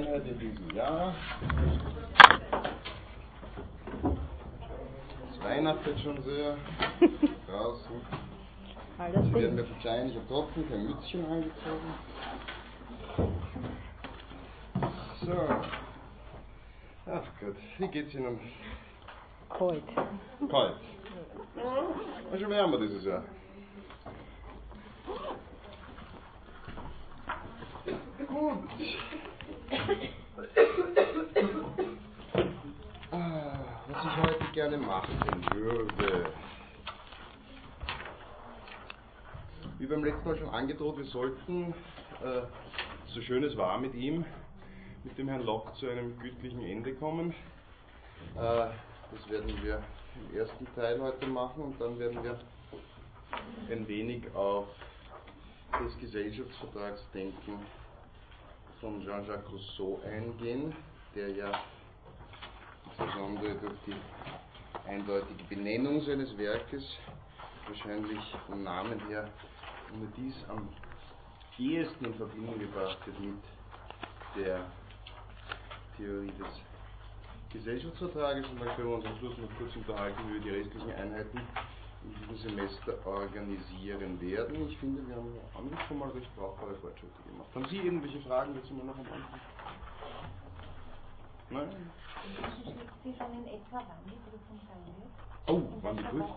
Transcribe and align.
Einheit 0.00 0.26
in 0.26 0.38
diesem 0.38 0.70
Jahr. 0.70 1.14
Es 5.30 5.44
weihnachtet 5.44 6.00
schon 6.00 6.22
sehr. 6.22 6.56
Draußen. 7.46 8.00
Alles 8.98 9.24
Sie 9.26 9.34
werden 9.34 9.54
mir 9.56 9.64
verzeihen, 9.64 10.10
ich 10.10 10.16
habe 10.16 10.26
trotzdem 10.28 10.68
kein 10.68 10.86
Mützchen 10.86 11.24
angezogen. 11.26 11.94
So. 15.22 15.48
Ach 17.06 17.24
Gott, 17.40 17.56
wie 17.78 17.88
geht's 17.88 18.14
Ihnen? 18.14 18.38
Kalt. 19.50 19.82
Kalt. 20.50 20.76
War 21.56 22.38
schon 22.38 22.50
wärmer 22.50 22.78
dieses 22.78 23.04
Jahr. 23.04 23.24
Gut. 28.28 29.19
Ah, 33.12 33.58
Was 33.88 34.04
ich 34.04 34.16
heute 34.16 34.52
gerne 34.52 34.78
machen 34.78 35.44
würde. 35.54 36.32
Wie 39.78 39.86
beim 39.86 40.04
letzten 40.04 40.28
Mal 40.28 40.38
schon 40.38 40.48
angedroht, 40.50 40.98
wir 40.98 41.04
sollten, 41.04 41.72
äh, 42.22 42.42
so 43.06 43.20
schön 43.22 43.44
es 43.44 43.56
war 43.56 43.78
mit 43.78 43.94
ihm, 43.94 44.24
mit 45.04 45.16
dem 45.16 45.28
Herrn 45.28 45.42
Locke 45.42 45.72
zu 45.74 45.88
einem 45.88 46.18
gütlichen 46.18 46.62
Ende 46.64 46.94
kommen. 46.94 47.30
Äh, 48.34 48.66
das 49.12 49.30
werden 49.30 49.62
wir 49.62 49.82
im 50.16 50.36
ersten 50.36 50.66
Teil 50.74 51.00
heute 51.00 51.26
machen 51.28 51.62
und 51.62 51.80
dann 51.80 51.98
werden 51.98 52.22
wir 52.24 52.38
ein 53.70 53.86
wenig 53.86 54.24
auf 54.34 54.66
das 55.72 55.96
Gesellschaftsvertragsdenken 55.98 57.54
von 58.80 59.02
Jean-Jacques 59.02 59.50
Rousseau 59.52 60.00
eingehen, 60.04 60.74
der 61.14 61.28
ja 61.30 61.52
insbesondere 62.86 63.54
durch 63.56 63.78
die 63.86 64.88
eindeutige 64.88 65.44
Benennung 65.44 66.00
seines 66.02 66.36
Werkes 66.38 66.84
wahrscheinlich 67.66 68.20
vom 68.46 68.62
Namen 68.62 68.98
her 69.08 69.28
ohne 69.94 70.06
dies 70.16 70.34
am 70.48 70.68
ehesten 71.58 72.06
in 72.06 72.14
Verbindung 72.14 72.58
gebracht 72.58 72.98
wird 73.06 73.20
mit 73.20 73.42
der 74.36 74.64
Theorie 75.96 76.32
des 76.38 76.48
Gesellschaftsvertrages. 77.52 78.46
Und 78.48 78.60
dann 78.60 78.74
können 78.76 78.88
wir 78.88 78.96
uns 78.96 79.06
am 79.06 79.18
Schluss 79.18 79.36
noch 79.38 79.58
kurz 79.58 79.74
unterhalten, 79.76 80.32
wir 80.32 80.40
die 80.40 80.50
restlichen 80.50 80.92
Einheiten 80.92 81.40
in 82.02 82.14
diesem 82.14 82.36
Semester 82.36 82.94
organisieren 83.06 84.20
werden. 84.20 84.68
Ich 84.68 84.78
finde, 84.78 85.06
wir 85.06 85.16
haben 85.16 85.34
an 85.56 85.68
sich 85.68 85.80
schon 85.86 85.98
mal 85.98 86.10
recht 86.10 86.34
brauchbare 86.36 86.74
Fortschritte 86.76 87.22
gemacht. 87.28 87.48
Haben 87.54 87.66
Sie 87.68 87.76
irgendwelche 87.76 88.20
Fragen 88.20 88.54
dazu 88.54 88.74
mal 88.74 88.86
noch 88.86 88.98
am 88.98 89.06
Anfang? 89.06 89.40
Nein? 91.50 91.90
Sie 93.02 93.14
schon 93.14 93.32
in 93.32 93.46
etwa, 93.48 93.78
wann 93.78 94.04
die 94.04 94.16
Prüfung 94.28 94.60
sein 94.68 94.84
wird? 94.86 95.10
Oh, 95.46 95.62
wann 95.82 95.96
die 95.96 96.02
Prüfung? 96.04 96.36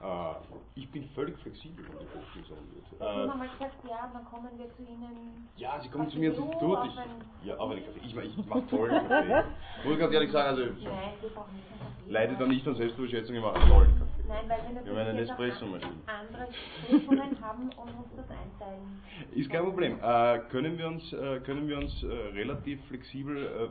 Äh, 0.00 0.34
ich 0.74 0.90
bin 0.92 1.08
völlig 1.14 1.38
flexibel, 1.40 1.84
wann 1.88 1.98
die 2.00 2.06
Prüfung 2.06 2.44
sein 2.48 2.74
wird. 2.74 2.84
Sie 2.90 3.00
haben 3.04 3.28
Äh, 3.28 3.32
einmal 3.32 3.48
gesagt, 3.48 3.76
ja, 3.88 4.10
dann 4.12 4.24
kommen 4.26 4.58
wir 4.58 4.68
zu 4.76 4.82
Ihnen. 4.82 5.48
Ja, 5.56 5.80
Sie 5.80 5.88
kommen 5.88 6.10
zu 6.10 6.18
mir 6.18 6.30
Institut. 6.34 6.76
auf 6.78 6.86
Ich, 6.86 7.46
ja, 7.46 7.58
aber 7.58 7.76
ich, 7.76 7.84
ich, 8.04 8.16
ich 8.16 8.46
mache 8.46 8.66
tollen 8.66 9.08
Kaffee. 9.08 9.44
Muss 9.84 9.94
ich 9.94 9.98
ganz 9.98 10.12
ehrlich 10.12 10.32
sagen, 10.32 10.48
also 10.48 10.62
Nein, 10.64 11.12
wir 11.20 11.28
brauchen 11.30 11.56
nicht 11.56 11.70
einen 11.70 11.80
Kaffee. 11.80 12.10
leidet 12.12 12.40
da 12.40 12.46
nicht 12.46 12.66
an 12.68 12.74
Selbstüberschätzung, 12.76 13.36
ich 13.36 13.42
mache 13.42 13.54
einen 13.56 13.70
tollen 13.70 13.98
Kaffee. 13.98 14.22
Nein, 14.28 14.48
weil 14.48 14.58
wir 14.74 14.84
Wir 14.84 14.92
eine 15.00 15.12
natürlich 15.14 15.28
jetzt 15.28 15.30
auch 15.32 15.38
Nespresso-Maschine. 15.38 15.92
andere 16.06 16.48
Prüfungen 16.86 17.40
haben 17.40 17.70
und 17.70 17.88
uns 17.88 18.08
das 18.16 18.26
einteilen. 18.30 19.02
Ist 19.32 19.50
kein 19.50 19.64
Problem. 19.64 19.98
Äh, 20.02 20.38
können 20.50 20.76
wir 20.76 20.88
uns, 20.88 21.12
äh, 21.12 21.40
können 21.40 21.68
wir 21.68 21.78
uns 21.78 22.02
äh, 22.02 22.06
relativ 22.06 22.84
flexibel 22.88 23.70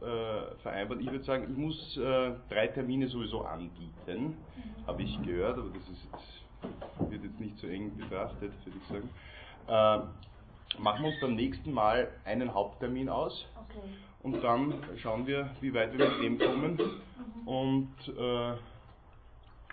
äh, 0.00 0.54
vereinbaren? 0.62 1.00
Ich 1.00 1.10
würde 1.10 1.24
sagen, 1.24 1.50
ich 1.50 1.56
muss 1.56 1.96
äh, 1.96 2.34
drei 2.48 2.68
Termine 2.68 3.08
sowieso 3.08 3.42
anbieten, 3.42 4.36
habe 4.86 5.02
ich 5.02 5.22
gehört, 5.22 5.58
aber 5.58 5.70
das 5.70 5.88
jetzt, 5.88 7.10
wird 7.10 7.24
jetzt 7.24 7.40
nicht 7.40 7.58
so 7.58 7.66
eng 7.66 7.96
betrachtet, 7.96 8.52
würde 8.64 8.78
ich 8.78 8.88
sagen. 8.88 9.10
Äh, 9.68 10.80
machen 10.80 11.02
wir 11.02 11.10
uns 11.10 11.20
beim 11.20 11.34
nächsten 11.34 11.72
Mal 11.72 12.08
einen 12.24 12.52
Haupttermin 12.52 13.08
aus. 13.08 13.46
Okay. 13.54 13.80
Und 14.22 14.42
dann 14.42 14.74
schauen 14.98 15.26
wir, 15.26 15.50
wie 15.60 15.72
weit 15.72 15.96
wir 15.96 16.08
mit 16.10 16.22
dem 16.22 16.38
kommen 16.38 16.78
und, 17.44 18.08
äh, 18.08 18.52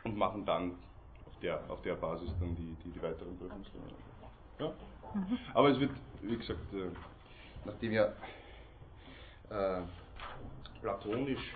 und 0.03 0.17
machen 0.17 0.45
dann 0.45 0.73
auf 1.25 1.39
der, 1.41 1.59
auf 1.69 1.81
der 1.81 1.95
Basis 1.95 2.29
dann 2.39 2.55
die, 2.55 2.75
die, 2.83 2.91
die 2.91 3.01
weiteren 3.01 3.37
Prüfungstermine. 3.37 3.93
Ja? 4.59 4.73
Aber 5.53 5.69
es 5.69 5.79
wird, 5.79 5.91
wie 6.21 6.37
gesagt, 6.37 6.73
äh, 6.73 6.89
nachdem 7.65 7.91
ja 7.93 8.13
äh, 9.49 9.81
platonisch 10.83 11.55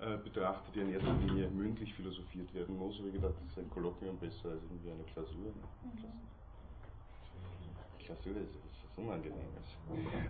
äh, 0.00 0.16
betrachtet 0.16 0.76
ja 0.76 0.82
in 0.82 0.94
erster 0.94 1.12
Linie 1.14 1.48
mündlich 1.48 1.92
philosophiert 1.94 2.54
werden 2.54 2.78
muss, 2.78 2.94
ich 3.04 3.12
gedacht, 3.12 3.34
das 3.40 3.50
ist 3.50 3.58
ein 3.58 3.68
Kolloquium 3.68 4.16
besser 4.18 4.50
als 4.50 4.62
irgendwie 4.62 4.92
eine 4.92 5.02
Klausur. 5.12 5.52
Klausur 7.98 8.36
ist 8.36 8.54
was 8.54 9.04
Unangenehmes. 9.04 9.76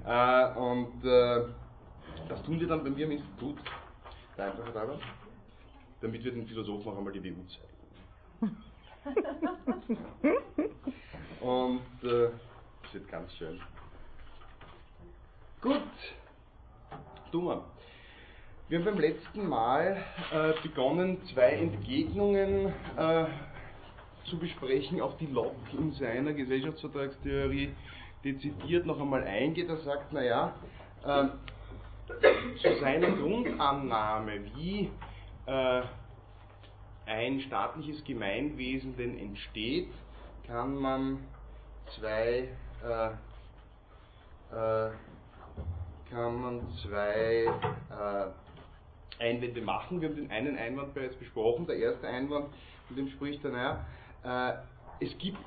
Äh, 0.07 0.59
und 0.59 1.05
äh, 1.05 1.45
das 2.29 2.43
tun 2.43 2.59
wir 2.59 2.67
dann 2.67 2.83
bei 2.83 2.91
mir 2.91 3.05
im 3.05 3.13
Institut, 3.13 3.59
der 4.39 4.47
Einfache 4.47 4.73
dabei, 4.73 4.99
damit 6.01 6.25
wir 6.25 6.33
den 6.33 6.47
Philosophen 6.47 6.93
auch 6.93 6.97
einmal 6.97 7.13
die 7.13 7.23
WU 7.23 7.45
zeigen. 7.47 8.57
Und 11.41 12.05
äh, 12.05 12.31
das 12.83 12.95
wird 12.95 13.09
ganz 13.09 13.33
schön. 13.35 13.61
Gut, 15.61 15.83
Dummer. 17.33 17.65
Wir 18.73 18.79
haben 18.79 18.87
beim 18.87 19.01
letzten 19.01 19.47
Mal 19.51 20.03
äh, 20.33 20.55
begonnen, 20.63 21.21
zwei 21.35 21.51
Entgegnungen 21.51 22.73
äh, 22.97 23.27
zu 24.25 24.39
besprechen, 24.39 24.99
auf 25.03 25.15
die 25.19 25.27
Locke 25.27 25.77
in 25.77 25.93
seiner 25.93 26.33
Gesellschaftsvertragstheorie 26.33 27.75
dezidiert 28.25 28.87
noch 28.87 28.99
einmal 28.99 29.25
eingeht. 29.25 29.69
Er 29.69 29.77
sagt, 29.77 30.15
naja, 30.15 30.55
äh, 31.05 31.25
zu 32.63 32.81
seiner 32.81 33.11
Grundannahme, 33.11 34.41
wie 34.57 34.89
äh, 35.45 35.83
ein 37.05 37.43
staatliches 37.43 38.03
Gemeinwesen 38.05 38.97
denn 38.97 39.19
entsteht, 39.19 39.93
kann 40.47 40.77
man 40.77 41.19
zwei 41.99 42.49
äh, 42.83 43.11
äh, 44.57 44.93
kann 46.11 46.41
man 46.41 46.69
zwei 46.83 47.47
äh, 47.91 48.31
Einwände 49.23 49.63
machen. 49.63 50.01
Wir 50.01 50.09
haben 50.09 50.17
den 50.17 50.31
einen 50.31 50.59
Einwand 50.59 50.95
bereits 50.95 51.17
besprochen. 51.17 51.67
Der 51.67 51.77
erste 51.77 52.07
Einwand, 52.07 52.49
mit 52.89 52.99
dem 52.99 53.09
spricht 53.09 53.45
er, 53.45 53.51
naja, 53.51 54.59
äh, 55.01 55.05
es 55.05 55.17
gibt 55.19 55.39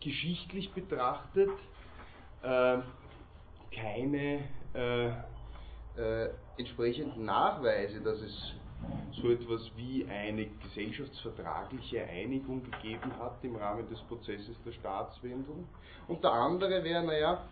geschichtlich 0.00 0.72
betrachtet 0.72 1.50
äh, 2.42 2.78
keine 3.74 4.40
äh, 4.74 5.08
äh, 5.96 6.30
entsprechenden 6.58 7.24
Nachweise, 7.24 8.00
dass 8.00 8.20
es 8.20 8.54
so 9.12 9.30
etwas 9.30 9.70
wie 9.76 10.04
eine 10.06 10.46
gesellschaftsvertragliche 10.46 12.04
Einigung 12.04 12.62
gegeben 12.64 13.12
hat 13.18 13.36
im 13.42 13.56
Rahmen 13.56 13.88
des 13.88 14.00
Prozesses 14.02 14.56
der 14.64 14.72
Staatswendung. 14.72 15.68
Und 16.08 16.24
der 16.24 16.32
andere 16.32 16.82
wäre, 16.82 17.04
naja, 17.04 17.44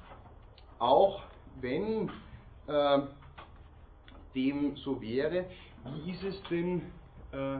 auch 0.78 1.22
wenn 1.60 2.10
äh, 2.66 2.98
dem 4.34 4.76
so 4.76 5.00
wäre, 5.00 5.46
wie 6.04 6.10
ist 6.12 6.24
es 6.24 6.42
denn 6.50 6.82
äh, 7.32 7.58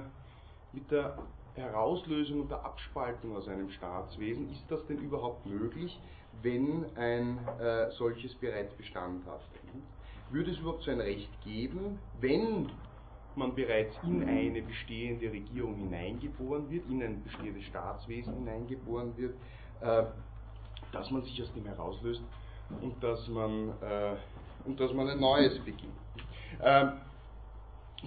mit 0.73 0.91
der 0.91 1.17
Herauslösung 1.55 2.43
und 2.43 2.51
der 2.51 2.65
Abspaltung 2.65 3.37
aus 3.37 3.49
einem 3.49 3.71
Staatswesen? 3.71 4.51
Ist 4.51 4.65
das 4.69 4.87
denn 4.87 4.99
überhaupt 4.99 5.47
möglich, 5.47 5.99
wenn 6.43 6.85
ein 6.97 7.39
äh, 7.59 7.91
solches 7.93 8.35
bereits 8.35 8.75
Bestand 8.75 9.27
hat? 9.27 9.41
Würde 10.31 10.53
es 10.53 10.59
überhaupt 10.59 10.85
so 10.85 10.91
ein 10.91 11.01
Recht 11.01 11.31
geben, 11.43 11.99
wenn 12.21 12.71
man 13.37 13.55
bereits 13.55 13.97
in 14.05 14.29
eine 14.29 14.63
bestehende 14.63 15.31
Regierung 15.31 15.77
hineingeboren 15.77 16.71
wird, 16.71 16.89
in 16.89 17.03
ein 17.03 17.23
bestehendes 17.23 17.65
Staatswesen 17.65 18.35
hineingeboren 18.35 19.17
wird, 19.17 19.35
äh, 19.81 20.05
dass 20.93 21.11
man 21.11 21.23
sich 21.23 21.41
aus 21.43 21.53
dem 21.55 21.65
herauslöst 21.65 22.23
und 22.81 23.03
dass 23.03 23.27
man, 23.29 23.71
äh, 23.81 24.17
und 24.65 24.79
dass 24.79 24.93
man 24.93 25.09
ein 25.09 25.21
neues 25.21 25.59
beginnt. 25.61 25.95
Ähm, 26.63 26.93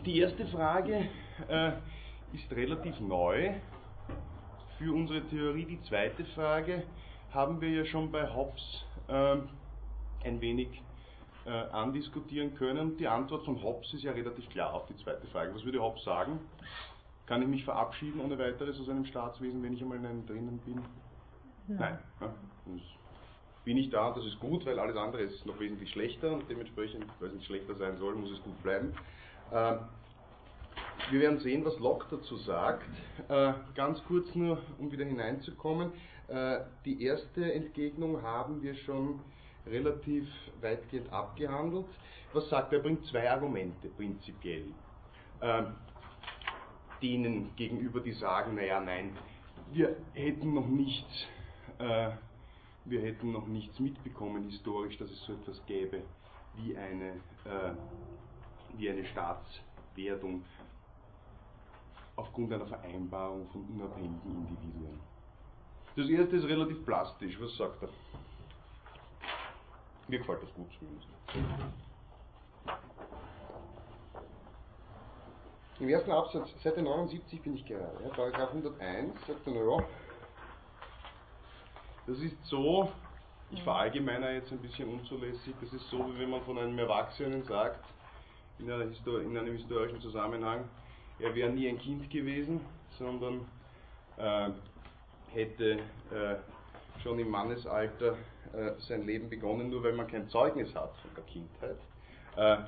die 0.05 0.19
erste 0.19 0.45
Frage 0.47 1.07
äh, 1.47 1.71
ist 2.33 2.51
relativ 2.51 2.99
neu 2.99 3.53
für 4.77 4.93
unsere 4.93 5.21
Theorie. 5.27 5.65
Die 5.65 5.81
zweite 5.83 6.25
Frage 6.25 6.83
haben 7.31 7.61
wir 7.61 7.69
ja 7.69 7.85
schon 7.85 8.11
bei 8.11 8.31
Hobbes 8.33 8.85
ähm, 9.07 9.49
ein 10.23 10.41
wenig 10.41 10.83
äh, 11.45 11.49
andiskutieren 11.49 12.55
können. 12.55 12.97
Die 12.97 13.07
Antwort 13.07 13.45
von 13.45 13.61
Hobbes 13.61 13.93
ist 13.93 14.03
ja 14.03 14.11
relativ 14.11 14.49
klar 14.49 14.73
auf 14.73 14.85
die 14.87 14.95
zweite 14.97 15.27
Frage. 15.27 15.53
Was 15.53 15.63
würde 15.65 15.81
Hobbes 15.81 16.03
sagen? 16.03 16.39
Kann 17.25 17.41
ich 17.41 17.47
mich 17.47 17.63
verabschieden 17.63 18.19
ohne 18.19 18.37
weiteres 18.37 18.79
aus 18.79 18.89
einem 18.89 19.05
Staatswesen, 19.05 19.63
wenn 19.63 19.73
ich 19.73 19.81
einmal 19.81 19.97
in 19.97 20.05
einem 20.05 20.25
drinnen 20.25 20.59
bin? 20.59 20.81
Nein. 21.67 21.97
Ja, 22.19 22.33
das 22.65 22.81
bin 23.65 23.77
ich 23.77 23.89
da 23.89 24.07
und 24.07 24.17
das 24.17 24.25
ist 24.25 24.39
gut, 24.39 24.65
weil 24.65 24.79
alles 24.79 24.95
andere 24.97 25.21
ist 25.21 25.45
noch 25.45 25.59
wesentlich 25.59 25.91
schlechter 25.91 26.33
und 26.33 26.49
dementsprechend, 26.49 27.05
weil 27.19 27.29
es 27.29 27.35
nicht 27.35 27.45
schlechter 27.45 27.75
sein 27.75 27.97
soll, 27.97 28.15
muss 28.15 28.31
es 28.31 28.43
gut 28.43 28.61
bleiben. 28.63 28.93
Ähm, 29.51 29.79
wir 31.11 31.21
werden 31.21 31.39
sehen, 31.39 31.65
was 31.65 31.77
Locke 31.79 32.05
dazu 32.11 32.37
sagt. 32.37 32.83
Äh, 33.29 33.53
ganz 33.75 34.03
kurz 34.05 34.33
nur, 34.35 34.61
um 34.79 34.91
wieder 34.91 35.05
hineinzukommen. 35.05 35.91
Äh, 36.27 36.59
die 36.85 37.03
erste 37.03 37.53
Entgegnung 37.53 38.21
haben 38.21 38.61
wir 38.61 38.75
schon 38.75 39.19
relativ 39.65 40.27
weitgehend 40.61 41.11
abgehandelt. 41.11 41.85
Was 42.33 42.49
sagt 42.49 42.73
er? 42.73 42.79
Er 42.79 42.83
bringt 42.83 43.05
zwei 43.05 43.29
Argumente 43.29 43.89
prinzipiell. 43.89 44.65
Äh, 45.41 45.63
denen 47.01 47.55
gegenüber, 47.55 47.99
die 47.99 48.13
sagen, 48.13 48.55
naja, 48.55 48.79
nein, 48.79 49.11
wir 49.71 49.95
hätten 50.13 50.53
noch 50.53 50.67
nichts, 50.67 51.27
äh, 51.79 52.11
wir 52.85 53.01
hätten 53.01 53.31
noch 53.31 53.47
nichts 53.47 53.79
mitbekommen 53.79 54.43
historisch, 54.43 54.97
dass 54.97 55.09
es 55.09 55.21
so 55.23 55.33
etwas 55.33 55.65
gäbe 55.65 56.01
wie 56.55 56.75
eine, 56.75 57.11
äh, 57.45 57.73
wie 58.77 58.89
eine 58.89 59.05
Staatswerdung 59.05 60.43
aufgrund 62.15 62.53
einer 62.53 62.67
Vereinbarung 62.67 63.47
von 63.49 63.63
unabhängigen 63.65 64.47
Individuen. 64.47 64.99
Das 65.95 66.09
erste 66.09 66.35
ist 66.35 66.45
relativ 66.45 66.83
plastisch. 66.85 67.39
Was 67.39 67.55
sagt 67.55 67.83
er? 67.83 67.89
Mir 70.07 70.19
gefällt 70.19 70.43
das 70.43 70.53
gut 70.53 70.67
zumindest. 70.77 71.07
Im 75.79 75.89
ersten 75.89 76.11
Absatz, 76.11 76.49
Seite 76.63 76.81
79 76.81 77.41
bin 77.41 77.55
ich 77.55 77.65
gerade, 77.65 78.03
ja, 78.03 78.09
Paragraph 78.09 78.49
101, 78.49 79.13
sagt 79.27 79.47
er, 79.47 79.53
naja, 79.53 79.85
das 82.07 82.19
ist 82.19 82.35
so, 82.45 82.91
ich 83.51 83.61
verallgemeine 83.63 84.33
jetzt 84.33 84.51
ein 84.51 84.59
bisschen 84.59 84.89
unzulässig, 84.89 85.53
das 85.61 85.71
ist 85.73 85.89
so, 85.89 85.99
wie 85.99 86.19
wenn 86.19 86.29
man 86.29 86.41
von 86.41 86.57
einem 86.57 86.77
Erwachsenen 86.77 87.43
sagt, 87.43 87.83
in, 88.59 88.67
in 88.69 89.37
einem 89.37 89.57
historischen 89.57 90.01
Zusammenhang, 90.01 90.65
er 91.19 91.33
wäre 91.35 91.49
nie 91.49 91.67
ein 91.69 91.79
Kind 91.79 92.09
gewesen, 92.09 92.61
sondern 92.97 93.45
äh, 94.17 94.49
hätte 95.33 95.79
äh, 96.11 96.35
schon 97.01 97.19
im 97.19 97.29
Mannesalter 97.29 98.17
äh, 98.53 98.71
sein 98.79 99.05
Leben 99.05 99.29
begonnen, 99.29 99.69
nur 99.69 99.83
weil 99.83 99.93
man 99.93 100.07
kein 100.07 100.29
Zeugnis 100.29 100.73
hat 100.75 100.95
von 100.97 101.11
der 101.15 101.23
Kindheit. 101.23 101.77
Äh, 102.35 102.65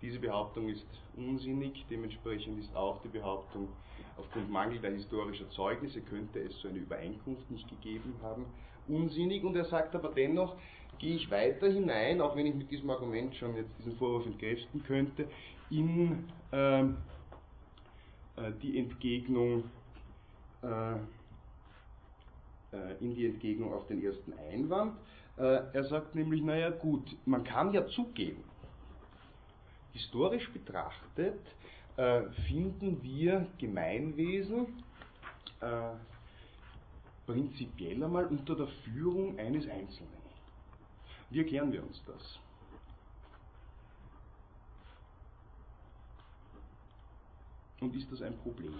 diese 0.00 0.18
Behauptung 0.18 0.68
ist 0.68 0.86
unsinnig, 1.16 1.84
dementsprechend 1.90 2.58
ist 2.60 2.74
auch 2.76 3.00
die 3.02 3.08
Behauptung, 3.08 3.68
aufgrund 4.16 4.50
mangelnder 4.50 4.90
historischer 4.90 5.48
Zeugnisse 5.50 6.00
könnte 6.00 6.40
es 6.40 6.56
so 6.60 6.68
eine 6.68 6.78
Übereinkunft 6.78 7.50
nicht 7.50 7.68
gegeben 7.68 8.14
haben, 8.22 8.46
unsinnig. 8.88 9.44
Und 9.44 9.56
er 9.56 9.64
sagt 9.64 9.94
aber 9.94 10.08
dennoch, 10.08 10.56
gehe 10.98 11.16
ich 11.16 11.30
weiter 11.30 11.68
hinein, 11.68 12.20
auch 12.20 12.36
wenn 12.36 12.46
ich 12.46 12.54
mit 12.54 12.70
diesem 12.70 12.90
Argument 12.90 13.34
schon 13.36 13.56
jetzt 13.56 13.70
diesen 13.78 13.96
Vorwurf 13.96 14.26
entkräften 14.26 14.82
könnte, 14.84 15.28
in 15.70 16.24
äh, 16.50 16.84
die 18.62 18.78
Entgegnung 18.78 19.64
äh, 20.62 20.96
in 23.00 23.14
die 23.14 23.26
Entgegnung 23.26 23.72
auf 23.72 23.86
den 23.86 24.02
ersten 24.02 24.32
Einwand. 24.50 24.94
Äh, 25.38 25.60
er 25.72 25.84
sagt 25.84 26.14
nämlich, 26.14 26.42
naja 26.42 26.70
gut, 26.70 27.16
man 27.24 27.44
kann 27.44 27.72
ja 27.72 27.86
zugeben, 27.86 28.44
historisch 29.92 30.50
betrachtet 30.52 31.40
äh, 31.96 32.22
finden 32.46 33.02
wir 33.02 33.46
Gemeinwesen 33.58 34.82
äh, 35.60 35.66
prinzipiell 37.28 38.02
einmal 38.02 38.24
unter 38.24 38.56
der 38.56 38.68
Führung 38.68 39.38
eines 39.38 39.68
Einzelnen. 39.68 40.22
Wie 41.28 41.40
erklären 41.40 41.70
wir 41.70 41.82
uns 41.82 42.02
das? 42.06 42.38
Und 47.80 47.94
ist 47.94 48.10
das 48.10 48.22
ein 48.22 48.34
Problem? 48.38 48.72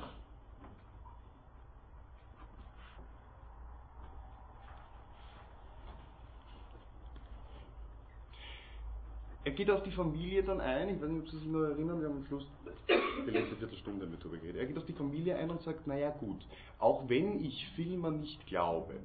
Er 9.48 9.54
geht 9.54 9.70
auf 9.70 9.82
die 9.82 9.92
Familie 9.92 10.42
dann 10.42 10.60
ein, 10.60 10.90
ich 10.90 11.00
weiß 11.00 11.08
nicht, 11.08 11.22
ob 11.22 11.28
Sie 11.30 11.38
sich 11.38 11.48
noch 11.48 11.62
erinnern, 11.62 12.02
wir 12.02 12.08
haben 12.10 12.18
am 12.18 12.26
Schluss 12.26 12.46
die 13.26 13.30
letzte 13.30 13.56
Viertelstunde 13.56 14.04
mit 14.04 14.20
darüber 14.20 14.36
geredet. 14.36 14.60
Er 14.60 14.66
geht 14.66 14.76
auf 14.76 14.84
die 14.84 14.92
Familie 14.92 15.36
ein 15.38 15.50
und 15.50 15.62
sagt, 15.62 15.86
naja 15.86 16.10
gut, 16.10 16.46
auch 16.78 17.08
wenn 17.08 17.42
ich 17.42 17.66
vielmehr 17.74 18.10
nicht 18.10 18.46
glaube, 18.46 18.96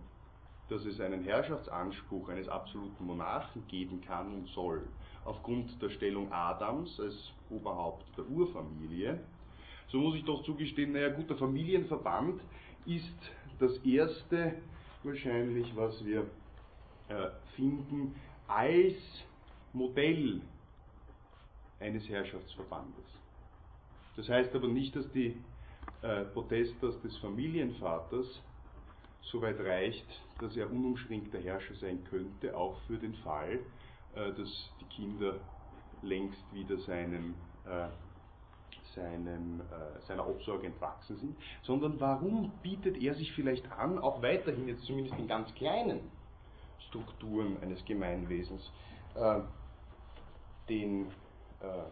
dass 0.68 0.84
es 0.84 1.00
einen 1.00 1.24
Herrschaftsanspruch 1.24 2.28
eines 2.28 2.50
absoluten 2.50 3.06
Monarchen 3.06 3.66
geben 3.70 4.02
kann 4.02 4.34
und 4.34 4.50
soll, 4.50 4.82
aufgrund 5.24 5.82
der 5.82 5.92
Stellung 5.92 6.30
Adams 6.34 7.00
als 7.00 7.32
Oberhaupt 7.50 8.06
der 8.18 8.28
Urfamilie, 8.28 9.22
so 9.88 9.98
muss 9.98 10.18
ich 10.18 10.26
doch 10.26 10.44
zugestehen, 10.44 10.92
naja 10.92 11.08
gut, 11.08 11.30
der 11.30 11.38
Familienverband 11.38 12.42
ist 12.86 13.32
das 13.60 13.78
erste 13.78 14.56
wahrscheinlich, 15.04 15.74
was 15.78 16.04
wir 16.04 16.28
äh, 17.08 17.30
finden 17.56 18.14
als 18.50 18.94
Modell 19.74 20.42
eines 21.80 22.08
Herrschaftsverbandes. 22.08 23.06
Das 24.16 24.30
heißt 24.30 24.56
aber 24.56 24.68
nicht, 24.68 24.96
dass 24.96 25.12
die 25.12 25.36
äh, 26.02 26.26
Protestas 26.26 27.00
des 27.02 27.18
Familienvaters 27.18 28.42
so 29.22 29.42
weit 29.42 29.60
reicht, 29.60 30.06
dass 30.40 30.56
er 30.56 30.70
unumschränkter 30.70 31.40
Herrscher 31.40 31.74
sein 31.76 32.04
könnte, 32.10 32.56
auch 32.56 32.78
für 32.88 32.98
den 32.98 33.16
Fall, 33.16 33.60
äh, 34.16 34.32
dass 34.34 34.70
die 34.80 34.86
Kinder 34.96 35.40
längst 36.04 36.54
wieder 36.54 36.78
seinem, 36.78 37.34
äh, 37.66 37.88
seinem, 38.94 39.62
äh, 39.62 40.02
seiner 40.08 40.28
Obsorge 40.28 40.68
entwachsen 40.68 41.18
sind, 41.18 41.38
sondern 41.64 42.00
warum 42.00 42.52
bietet 42.62 42.98
er 43.02 43.16
sich 43.16 43.32
vielleicht 43.32 43.72
an, 43.72 43.98
auch 43.98 44.22
weiterhin 44.22 44.68
jetzt 44.68 44.84
zumindest 44.84 45.18
in 45.18 45.28
ganz 45.28 45.54
kleinen 45.56 46.02
Strukturen 46.90 47.58
eines 47.62 47.84
Gemeinwesens, 47.86 48.72
äh, 49.16 49.40
den, 50.70 51.08
äh, 51.62 51.84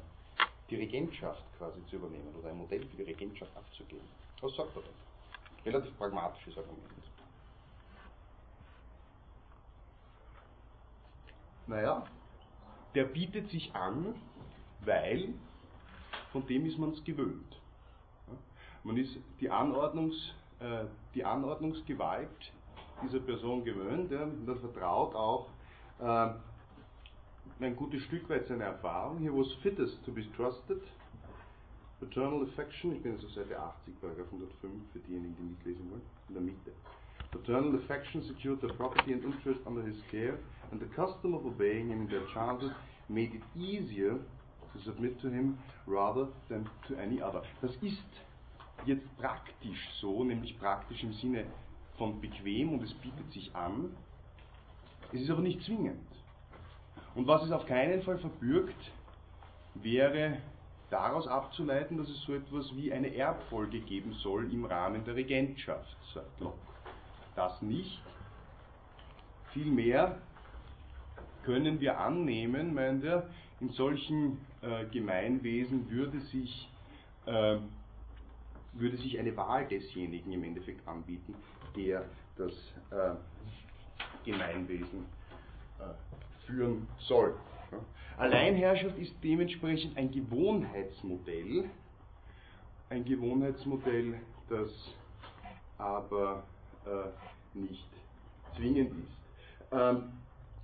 die 0.70 0.76
Regentschaft 0.76 1.44
quasi 1.58 1.86
zu 1.88 1.98
übernehmen 1.98 2.34
oder 2.40 2.50
ein 2.50 2.58
Modell 2.58 2.86
für 2.88 2.98
die 2.98 3.04
Regentschaft 3.04 3.56
abzugeben. 3.56 4.08
Was 4.42 4.56
sagt 4.56 4.76
er 4.76 4.82
denn? 4.82 5.74
Relativ 5.74 5.98
pragmatisches 5.98 6.58
Argument. 6.58 6.92
Naja, 11.68 12.04
der 12.96 13.06
bietet 13.06 13.50
sich 13.50 13.74
an, 13.74 14.16
weil 14.82 15.34
von 16.32 16.46
dem 16.48 16.66
ist 16.66 16.78
man 16.78 16.92
es 16.92 17.04
gewöhnt. 17.04 17.62
Man 18.84 18.98
ist 18.98 19.16
die, 19.40 19.50
Anordnungs, 19.50 20.34
äh, 20.60 20.86
die 21.14 21.24
Anordnungsgewalt 21.24 22.52
dieser 23.04 23.20
Person 23.20 23.64
gewöhnt 23.64 24.12
ja, 24.12 24.24
und 24.24 24.46
vertraut 24.60 25.16
auch 25.16 25.48
äh, 26.00 26.34
ein 27.60 27.76
gutes 27.76 28.02
Stück 28.04 28.30
weit 28.30 28.48
seine 28.48 28.64
Erfahrung. 28.64 29.20
He 29.20 29.30
was 29.30 29.52
fittest 29.62 30.04
to 30.06 30.12
be 30.12 30.24
trusted. 30.36 30.82
Paternal 32.00 32.44
affection, 32.44 32.96
ich 32.96 33.04
bin 33.04 33.14
jetzt 33.14 33.24
auf 33.24 33.32
Seite 33.32 33.60
80, 33.60 34.02
Paragraph 34.02 34.26
105, 34.26 34.72
für 34.92 35.00
diejenigen, 35.00 35.36
die 35.38 35.44
mitlesen 35.44 35.92
wollen, 35.92 36.02
in 36.30 36.34
der 36.34 36.44
Mitte. 36.44 36.72
Paternal 37.32 37.76
affection 37.76 38.24
secured 38.24 38.60
the 38.62 38.74
property 38.74 39.14
and 39.14 39.24
interest 39.24 39.60
under 39.68 39.84
his 39.84 39.98
care, 40.10 40.40
and 40.72 40.82
the 40.82 40.88
custom 40.96 41.36
of 41.36 41.46
obeying 41.46 41.90
him 41.90 42.02
in 42.02 42.08
their 42.10 42.26
chances 42.34 42.72
made 43.08 43.36
it 43.36 43.44
easier 43.56 44.18
to 44.74 44.80
submit 44.84 45.22
to 45.22 45.30
him 45.30 45.60
rather 45.86 46.28
than 46.50 46.68
to 46.88 46.96
any 46.96 47.22
other. 47.22 47.44
Das 47.62 47.76
ist 47.82 48.02
jetzt 48.86 49.06
praktisch 49.18 49.90
so, 50.00 50.24
nämlich 50.24 50.58
praktisch 50.60 51.04
im 51.04 51.14
Sinne 51.14 51.46
von 51.98 52.20
bequem 52.20 52.74
und 52.74 52.84
es 52.84 52.94
bietet 52.96 53.32
sich 53.32 53.56
an. 53.56 53.96
Es 55.14 55.22
ist 55.22 55.30
aber 55.30 55.42
nicht 55.42 55.62
zwingend. 55.64 56.11
Und 57.16 57.28
was 57.28 57.44
es 57.44 57.52
auf 57.52 57.66
keinen 57.66 58.02
Fall 58.04 58.18
verbürgt, 58.18 58.92
wäre 59.76 60.38
daraus 60.90 61.28
abzuleiten, 61.28 61.98
dass 61.98 62.10
es 62.10 62.22
so 62.22 62.34
etwas 62.34 62.76
wie 62.76 62.92
eine 62.92 63.16
Erbfolge 63.16 63.80
geben 63.80 64.14
soll 64.14 64.52
im 64.52 64.66
Rahmen 64.66 65.04
der 65.06 65.16
Regentschaft, 65.16 65.98
sagt 66.14 66.40
Locke. 66.40 66.58
Das 67.36 67.62
nicht. 67.62 68.02
Vielmehr 69.54 70.18
können 71.44 71.80
wir 71.80 71.98
annehmen, 72.00 72.74
meint 72.74 73.04
er, 73.04 73.30
in 73.60 73.70
solchen 73.70 74.38
äh, 74.62 74.86
Gemeinwesen 74.86 75.90
würde 75.90 76.20
sich, 76.20 76.70
äh, 77.26 77.58
würde 78.74 78.98
sich 78.98 79.20
eine 79.20 79.36
Wahl 79.36 79.68
desjenigen 79.68 80.32
im 80.32 80.44
Endeffekt 80.44 80.88
anbieten, 80.88 81.36
der 81.76 82.06
das 82.38 82.54
äh, 82.92 83.16
Gemeinwesen 84.26 85.06
äh, 85.80 86.21
führen 86.52 86.88
soll. 87.00 87.34
Alleinherrschaft 88.18 88.98
ist 89.00 89.14
dementsprechend 89.24 89.98
ein 89.98 90.12
Gewohnheitsmodell, 90.12 91.70
ein 92.90 93.06
Gewohnheitsmodell, 93.06 94.20
das 94.50 94.70
aber 95.78 96.44
äh, 96.86 97.58
nicht 97.58 97.90
zwingend 98.56 98.92
ist. 98.92 99.18
Ähm, 99.72 100.04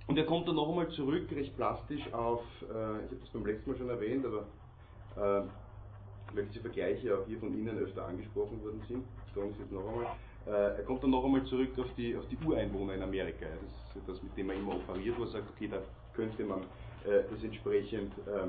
Und 0.06 0.16
er 0.18 0.24
kommt 0.26 0.46
dann 0.48 0.56
noch 0.56 0.68
einmal 0.68 0.88
zurück, 0.90 1.30
recht 1.32 1.56
plastisch, 1.56 2.12
auf, 2.12 2.42
äh, 2.62 2.64
ich 3.04 3.10
habe 3.10 3.16
das 3.20 3.30
beim 3.30 3.46
letzten 3.46 3.70
Mal 3.70 3.78
schon 3.78 3.90
erwähnt, 3.90 4.24
aber 4.24 4.46
äh, 5.16 5.48
weil 6.34 6.46
diese 6.46 6.60
Vergleiche 6.60 7.18
auch 7.18 7.26
hier 7.26 7.38
von 7.40 7.52
Ihnen 7.58 7.78
öfter 7.78 8.06
angesprochen 8.06 8.62
worden 8.62 8.82
sind, 8.88 9.04
sagen 9.34 9.54
Sie 9.56 9.62
es 9.64 9.70
noch 9.70 9.86
einmal. 9.88 10.06
Äh, 10.46 10.50
er 10.50 10.82
kommt 10.84 11.02
dann 11.02 11.10
noch 11.10 11.24
einmal 11.24 11.44
zurück 11.44 11.78
auf 11.78 11.92
die, 11.96 12.16
auf 12.16 12.24
die 12.28 12.38
Ureinwohner 12.44 12.94
in 12.94 13.02
Amerika. 13.02 13.46
Das 13.46 14.02
ist 14.02 14.08
das, 14.08 14.22
mit 14.22 14.36
dem 14.36 14.50
er 14.50 14.56
immer 14.56 14.76
operiert, 14.76 15.18
wo 15.18 15.24
er 15.24 15.28
sagt, 15.28 15.50
okay, 15.50 15.68
da 15.68 15.82
könnte 16.14 16.44
man 16.44 16.60
äh, 17.04 17.22
das 17.30 17.42
entsprechend 17.42 18.12
äh, 18.18 18.48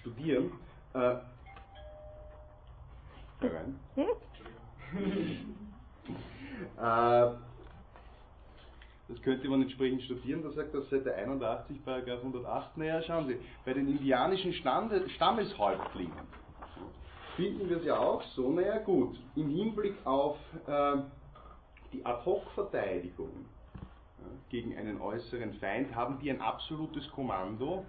studieren. 0.00 0.52
Äh, 0.94 1.16
herein. 3.40 3.78
äh, 6.78 7.34
das 9.06 9.20
könnte 9.22 9.48
man 9.48 9.60
entsprechend 9.60 10.02
studieren, 10.02 10.42
da 10.42 10.50
sagt 10.50 10.74
das 10.74 10.88
Seite 10.88 11.14
81, 11.14 11.84
Paragraph 11.84 12.20
108. 12.20 12.78
Naja, 12.78 13.02
schauen 13.02 13.28
Sie, 13.28 13.36
bei 13.66 13.74
den 13.74 13.86
indianischen 13.86 14.54
Stammeshäuptlingen 14.54 16.43
finden 17.36 17.68
wir 17.68 17.78
es 17.78 17.84
ja 17.84 17.98
auch 17.98 18.22
so, 18.34 18.50
naja 18.50 18.78
gut, 18.78 19.18
im 19.36 19.48
Hinblick 19.50 19.94
auf 20.04 20.36
äh, 20.66 20.96
die 21.92 22.04
Ad-Hoc-Verteidigung 22.04 23.30
ja, 24.18 24.26
gegen 24.48 24.76
einen 24.76 25.00
äußeren 25.00 25.54
Feind 25.54 25.94
haben 25.94 26.18
die 26.20 26.30
ein 26.30 26.40
absolutes 26.40 27.10
Kommando 27.10 27.84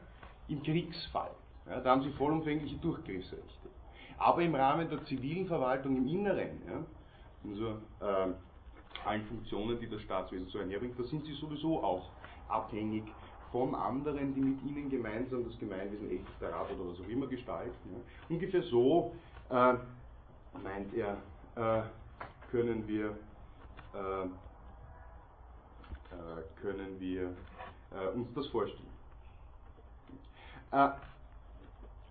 im 0.47 0.61
Kriegsfall. 0.63 1.31
Ja, 1.67 1.79
da 1.79 1.91
haben 1.91 2.03
sie 2.03 2.11
vollumfängliche 2.11 2.75
Durchgriffsrechte. 2.77 3.69
Aber 4.17 4.41
im 4.41 4.55
Rahmen 4.55 4.89
der 4.89 5.03
zivilen 5.05 5.47
Verwaltung 5.47 5.97
im 5.97 6.07
Inneren, 6.07 6.61
ja, 6.67 6.85
also, 7.49 7.69
äh, 8.01 8.33
allen 9.05 9.25
Funktionen, 9.25 9.79
die 9.79 9.89
das 9.89 10.01
Staatswesen 10.01 10.47
so 10.47 10.59
einherbringt, 10.59 10.97
da 10.97 11.03
sind 11.03 11.25
sie 11.25 11.33
sowieso 11.33 11.83
auch 11.83 12.09
abhängig 12.47 13.03
von 13.51 13.75
anderen, 13.75 14.33
die 14.33 14.41
mit 14.41 14.63
ihnen 14.63 14.89
gemeinsam 14.89 15.45
das 15.45 15.57
Gemeinwesen 15.59 16.09
ältester 16.09 16.51
Rat 16.51 16.67
oder 16.71 16.91
was 16.91 16.99
auch 16.99 17.09
immer 17.09 17.27
gestalten. 17.27 17.71
Ja. 17.91 17.99
Ungefähr 18.29 18.63
so, 18.63 19.13
äh, 19.49 19.73
meint 20.63 20.93
er, 20.93 21.17
äh, 21.55 21.83
können 22.51 22.87
wir, 22.87 23.17
äh, 23.93 24.23
äh 26.13 26.43
können 26.61 26.99
wir 26.99 27.35
äh, 27.91 28.07
uns 28.13 28.33
das 28.33 28.47
vorstellen. 28.47 28.89
Äh, 30.71 30.89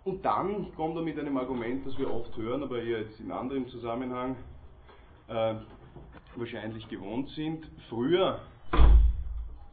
und 0.05 0.25
dann 0.25 0.75
kommt 0.75 0.97
er 0.97 1.03
mit 1.03 1.19
einem 1.19 1.37
Argument, 1.39 1.87
das 1.87 1.97
wir 1.99 2.13
oft 2.13 2.37
hören, 2.37 2.63
aber 2.63 2.83
eher 2.83 3.01
jetzt 3.01 3.19
in 3.21 3.33
anderem 3.33 3.69
Zusammenhang, 3.69 4.37
wahrscheinlich 6.37 6.87
gewohnt 6.91 7.31
sind. 7.31 7.67
Früher 7.89 8.41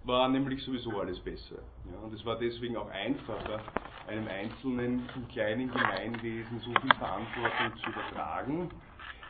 war 0.03 0.29
nämlich 0.29 0.63
sowieso 0.63 0.99
alles 0.99 1.19
besser. 1.19 1.57
Ja, 1.91 1.99
und 1.99 2.13
es 2.13 2.25
war 2.25 2.37
deswegen 2.37 2.77
auch 2.77 2.89
einfacher, 2.89 3.61
einem 4.07 4.27
Einzelnen 4.27 5.09
im 5.15 5.27
kleinen 5.29 5.71
Gemeinwesen 5.71 6.59
so 6.59 6.71
viel 6.81 6.93
Verantwortung 6.95 7.77
zu 7.83 7.89
übertragen. 7.89 8.69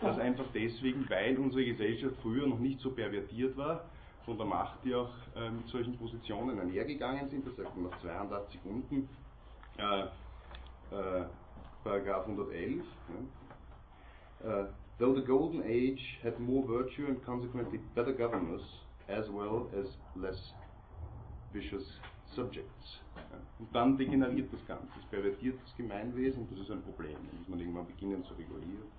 Das 0.02 0.18
einfach 0.18 0.46
deswegen, 0.54 1.08
weil 1.10 1.38
unsere 1.38 1.64
Gesellschaft 1.64 2.16
früher 2.22 2.48
noch 2.48 2.58
nicht 2.58 2.80
so 2.80 2.92
pervertiert 2.92 3.56
war 3.56 3.86
von 4.26 4.38
der 4.38 4.48
Macht, 4.48 4.84
die 4.84 4.96
auch 4.96 5.14
äh, 5.36 5.50
mit 5.50 5.68
solchen 5.68 5.98
Positionen 5.98 6.60
einhergegangen 6.60 7.30
sind. 7.30 7.46
Das 7.46 7.56
sagt 7.56 7.76
man 7.76 7.92
nach 7.92 8.00
82 8.02 8.60
unten, 8.66 9.10
äh, 9.78 10.02
äh, 10.02 11.26
Paragraph 11.84 12.28
111. 12.28 12.84
Ja. 14.44 14.62
Äh, 14.62 14.66
though 14.98 15.16
the 15.16 15.22
golden 15.22 15.62
age 15.64 16.20
had 16.24 16.40
more 16.40 16.68
virtue 16.68 17.08
and 17.08 17.24
consequently 17.24 17.80
better 17.96 18.14
governors, 18.14 18.64
as 19.08 19.30
well 19.30 19.68
as 19.80 19.88
less 20.16 20.54
vicious 21.54 22.00
subjects. 22.36 23.00
Und 23.60 23.74
dann 23.74 23.98
degeneriert 23.98 24.52
das 24.52 24.66
Ganze, 24.68 24.88
es 25.00 25.06
pervertiert 25.08 25.60
das 25.64 25.76
Gemeinwesen 25.78 26.48
das 26.50 26.60
ist 26.60 26.72
ein 26.72 26.82
Problem, 26.82 27.18
muss 27.38 27.48
man 27.48 27.60
irgendwann 27.60 27.88
beginnen 27.88 28.24
zu 28.26 28.34
regulieren. 28.34 28.90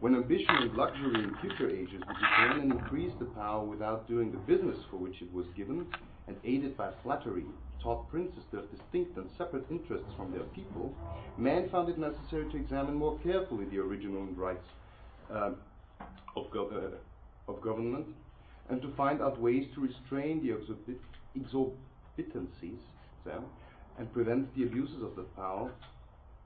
When 0.00 0.16
ambition 0.16 0.56
and 0.56 0.74
luxury 0.74 1.22
in 1.22 1.34
future 1.36 1.70
ages 1.70 2.00
would 2.06 2.16
retain 2.20 2.62
and 2.62 2.72
increase 2.72 3.12
the 3.18 3.26
power 3.26 3.64
without 3.64 4.08
doing 4.08 4.32
the 4.32 4.38
business 4.38 4.76
for 4.90 4.98
which 4.98 5.22
it 5.22 5.32
was 5.32 5.46
given, 5.54 5.86
and 6.26 6.36
aided 6.44 6.76
by 6.76 6.90
flattery, 7.02 7.44
taught 7.82 8.08
princes 8.10 8.42
their 8.50 8.62
distinct 8.62 9.16
and 9.16 9.30
separate 9.38 9.64
interests 9.70 10.08
from 10.16 10.32
their 10.32 10.44
people, 10.54 10.92
man 11.36 11.68
found 11.70 11.88
it 11.88 11.98
necessary 11.98 12.50
to 12.50 12.56
examine 12.56 12.94
more 12.94 13.18
carefully 13.22 13.66
the 13.66 13.78
original 13.78 14.24
rights 14.34 14.66
uh, 15.30 15.50
of, 16.36 16.50
gov 16.50 16.72
uh, 16.72 17.50
of 17.50 17.60
government 17.60 18.06
and 18.70 18.80
to 18.80 18.88
find 18.96 19.20
out 19.20 19.40
ways 19.40 19.66
to 19.74 19.80
restrain 19.80 20.42
the 20.42 20.50
exorbitancies 22.16 22.80
so, 23.24 23.44
and 23.98 24.12
prevent 24.12 24.54
the 24.54 24.64
abuses 24.64 25.02
of 25.02 25.16
that 25.16 25.34
power, 25.36 25.70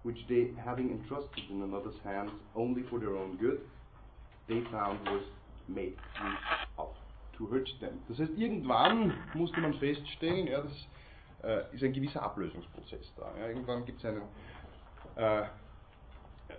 which 0.03 0.19
they, 0.29 0.49
having 0.65 0.91
entrusted 0.91 1.45
in 1.51 1.63
another's 1.63 1.99
hands 2.05 2.31
only 2.55 2.83
for 2.89 2.99
their 2.99 3.17
own 3.17 3.37
good, 3.37 3.61
they 4.49 4.63
found 4.71 4.99
was 5.07 5.23
made 5.67 5.95
of 6.79 6.89
to 7.37 7.47
hurt 7.47 7.69
them. 7.81 8.01
Das 8.09 8.19
heißt, 8.19 8.33
irgendwann 8.37 9.15
musste 9.35 9.61
man 9.61 9.75
feststellen, 9.75 10.49
ja, 10.49 10.61
das 10.63 10.73
äh, 11.43 11.75
ist 11.75 11.85
ein 11.85 11.93
gewisser 11.93 12.23
Ablösungsprozess 12.23 13.13
da. 13.17 13.31
Ja. 13.39 13.49
Irgendwann 13.49 13.85
gibt 13.85 13.99
es 13.99 14.05
einen, 14.05 14.23
äh, 15.17 15.45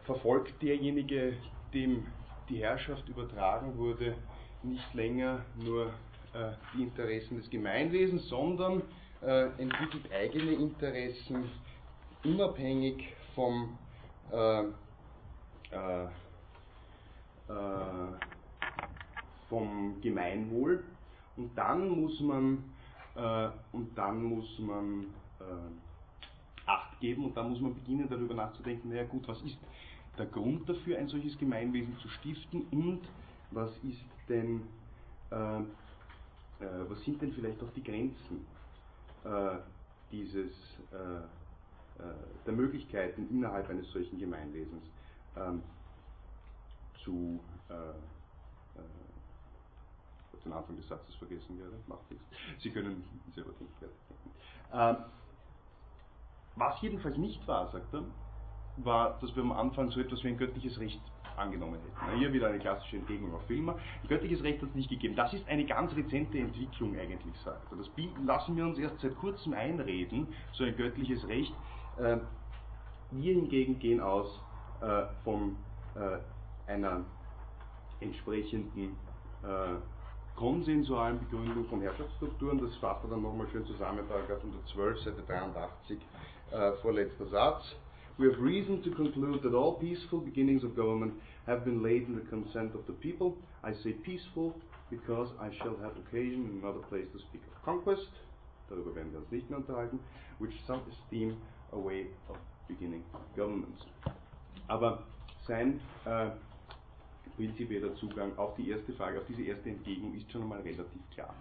verfolgt 0.05 0.61
derjenige, 0.61 1.33
dem 1.73 2.05
die 2.47 2.59
Herrschaft 2.59 3.07
übertragen 3.09 3.77
wurde, 3.77 4.15
nicht 4.63 4.93
länger 4.93 5.45
nur 5.57 5.87
äh, 6.33 6.51
die 6.73 6.83
Interessen 6.83 7.37
des 7.37 7.49
Gemeinwesens, 7.49 8.27
sondern 8.29 8.83
äh, 9.21 9.45
entwickelt 9.61 10.11
eigene 10.11 10.53
Interessen 10.53 11.49
unabhängig 12.23 13.13
vom 13.35 13.77
äh, 14.31 14.63
äh, 15.71 16.05
äh 17.47 18.13
vom 19.49 19.99
Gemeinwohl. 20.01 20.83
Und 21.35 21.57
dann 21.57 21.89
muss 21.89 22.19
man 22.19 22.63
äh, 23.15 23.49
und 23.71 23.97
dann 23.97 24.23
muss 24.23 24.59
man 24.59 25.07
Acht 26.69 26.99
geben 26.99 27.25
und 27.25 27.35
dann 27.35 27.49
muss 27.49 27.59
man 27.59 27.73
beginnen 27.73 28.07
darüber 28.07 28.35
nachzudenken, 28.35 28.89
naja 28.89 29.03
gut, 29.05 29.27
was 29.27 29.41
ist 29.41 29.57
der 30.19 30.27
Grund 30.27 30.69
dafür, 30.69 30.99
ein 30.99 31.07
solches 31.07 31.35
Gemeinwesen 31.39 31.97
zu 31.97 32.07
stiften 32.09 32.61
und 32.69 33.01
was 33.49 33.71
ist 33.77 34.05
denn, 34.27 34.61
äh, 35.31 35.61
äh, 35.61 35.65
was 36.87 37.03
sind 37.05 37.19
denn 37.23 37.33
vielleicht 37.33 37.59
auch 37.63 37.73
die 37.75 37.83
Grenzen 37.83 38.45
dieses, 40.11 40.51
äh, 40.91 42.01
äh, 42.01 42.13
der 42.45 42.53
Möglichkeiten 42.53 43.29
innerhalb 43.29 43.69
eines 43.69 43.91
solchen 43.91 44.17
Gemeinwesens 44.17 44.83
ähm, 45.35 45.63
zu 47.03 47.39
den 50.45 50.53
Anfang 50.53 50.77
des 50.77 50.87
Satzes 50.87 51.13
vergessen 51.15 51.59
werde, 51.59 51.75
macht 51.87 52.09
nichts. 52.09 52.25
Sie 52.61 52.71
können 52.71 53.03
selber 53.35 53.51
denken. 53.53 53.75
Ähm, 54.73 54.97
was 56.55 56.81
jedenfalls 56.81 57.17
nicht 57.17 57.45
war, 57.47 57.71
sagt 57.71 57.93
er, 57.93 58.03
war, 58.77 59.19
dass 59.19 59.35
wir 59.35 59.43
am 59.43 59.51
Anfang 59.51 59.91
so 59.91 59.99
etwas 59.99 60.23
wie 60.23 60.29
ein 60.29 60.37
göttliches 60.37 60.79
Recht 60.79 61.01
angenommen 61.39 61.75
hätten. 61.75 62.19
Hier 62.19 62.31
wieder 62.33 62.47
eine 62.47 62.59
klassische 62.59 62.97
Entgegnung 62.97 63.33
auf 63.33 63.43
Filmer. 63.47 63.75
Göttliches 64.07 64.43
Recht 64.43 64.61
hat 64.61 64.69
es 64.69 64.75
nicht 64.75 64.89
gegeben. 64.89 65.15
Das 65.15 65.33
ist 65.33 65.47
eine 65.47 65.65
ganz 65.65 65.95
rezente 65.95 66.37
Entwicklung 66.37 66.95
eigentlich, 66.97 67.35
sagt 67.43 67.71
er. 67.71 67.77
Das 67.77 67.89
lassen 68.25 68.55
wir 68.55 68.65
uns 68.65 68.77
erst 68.77 68.99
seit 68.99 69.15
kurzem 69.17 69.53
einreden, 69.53 70.27
so 70.53 70.63
ein 70.63 70.75
göttliches 70.75 71.27
Recht. 71.27 71.53
Ähm, 71.99 72.21
wir 73.11 73.33
hingegen 73.33 73.79
gehen 73.79 74.01
aus 74.01 74.39
äh, 74.81 75.03
von 75.23 75.55
äh, 75.95 76.71
einer 76.71 77.01
entsprechenden 78.01 78.95
äh, 79.43 79.75
konsensualen 80.35 81.19
Begründung 81.19 81.65
von 81.65 81.81
Herrschaftsstrukturen. 81.81 82.59
Das 82.59 82.75
fasst 82.77 83.03
er 83.03 83.09
dann 83.09 83.21
nochmal 83.21 83.47
schön 83.51 83.65
zusammen, 83.65 84.07
Paragraph 84.07 84.39
112, 84.39 84.99
Seite 84.99 85.23
83, 85.27 85.99
vorletzter 86.81 87.25
Satz. 87.27 87.75
we 88.19 88.25
have 88.25 88.37
reason 88.39 88.83
to 88.83 88.91
conclude 88.91 89.41
that 89.41 89.55
all 89.55 89.73
peaceful 89.79 90.19
beginnings 90.19 90.63
of 90.63 90.75
government 90.75 91.13
have 91.47 91.65
been 91.65 91.81
laid 91.81 92.07
in 92.07 92.15
the 92.15 92.25
consent 92.29 92.75
of 92.75 92.85
the 92.87 92.93
people. 92.93 93.35
I 93.63 93.73
say 93.83 93.93
peaceful 93.93 94.55
because 94.89 95.29
I 95.39 95.49
shall 95.57 95.75
have 95.81 95.95
occasion 95.97 96.49
in 96.49 96.59
another 96.61 96.83
place 96.89 97.05
to 97.13 97.19
speak 97.19 97.41
of 97.47 97.63
conquest, 97.63 98.09
darüber 98.69 98.95
werden 98.95 99.11
wir 99.11 99.19
uns 99.19 99.31
nicht 99.31 99.49
mehr 99.49 99.59
unterhalten, 99.59 99.99
which 100.39 100.53
some 100.65 100.81
esteem 100.89 101.37
a 101.71 101.77
way 101.77 102.07
of 102.29 102.37
beginning 102.67 103.03
governments. 103.35 103.85
Aber 104.67 105.03
sein 105.47 105.79
äh, 106.05 106.29
prinzipieller 107.35 107.95
Zugang 107.95 108.37
auf 108.37 108.55
die 108.55 108.69
erste 108.69 108.93
Frage, 108.93 109.19
auf 109.19 109.25
diese 109.27 109.43
erste 109.43 109.69
Entgegnung 109.69 110.13
ist 110.15 110.31
schon 110.31 110.43
einmal 110.43 110.61
relativ 110.61 111.01
klar. 111.13 111.33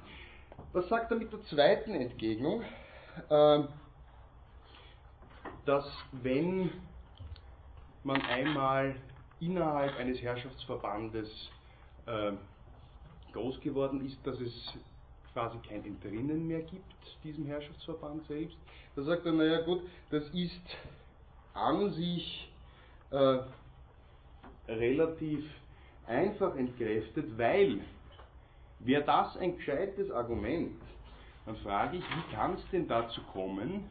Was 0.73 0.88
sagt 0.88 1.11
er 1.11 1.19
mit 1.19 1.33
der 1.33 1.43
zweiten 1.45 1.95
Entgegnung? 1.95 2.62
Äh, 3.28 3.64
dass 5.64 5.87
wenn 6.12 6.71
man 8.05 8.21
einmal 8.23 8.97
innerhalb 9.40 9.97
eines 9.97 10.21
Herrschaftsverbandes 10.21 11.28
äh, 12.07 12.33
groß 13.33 13.61
geworden 13.61 14.04
ist, 14.04 14.18
dass 14.26 14.40
es 14.40 14.75
quasi 15.33 15.59
kein 15.68 15.85
Entrinnen 15.85 16.47
mehr 16.47 16.62
gibt, 16.62 17.18
diesem 17.23 17.47
Herrschaftsverband 17.47 18.26
selbst. 18.26 18.57
Da 18.97 19.02
sagt 19.02 19.26
er, 19.26 19.33
naja 19.33 19.61
gut, 19.61 19.83
das 20.11 20.28
ist 20.30 20.61
an 21.54 21.90
sich 21.92 22.50
äh, 23.11 23.38
relativ 24.68 25.45
einfach 26.07 26.57
entkräftet, 26.57 27.38
weil 27.38 27.80
wäre 28.80 29.04
das 29.04 29.37
ein 29.37 29.57
gescheites 29.57 30.11
Argument, 30.11 30.80
dann 31.47 31.57
frage 31.57 31.99
ich, 31.99 32.04
wie 32.04 32.35
kann 32.35 32.54
es 32.54 32.71
denn 32.71 32.87
dazu 32.88 33.21
kommen, 33.33 33.85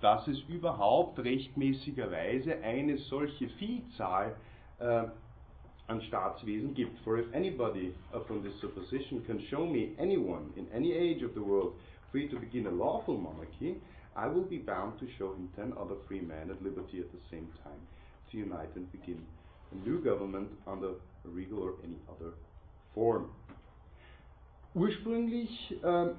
dass 0.00 0.26
es 0.28 0.40
überhaupt 0.48 1.18
rechtmäßigerweise 1.18 2.58
eine 2.62 2.96
solche 2.98 3.48
Vielzahl 3.50 4.36
äh, 4.80 5.08
an 5.88 6.00
Staatswesen 6.08 6.74
gibt. 6.74 6.98
For 7.04 7.18
if 7.18 7.26
anybody 7.34 7.94
upon 8.12 8.42
this 8.42 8.58
supposition 8.60 9.24
can 9.26 9.40
show 9.50 9.66
me 9.66 9.92
anyone 9.98 10.52
in 10.56 10.66
any 10.72 10.92
age 10.92 11.22
of 11.22 11.34
the 11.34 11.42
world 11.42 11.74
free 12.12 12.28
to 12.28 12.38
begin 12.38 12.66
a 12.66 12.70
lawful 12.70 13.16
monarchy, 13.16 13.76
I 14.16 14.26
will 14.26 14.44
be 14.44 14.58
bound 14.58 14.98
to 15.00 15.06
show 15.18 15.32
him 15.32 15.48
ten 15.56 15.72
other 15.78 15.96
free 16.06 16.20
men 16.20 16.50
at 16.50 16.62
liberty 16.62 17.00
at 17.00 17.10
the 17.12 17.20
same 17.30 17.48
time 17.64 17.80
to 18.30 18.38
unite 18.38 18.74
and 18.76 18.90
begin 18.92 19.24
a 19.72 19.88
new 19.88 20.02
government 20.02 20.48
under 20.66 20.90
a 21.24 21.28
regal 21.28 21.62
or 21.62 21.74
any 21.84 21.98
other 22.08 22.32
form. 22.94 23.30
Ursprünglich 24.74 25.76
äh, 25.82 26.14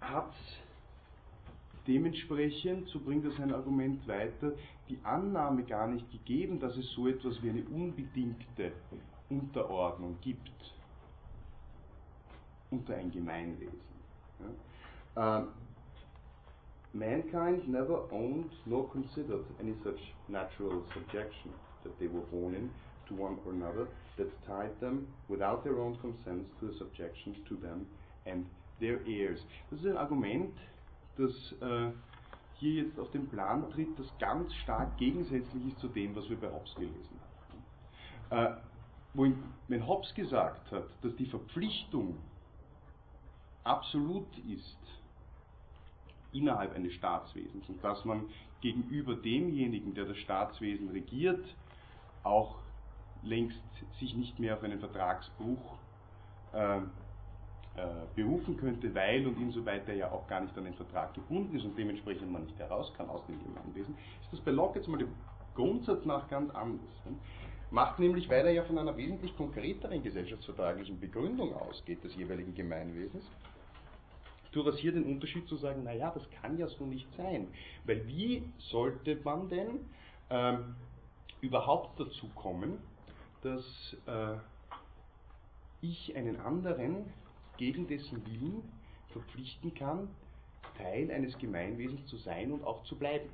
hat 0.00 0.34
dementsprechend, 1.86 2.88
so 2.88 2.98
bringt 2.98 3.24
er 3.24 3.30
sein 3.32 3.52
Argument 3.52 4.06
weiter, 4.06 4.52
die 4.88 4.98
Annahme 5.02 5.64
gar 5.64 5.86
nicht 5.86 6.10
gegeben, 6.10 6.60
dass 6.60 6.76
es 6.76 6.90
so 6.92 7.08
etwas 7.08 7.42
wie 7.42 7.50
eine 7.50 7.64
unbedingte 7.64 8.72
Unterordnung 9.28 10.16
gibt 10.20 10.74
unter 12.70 12.94
ein 12.94 13.10
Gemeinwesen. 13.10 13.80
Ja? 14.40 15.38
Uh, 15.38 15.46
mankind 16.92 17.66
never 17.68 18.04
owned 18.12 18.50
nor 18.66 18.88
considered 18.90 19.44
any 19.60 19.74
such 19.82 19.98
natural 20.28 20.82
subjection 20.92 21.52
that 21.82 21.98
they 21.98 22.06
were 22.06 22.24
born 22.30 22.54
in 22.54 22.70
to 23.08 23.14
one 23.14 23.38
or 23.46 23.52
another 23.52 23.86
that 24.16 24.28
tied 24.46 24.78
them 24.80 25.06
without 25.28 25.62
their 25.64 25.78
own 25.78 25.96
consent 26.00 26.46
to 26.60 26.68
a 26.68 26.74
subjection 26.78 27.34
to 27.48 27.56
them 27.56 27.86
and 28.26 28.46
their 28.80 29.00
heirs. 29.06 29.40
Das 29.70 29.80
ist 29.80 29.86
ein 29.86 29.96
Argument, 29.96 30.54
das 31.16 31.32
äh, 31.62 31.92
hier 32.58 32.84
jetzt 32.84 32.98
auf 32.98 33.10
den 33.10 33.28
Plan 33.28 33.68
tritt, 33.70 33.98
das 33.98 34.06
ganz 34.18 34.52
stark 34.54 34.96
gegensätzlich 34.96 35.66
ist 35.68 35.78
zu 35.78 35.88
dem, 35.88 36.14
was 36.16 36.28
wir 36.28 36.40
bei 36.40 36.50
Hobbes 36.50 36.74
gelesen 36.74 37.20
haben. 38.30 38.56
Äh, 38.56 38.56
wohin, 39.14 39.42
wenn 39.68 39.86
Hobbes 39.86 40.14
gesagt 40.14 40.70
hat, 40.72 40.88
dass 41.02 41.14
die 41.16 41.26
Verpflichtung 41.26 42.16
absolut 43.64 44.26
ist 44.38 44.78
innerhalb 46.32 46.74
eines 46.74 46.92
Staatswesens 46.94 47.68
und 47.68 47.82
dass 47.82 48.04
man 48.04 48.26
gegenüber 48.60 49.14
demjenigen, 49.14 49.94
der 49.94 50.06
das 50.06 50.16
Staatswesen 50.18 50.88
regiert, 50.90 51.44
auch 52.22 52.56
längst 53.22 53.60
sich 53.98 54.14
nicht 54.14 54.38
mehr 54.38 54.54
auf 54.54 54.62
einen 54.62 54.78
Vertragsbruch 54.78 55.78
äh, 56.52 56.80
berufen 58.14 58.56
könnte, 58.56 58.94
weil 58.94 59.26
und 59.26 59.40
insoweit 59.40 59.88
er 59.88 59.94
ja 59.94 60.10
auch 60.10 60.26
gar 60.26 60.40
nicht 60.40 60.56
an 60.56 60.64
den 60.64 60.74
Vertrag 60.74 61.14
gebunden 61.14 61.56
ist 61.56 61.64
und 61.64 61.76
dementsprechend 61.76 62.30
man 62.30 62.44
nicht 62.44 62.58
heraus 62.58 62.92
kann 62.96 63.08
aus 63.10 63.24
dem 63.26 63.38
Gemeinwesen, 63.42 63.94
ist 64.22 64.32
das 64.32 64.40
bei 64.40 64.50
Locke 64.50 64.78
jetzt 64.78 64.88
mal 64.88 64.98
dem 64.98 65.12
Grundsatz 65.54 66.04
nach 66.04 66.28
ganz 66.28 66.54
anders. 66.54 67.04
Ne? 67.04 67.16
Macht 67.70 67.98
nämlich, 67.98 68.28
weil 68.28 68.46
er 68.46 68.52
ja 68.52 68.62
von 68.62 68.78
einer 68.78 68.96
wesentlich 68.96 69.36
konkreteren 69.36 70.02
gesellschaftsvertraglichen 70.02 71.00
Begründung 71.00 71.54
ausgeht 71.54 72.02
des 72.04 72.14
jeweiligen 72.14 72.54
Gemeinwesens, 72.54 73.24
durchaus 74.52 74.78
hier 74.78 74.92
den 74.92 75.04
Unterschied 75.04 75.48
zu 75.48 75.56
sagen, 75.56 75.82
naja, 75.82 76.10
das 76.14 76.22
kann 76.40 76.56
ja 76.58 76.68
so 76.68 76.86
nicht 76.86 77.08
sein. 77.16 77.48
Weil 77.84 78.06
wie 78.06 78.44
sollte 78.58 79.18
man 79.24 79.48
denn 79.48 79.80
ähm, 80.30 80.76
überhaupt 81.40 81.98
dazu 82.00 82.28
kommen, 82.34 82.78
dass 83.42 83.96
äh, 84.06 84.36
ich 85.82 86.16
einen 86.16 86.40
anderen 86.40 87.12
gegen 87.56 87.86
dessen 87.86 88.24
Willen 88.26 88.62
verpflichten 89.10 89.74
kann, 89.74 90.08
Teil 90.76 91.10
eines 91.10 91.36
Gemeinwesens 91.38 92.06
zu 92.06 92.16
sein 92.18 92.52
und 92.52 92.64
auch 92.64 92.84
zu 92.84 92.96
bleiben. 92.96 93.28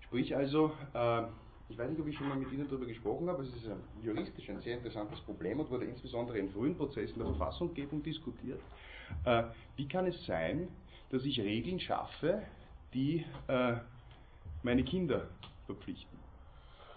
Sprich 0.00 0.34
also, 0.34 0.72
äh, 0.94 1.22
ich 1.68 1.78
weiß 1.78 1.88
nicht, 1.90 2.00
ob 2.00 2.06
ich 2.06 2.16
schon 2.16 2.28
mal 2.28 2.36
mit 2.36 2.52
Ihnen 2.52 2.66
darüber 2.68 2.86
gesprochen 2.86 3.28
habe, 3.28 3.42
es 3.42 3.54
ist 3.54 3.66
ein 3.66 3.80
juristisch 4.02 4.50
ein 4.50 4.60
sehr 4.60 4.76
interessantes 4.76 5.20
Problem 5.20 5.60
und 5.60 5.70
wurde 5.70 5.86
insbesondere 5.86 6.38
in 6.38 6.50
frühen 6.50 6.76
Prozessen 6.76 7.18
der 7.18 7.28
Verfassunggebung 7.28 8.02
diskutiert. 8.02 8.60
Äh, 9.24 9.44
wie 9.76 9.88
kann 9.88 10.06
es 10.06 10.26
sein, 10.26 10.68
dass 11.10 11.24
ich 11.24 11.40
Regeln 11.40 11.80
schaffe, 11.80 12.42
die 12.92 13.24
äh, 13.48 13.74
meine 14.62 14.84
Kinder 14.84 15.28
verpflichten, 15.66 16.18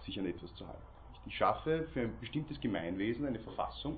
sich 0.06 0.20
an 0.20 0.26
etwas 0.26 0.54
zu 0.56 0.68
halten? 0.68 0.82
Ich 1.26 1.38
schaffe 1.38 1.88
für 1.94 2.02
ein 2.02 2.20
bestimmtes 2.20 2.60
Gemeinwesen 2.60 3.26
eine 3.26 3.40
Verfassung, 3.40 3.98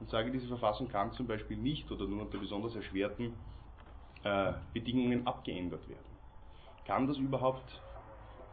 und 0.00 0.08
sage, 0.10 0.30
diese 0.30 0.46
Verfassung 0.46 0.88
kann 0.88 1.12
zum 1.12 1.26
Beispiel 1.26 1.56
nicht 1.56 1.90
oder 1.90 2.06
nur 2.06 2.22
unter 2.22 2.38
besonders 2.38 2.74
erschwerten 2.74 3.34
äh, 4.24 4.52
Bedingungen 4.72 5.26
abgeändert 5.26 5.88
werden. 5.88 6.18
Kann 6.84 7.06
das 7.06 7.16
überhaupt 7.18 7.80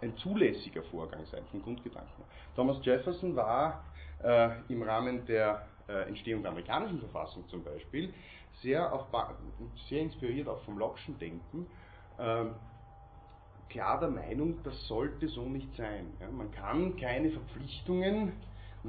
ein 0.02 0.18
zulässiger 0.18 0.84
Vorgang 0.84 1.26
sein 1.26 1.44
vom 1.52 1.62
Grundgedanken? 1.62 2.24
Thomas 2.56 2.84
Jefferson 2.84 3.36
war 3.36 3.84
äh, 4.24 4.50
im 4.70 4.82
Rahmen 4.82 5.26
der 5.26 5.68
äh, 5.88 6.08
Entstehung 6.08 6.42
der 6.42 6.52
amerikanischen 6.52 7.00
Verfassung 7.00 7.48
zum 7.48 7.64
Beispiel 7.64 8.14
sehr, 8.62 8.92
auf, 8.92 9.06
sehr 9.90 10.02
inspiriert 10.02 10.48
auch 10.48 10.62
vom 10.62 10.78
Locke'schen 10.78 11.18
Denken, 11.20 11.68
ähm, 12.20 12.56
klar 13.70 14.00
der 14.00 14.10
Meinung, 14.10 14.64
das 14.64 14.88
sollte 14.88 15.28
so 15.28 15.50
nicht 15.50 15.76
sein. 15.76 16.14
Ja, 16.20 16.30
man 16.30 16.52
kann 16.52 16.96
keine 16.98 17.30
Verpflichtungen 17.32 18.32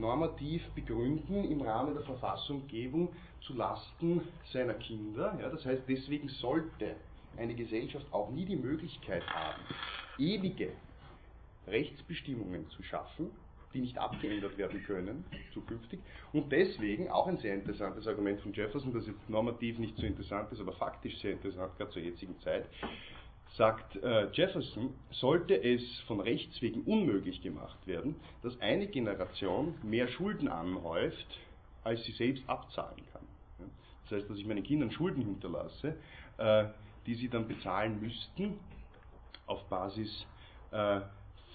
normativ 0.00 0.62
begründen 0.74 1.44
im 1.44 1.60
Rahmen 1.62 1.94
der 1.94 2.04
Verfassunggebung 2.04 3.14
zu 3.40 3.54
Lasten 3.54 4.22
seiner 4.52 4.74
Kinder. 4.74 5.38
Ja, 5.40 5.48
das 5.48 5.64
heißt, 5.64 5.82
deswegen 5.88 6.28
sollte 6.28 6.96
eine 7.36 7.54
Gesellschaft 7.54 8.06
auch 8.12 8.30
nie 8.30 8.44
die 8.44 8.56
Möglichkeit 8.56 9.26
haben, 9.28 9.62
ewige 10.18 10.72
Rechtsbestimmungen 11.66 12.68
zu 12.70 12.82
schaffen, 12.82 13.30
die 13.74 13.80
nicht 13.80 13.98
abgeändert 13.98 14.56
werden 14.56 14.82
können 14.84 15.24
zukünftig. 15.52 16.00
Und 16.32 16.50
deswegen 16.50 17.10
auch 17.10 17.26
ein 17.26 17.38
sehr 17.38 17.54
interessantes 17.54 18.06
Argument 18.06 18.40
von 18.40 18.52
Jefferson, 18.52 18.92
das 18.92 19.06
jetzt 19.06 19.28
normativ 19.28 19.78
nicht 19.78 19.96
so 19.96 20.06
interessant 20.06 20.50
ist, 20.52 20.60
aber 20.60 20.72
faktisch 20.72 21.18
sehr 21.20 21.32
interessant, 21.32 21.76
gerade 21.76 21.90
zur 21.90 22.02
jetzigen 22.02 22.38
Zeit 22.40 22.68
sagt 23.54 23.96
äh, 23.96 24.30
Jefferson, 24.32 24.92
sollte 25.10 25.54
es 25.62 25.82
von 26.06 26.20
Rechts 26.20 26.60
wegen 26.60 26.82
unmöglich 26.82 27.42
gemacht 27.42 27.86
werden, 27.86 28.16
dass 28.42 28.60
eine 28.60 28.86
Generation 28.86 29.74
mehr 29.82 30.08
Schulden 30.08 30.48
anhäuft, 30.48 31.26
als 31.84 32.04
sie 32.04 32.12
selbst 32.12 32.46
abzahlen 32.48 33.02
kann. 33.12 33.22
Das 34.04 34.18
heißt, 34.18 34.30
dass 34.30 34.38
ich 34.38 34.46
meinen 34.46 34.62
Kindern 34.62 34.90
Schulden 34.90 35.22
hinterlasse, 35.24 35.96
äh, 36.38 36.66
die 37.06 37.14
sie 37.14 37.28
dann 37.28 37.48
bezahlen 37.48 38.00
müssten 38.00 38.58
auf 39.46 39.64
Basis 39.68 40.26
äh, 40.70 41.00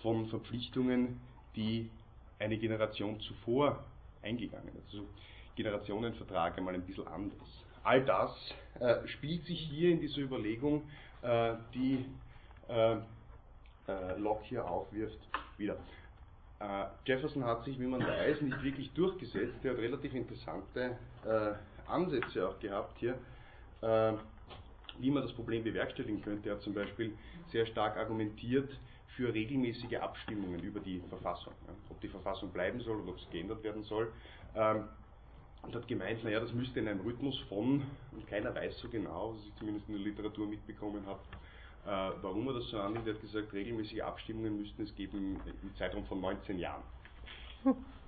von 0.02 0.28
Verpflichtungen, 0.28 1.20
die 1.56 1.90
eine 2.40 2.58
Generation 2.58 3.20
zuvor 3.20 3.84
eingegangen 4.24 4.70
ist. 4.76 4.94
Also 4.94 5.06
Generationenvertrag 5.56 6.58
einmal 6.58 6.74
ein 6.74 6.82
bisschen 6.82 7.08
anders. 7.08 7.66
All 7.84 8.04
das 8.04 8.32
spielt 9.06 9.44
sich 9.46 9.60
hier 9.60 9.92
in 9.92 10.00
dieser 10.00 10.22
Überlegung 10.22 10.84
die 11.74 12.06
äh, 12.68 12.94
äh, 13.88 14.18
Locke 14.18 14.44
hier 14.46 14.66
aufwirft, 14.66 15.20
wieder. 15.58 15.78
Jefferson 17.06 17.44
hat 17.44 17.64
sich, 17.64 17.80
wie 17.80 17.88
man 17.88 18.06
weiß, 18.06 18.42
nicht 18.42 18.62
wirklich 18.62 18.94
durchgesetzt. 18.94 19.56
Er 19.64 19.72
hat 19.72 19.80
relativ 19.80 20.14
interessante 20.14 20.96
Ansätze 21.88 22.48
auch 22.48 22.60
gehabt 22.60 23.00
hier, 23.00 23.18
wie 25.00 25.10
man 25.10 25.24
das 25.24 25.34
Problem 25.34 25.64
bewerkstelligen 25.64 26.22
könnte. 26.22 26.50
Er 26.50 26.58
hat 26.58 26.62
zum 26.62 26.76
Beispiel 26.76 27.18
sehr 27.52 27.66
stark 27.66 27.98
argumentiert 27.98 28.70
für 29.16 29.34
regelmäßige 29.34 29.96
Abstimmungen 29.96 30.60
über 30.60 30.80
die 30.82 31.02
Verfassung. 31.10 31.54
Ob 31.90 32.00
die 32.00 32.10
Verfassung 32.10 32.52
bleiben 32.52 32.80
soll 32.82 33.02
oder 33.02 33.10
ob 33.10 33.18
es 33.18 33.28
geändert 33.32 33.64
werden 33.64 33.82
soll. 33.82 34.12
Und 35.64 35.76
hat 35.76 35.88
gemeint, 35.88 36.24
naja, 36.24 36.40
das 36.40 36.54
müsste 36.54 36.80
in 36.80 36.88
einem 36.88 37.02
Rhythmus 37.02 37.38
von, 37.48 37.84
und 38.12 38.28
keiner 38.28 38.54
weiß 38.54 38.80
so 38.80 38.90
genau, 38.90 39.34
was 39.36 39.46
ich 39.46 39.56
zumindest 39.56 39.88
in 39.88 39.96
der 39.96 40.04
Literatur 40.04 40.48
mitbekommen 40.48 41.06
habe, 41.06 41.20
äh, 41.86 42.16
warum 42.22 42.48
er 42.48 42.56
das 42.56 42.68
so 42.70 42.80
annimmt. 42.80 43.08
Er 43.08 43.14
hat 43.14 43.22
gesagt, 43.22 43.54
regelmäßige 43.54 44.02
Abstimmungen 44.02 44.58
müssten 44.58 44.84
es 44.84 44.96
geben 44.96 45.40
im 45.62 45.76
Zeitraum 45.76 46.06
von 46.06 46.20
19 46.20 46.60
Jahren. 46.60 46.84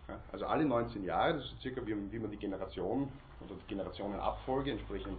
Ja, 0.07 0.19
also 0.31 0.45
alle 0.45 0.65
19 0.65 1.05
Jahre, 1.05 1.35
das 1.35 1.45
ist 1.45 1.61
circa 1.61 1.85
wie, 1.85 1.95
wie 2.11 2.19
man 2.19 2.29
die 2.29 2.37
Generation 2.37 3.09
oder 3.39 3.55
die 3.55 3.67
Generationenabfolge 3.67 4.71
entsprechend 4.71 5.17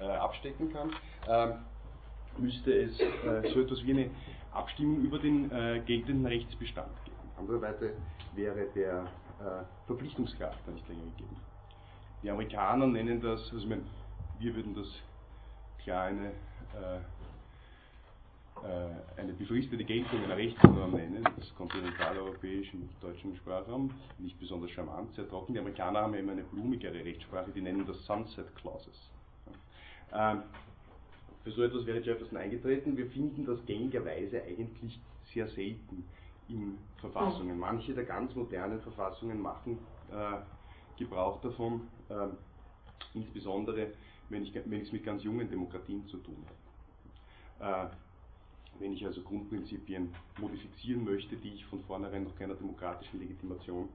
äh, 0.00 0.04
abstecken 0.04 0.72
kann, 0.72 0.90
ähm, 1.28 1.54
müsste 2.38 2.72
es 2.72 3.00
äh, 3.00 3.50
so 3.54 3.60
etwas 3.60 3.82
wie 3.84 3.92
eine 3.92 4.10
Abstimmung 4.52 5.00
über 5.02 5.18
den 5.18 5.50
äh, 5.50 5.80
geltenden 5.86 6.26
Rechtsbestand 6.26 6.90
geben. 7.04 7.16
Andererweise 7.38 7.94
wäre 8.34 8.66
der 8.74 9.04
äh, 9.40 9.64
Verpflichtungscharakter 9.86 10.70
nicht 10.70 10.86
länger 10.88 11.04
gegeben. 11.16 11.36
Die 12.22 12.30
Amerikaner 12.30 12.86
nennen 12.86 13.20
das, 13.20 13.40
also 13.52 13.58
ich 13.58 13.66
meine, 13.66 13.82
wir 14.38 14.54
würden 14.54 14.74
das 14.74 14.88
klar 15.82 16.06
eine, 16.06 16.32
äh, 16.74 16.98
äh, 18.66 19.20
eine 19.20 19.32
befristete 19.32 19.84
Geltung 19.84 20.24
einer 20.24 20.36
Rechtsnorm 20.36 20.92
nennen, 20.92 21.24
das 21.36 21.54
kontinentaleuropäisch 21.56 22.72
im 22.74 22.88
deutschen 23.00 23.36
Sprachraum, 23.36 23.92
nicht 24.18 24.38
besonders 24.40 24.70
charmant, 24.70 25.14
sehr 25.14 25.28
trocken. 25.28 25.52
Die 25.52 25.60
Amerikaner 25.60 26.02
haben 26.02 26.14
immer 26.14 26.32
eine 26.32 26.42
blumigere 26.42 27.04
Rechtssprache, 27.04 27.50
die 27.52 27.60
nennen 27.60 27.86
das 27.86 28.04
Sunset 28.06 28.54
Clauses. 28.56 29.10
Ähm, 30.12 30.42
für 31.44 31.52
so 31.52 31.62
etwas 31.62 31.86
wäre 31.86 32.00
Jefferson 32.00 32.38
eingetreten. 32.38 32.96
Wir 32.96 33.06
finden 33.06 33.46
das 33.46 33.64
gängigerweise 33.66 34.42
eigentlich 34.42 34.98
sehr 35.32 35.46
selten 35.48 36.04
in 36.48 36.78
Verfassungen. 36.96 37.58
Manche 37.58 37.94
der 37.94 38.04
ganz 38.04 38.34
modernen 38.34 38.80
Verfassungen 38.80 39.40
machen 39.40 39.78
äh, 40.10 40.38
Gebrauch 40.96 41.40
davon, 41.40 41.88
äh, 42.08 42.28
insbesondere 43.14 43.92
wenn 44.28 44.42
ich 44.44 44.54
es 44.54 44.92
mit 44.92 45.04
ganz 45.04 45.22
jungen 45.22 45.48
Demokratien 45.48 46.06
zu 46.08 46.18
tun 46.18 46.44
habe. 47.58 47.88
Äh, 47.88 47.90
wenn 48.78 48.92
ich 48.92 49.04
also 49.06 49.22
Grundprinzipien 49.22 50.14
modifizieren 50.38 51.04
möchte, 51.04 51.36
die 51.36 51.54
ich 51.54 51.64
von 51.66 51.82
vornherein 51.84 52.24
noch 52.24 52.36
keiner 52.36 52.54
demokratischen 52.54 53.20
Legitimation 53.20 53.88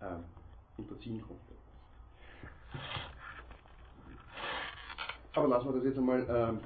äh, 0.00 0.80
unterziehen 0.80 1.20
konnte. 1.20 1.52
Aber 5.34 5.48
lassen 5.48 5.68
wir 5.68 5.74
das 5.74 5.84
jetzt 5.84 5.98
einmal, 5.98 6.20
ähm, 6.28 6.60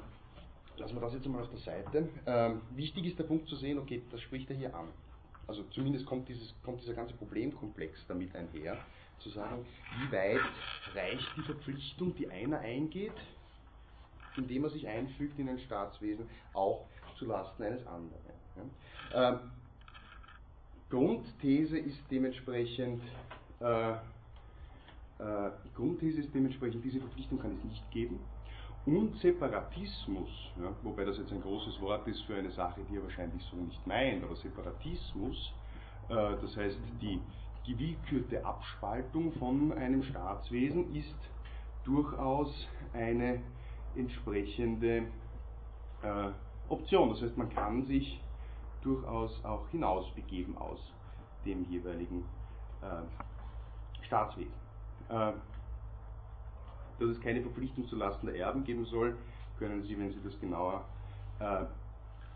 lassen 0.77 0.95
wir 0.95 1.01
das 1.01 1.15
jetzt 1.15 1.27
einmal 1.27 1.43
auf 1.43 1.51
der 1.51 1.59
Seite. 1.59 2.09
Ähm, 2.27 2.61
wichtig 2.75 3.07
ist 3.07 3.19
der 3.19 3.25
Punkt 3.25 3.49
zu 3.49 3.57
sehen, 3.57 3.79
okay, 3.79 4.03
das 4.11 4.21
spricht 4.21 4.51
er 4.51 4.57
hier 4.57 4.75
an. 4.75 4.89
Also 5.47 5.63
zumindest 5.71 6.07
kommt, 6.07 6.29
dieses, 6.29 6.55
kommt 6.65 6.83
dieser 6.83 6.95
ganze 6.95 7.15
Problemkomplex 7.15 8.07
damit 8.09 8.35
einher, 8.35 8.77
zu 9.19 9.31
sagen, 9.31 9.65
wie 9.99 10.13
weit 10.13 10.41
reicht 10.95 11.37
die 11.37 11.43
Verpflichtung, 11.43 12.15
die 12.15 12.29
einer 12.29 12.59
eingeht, 12.59 13.13
indem 14.37 14.65
er 14.65 14.71
sich 14.71 14.87
einfügt 14.87 15.39
in 15.39 15.49
ein 15.49 15.59
Staatswesen, 15.59 16.29
auch 16.53 16.87
zu 17.19 17.27
Lasten 17.27 17.63
eines 17.63 17.87
anderen. 17.87 18.15
Ja. 19.13 19.31
Ähm, 19.31 19.51
Grundthese 20.91 21.79
ist 21.79 21.99
dementsprechend, 22.11 23.03
äh, 23.61 23.93
äh, 23.93 25.51
Grundthese 25.75 26.21
ist 26.21 26.35
dementsprechend, 26.35 26.85
diese 26.85 27.01
Verpflichtung 27.01 27.41
kann 27.41 27.57
es 27.57 27.65
nicht 27.65 27.91
geben. 27.91 28.21
Und 28.85 29.19
Separatismus, 29.19 30.29
ja, 30.63 30.73
wobei 30.85 31.05
das 31.05 31.19
jetzt 31.19 31.33
ein 31.33 31.43
großes 31.43 31.81
Wort 31.81 32.07
ist 32.07 32.21
für 32.23 32.37
eine 32.37 32.53
Sache, 32.53 32.83
die 32.89 32.97
er 32.97 33.03
wahrscheinlich 33.03 33.43
so 33.51 33.57
nicht 33.57 33.85
meint, 33.85 34.23
aber 34.23 34.37
Separatismus, 34.37 35.53
äh, 36.09 36.15
das 36.41 36.57
heißt 36.57 36.79
die 37.01 37.21
gewillkürte 37.67 38.45
Abspaltung 38.45 39.33
von 39.33 39.73
einem 39.73 40.03
Staatswesen, 40.03 40.95
ist 40.95 41.17
durchaus 41.85 42.69
eine 42.93 43.41
entsprechende 43.95 45.07
äh, 46.03 46.31
Option. 46.69 47.11
Das 47.11 47.23
heißt, 47.23 47.37
man 47.37 47.51
kann 47.51 47.87
sich 47.87 48.21
durchaus 48.83 49.45
auch 49.45 49.69
hinausbegeben 49.71 50.57
aus 50.59 50.79
dem 51.45 51.65
jeweiligen 51.65 52.25
äh, 52.83 54.05
Staatswesen. 54.07 54.55
Äh, 55.09 55.33
dass 56.99 57.11
es 57.11 57.21
keine 57.21 57.43
Verpflichtung 57.43 57.87
zulasten 57.89 58.27
der 58.27 58.37
Erben 58.37 58.65
geben 58.65 58.85
soll, 58.87 59.17
können 59.59 59.83
Sie, 59.83 59.99
wenn 59.99 60.11
Sie 60.11 60.21
das 60.25 60.39
genauer 60.41 60.85
äh, 61.41 61.65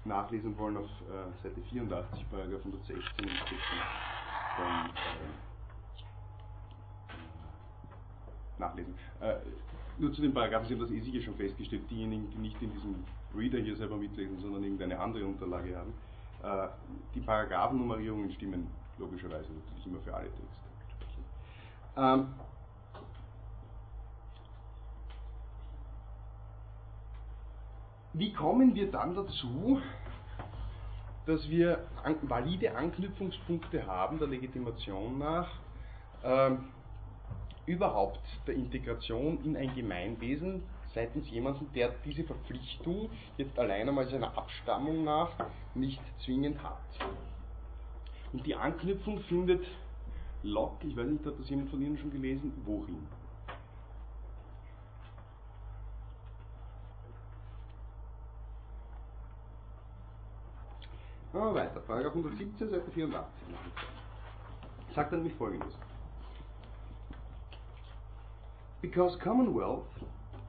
nachlesen 0.04 0.56
wollen, 0.58 0.76
auf 0.76 0.84
äh, 0.84 1.42
Seite 1.42 1.60
84, 1.62 2.30
Paragraph 2.30 2.60
116 2.64 3.00
und 3.24 3.30
17 3.30 3.58
von, 4.60 4.90
äh, 4.90 5.30
nachlesen. 8.58 8.94
Äh, 9.20 9.36
nur 9.98 10.12
zu 10.12 10.22
den 10.22 10.32
Paragraphen, 10.32 10.66
Sie 10.66 10.74
haben 10.74 10.80
das 10.80 10.90
eh 10.90 11.00
sicher 11.00 11.20
schon 11.20 11.34
festgestellt, 11.34 11.90
diejenigen, 11.90 12.30
die 12.30 12.38
nicht 12.38 12.60
in 12.62 12.72
diesem 12.72 13.04
Reader 13.36 13.58
hier 13.58 13.76
selber 13.76 13.96
mitlesen, 13.96 14.40
sondern 14.40 14.62
irgendeine 14.62 14.98
andere 14.98 15.26
Unterlage 15.26 15.76
haben. 15.76 15.92
Äh, 16.42 16.68
die 17.14 17.20
Paragraphennummerierungen 17.20 18.32
stimmen 18.32 18.66
logischerweise 18.98 19.52
natürlich 19.52 19.86
immer 19.86 20.00
für 20.00 20.14
alle 20.14 20.30
Texte. 20.30 20.46
Ähm, 21.96 22.28
wie 28.12 28.32
kommen 28.32 28.74
wir 28.74 28.90
dann 28.90 29.14
dazu, 29.14 29.80
dass 31.26 31.48
wir 31.48 31.86
valide 32.22 32.74
Anknüpfungspunkte 32.74 33.86
haben, 33.86 34.18
der 34.18 34.28
Legitimation 34.28 35.18
nach, 35.18 35.50
ähm, 36.24 36.70
überhaupt 37.66 38.20
der 38.46 38.54
Integration 38.54 39.44
in 39.44 39.56
ein 39.56 39.74
Gemeinwesen 39.74 40.62
seitens 40.94 41.30
jemanden, 41.30 41.72
der 41.74 41.94
diese 42.04 42.24
Verpflichtung 42.24 43.10
jetzt 43.36 43.56
allein 43.58 43.88
einmal 43.88 44.08
seiner 44.08 44.36
Abstammung 44.36 45.04
nach 45.04 45.30
nicht 45.74 46.00
zwingend 46.24 46.62
hat. 46.62 46.78
Und 48.32 48.44
die 48.44 48.54
Anknüpfung 48.54 49.20
findet 49.20 49.64
Locke, 50.42 50.86
ich 50.86 50.96
weiß 50.96 51.06
nicht, 51.06 51.26
hat 51.26 51.38
das 51.38 51.48
jemand 51.50 51.70
von 51.70 51.82
Ihnen 51.82 51.98
schon 51.98 52.10
gelesen, 52.10 52.52
wohin? 52.64 53.06
Wir 61.32 61.54
weiter. 61.54 61.78
Paragraph 61.86 62.16
117, 62.16 62.68
Seite 62.68 62.90
84. 62.90 63.24
Sagt 64.96 65.12
dann 65.12 65.20
nämlich 65.20 65.36
folgendes. 65.36 65.72
Because 68.82 69.16
Commonwealth, 69.20 69.86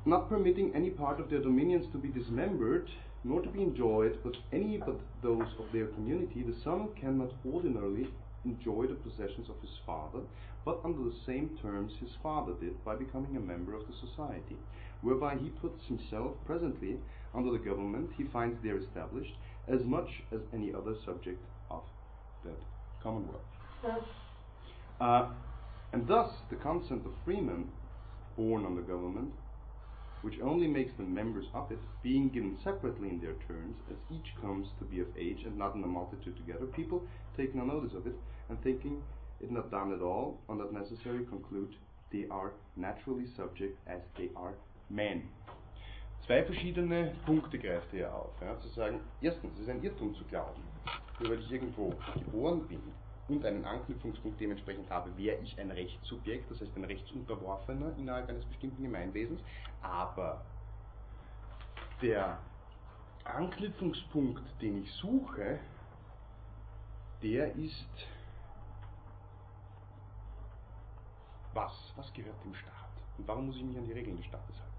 not 0.05 0.27
permitting 0.27 0.73
any 0.73 0.89
part 0.89 1.19
of 1.19 1.29
their 1.29 1.41
dominions 1.41 1.85
to 1.91 1.99
be 1.99 2.07
dismembered, 2.07 2.89
nor 3.23 3.43
to 3.43 3.49
be 3.49 3.61
enjoyed 3.61 4.17
but 4.23 4.35
any 4.51 4.79
but 4.79 4.99
those 5.21 5.47
of 5.59 5.71
their 5.71 5.85
community, 5.93 6.41
the 6.41 6.59
son 6.63 6.89
cannot 6.99 7.31
ordinarily 7.45 8.07
enjoy 8.43 8.87
the 8.87 8.95
possessions 8.95 9.49
of 9.49 9.61
his 9.61 9.77
father, 9.85 10.21
but 10.65 10.79
under 10.83 11.03
the 11.03 11.15
same 11.27 11.55
terms 11.61 11.93
his 11.99 12.09
father 12.23 12.53
did 12.59 12.83
by 12.83 12.95
becoming 12.95 13.37
a 13.37 13.39
member 13.39 13.75
of 13.75 13.85
the 13.85 13.93
society, 13.93 14.57
whereby 15.03 15.35
he 15.35 15.49
puts 15.61 15.85
himself 15.85 16.31
presently 16.47 16.97
under 17.35 17.51
the 17.51 17.59
government 17.59 18.09
he 18.17 18.23
finds 18.23 18.57
there 18.63 18.77
established, 18.77 19.35
as 19.71 19.81
much 19.85 20.09
as 20.31 20.39
any 20.53 20.73
other 20.73 20.95
subject 21.05 21.41
of 21.69 21.81
that 22.43 22.59
commonwealth. 23.01 23.41
Uh, 24.99 25.29
and 25.93 26.07
thus 26.07 26.31
the 26.49 26.55
consent 26.57 27.05
of 27.05 27.11
freemen 27.25 27.67
born 28.35 28.65
under 28.65 28.81
government, 28.81 29.31
which 30.21 30.35
only 30.43 30.67
makes 30.67 30.95
them 30.97 31.13
members 31.13 31.45
of 31.53 31.71
it, 31.71 31.79
being 32.03 32.29
given 32.29 32.57
separately 32.63 33.09
in 33.09 33.19
their 33.19 33.33
turns, 33.47 33.75
as 33.89 33.97
each 34.15 34.33
comes 34.39 34.67
to 34.77 34.85
be 34.85 34.99
of 34.99 35.07
age 35.17 35.39
and 35.45 35.57
not 35.57 35.73
in 35.75 35.83
a 35.83 35.87
multitude 35.87 36.37
together, 36.37 36.65
people 36.67 37.01
take 37.35 37.55
no 37.55 37.65
notice 37.65 37.93
of 37.95 38.05
it, 38.05 38.13
and 38.49 38.61
thinking 38.61 39.01
it 39.39 39.51
not 39.51 39.71
done 39.71 39.91
at 39.93 40.01
all, 40.01 40.39
or 40.47 40.55
not 40.55 40.71
necessary, 40.71 41.25
conclude 41.25 41.73
they 42.11 42.25
are 42.29 42.51
naturally 42.75 43.25
subject 43.35 43.79
as 43.87 44.01
they 44.17 44.29
are 44.35 44.53
men. 44.89 45.23
Zwei 46.25 46.43
verschiedene 46.43 47.15
Punkte 47.25 47.57
greift 47.57 47.91
er 47.93 47.97
hier 47.97 48.15
auf. 48.15 48.31
Ja, 48.41 48.57
zu 48.59 48.67
sagen, 48.69 49.01
erstens, 49.21 49.53
es 49.55 49.61
ist 49.61 49.69
ein 49.69 49.83
Irrtum 49.83 50.13
zu 50.15 50.23
glauben, 50.25 50.61
nur 51.19 51.31
weil 51.31 51.39
ich 51.39 51.51
irgendwo 51.51 51.93
geboren 52.13 52.67
bin 52.67 52.81
und 53.27 53.43
einen 53.45 53.65
Anknüpfungspunkt 53.65 54.39
dementsprechend 54.39 54.89
habe, 54.89 55.15
wäre 55.17 55.37
ich 55.41 55.59
ein 55.59 55.71
Rechtssubjekt, 55.71 56.49
das 56.51 56.61
heißt 56.61 56.75
ein 56.75 56.83
Rechtsunterworfener 56.83 57.95
innerhalb 57.97 58.29
eines 58.29 58.45
bestimmten 58.45 58.83
Gemeinwesens, 58.83 59.41
aber 59.81 60.45
der 62.01 62.39
Anknüpfungspunkt, 63.23 64.43
den 64.61 64.83
ich 64.83 64.91
suche, 64.93 65.59
der 67.21 67.55
ist 67.55 68.07
was? 71.53 71.93
Was 71.95 72.11
gehört 72.13 72.43
dem 72.43 72.55
Staat? 72.55 72.73
Und 73.17 73.27
warum 73.27 73.47
muss 73.47 73.57
ich 73.57 73.63
mich 73.63 73.77
an 73.77 73.85
die 73.85 73.93
Regeln 73.93 74.17
des 74.17 74.25
Staates 74.25 74.55
halten? 74.59 74.70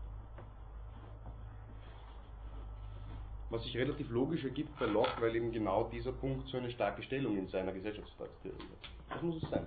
Was 3.53 3.63
sich 3.65 3.77
relativ 3.77 4.09
logisch 4.09 4.45
ergibt 4.45 4.79
bei 4.79 4.87
Locke, 4.87 5.21
weil 5.21 5.37
eben 5.37 5.53
genau 5.53 5.85
dieser 5.93 6.13
Punkt 6.13 6.49
so 6.49 6.57
eine 6.57 6.71
starke 6.71 7.03
Stellung 7.03 7.37
in 7.37 7.49
seiner 7.49 7.73
Gesellschaftstheorie 7.73 8.33
hat. 8.49 8.91
Was 9.11 9.23
muss 9.23 9.43
es 9.43 9.51
sein? 9.51 9.67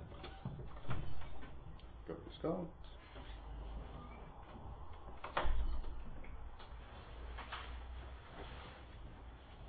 Girl 2.08 2.17
Scout. 2.39 2.67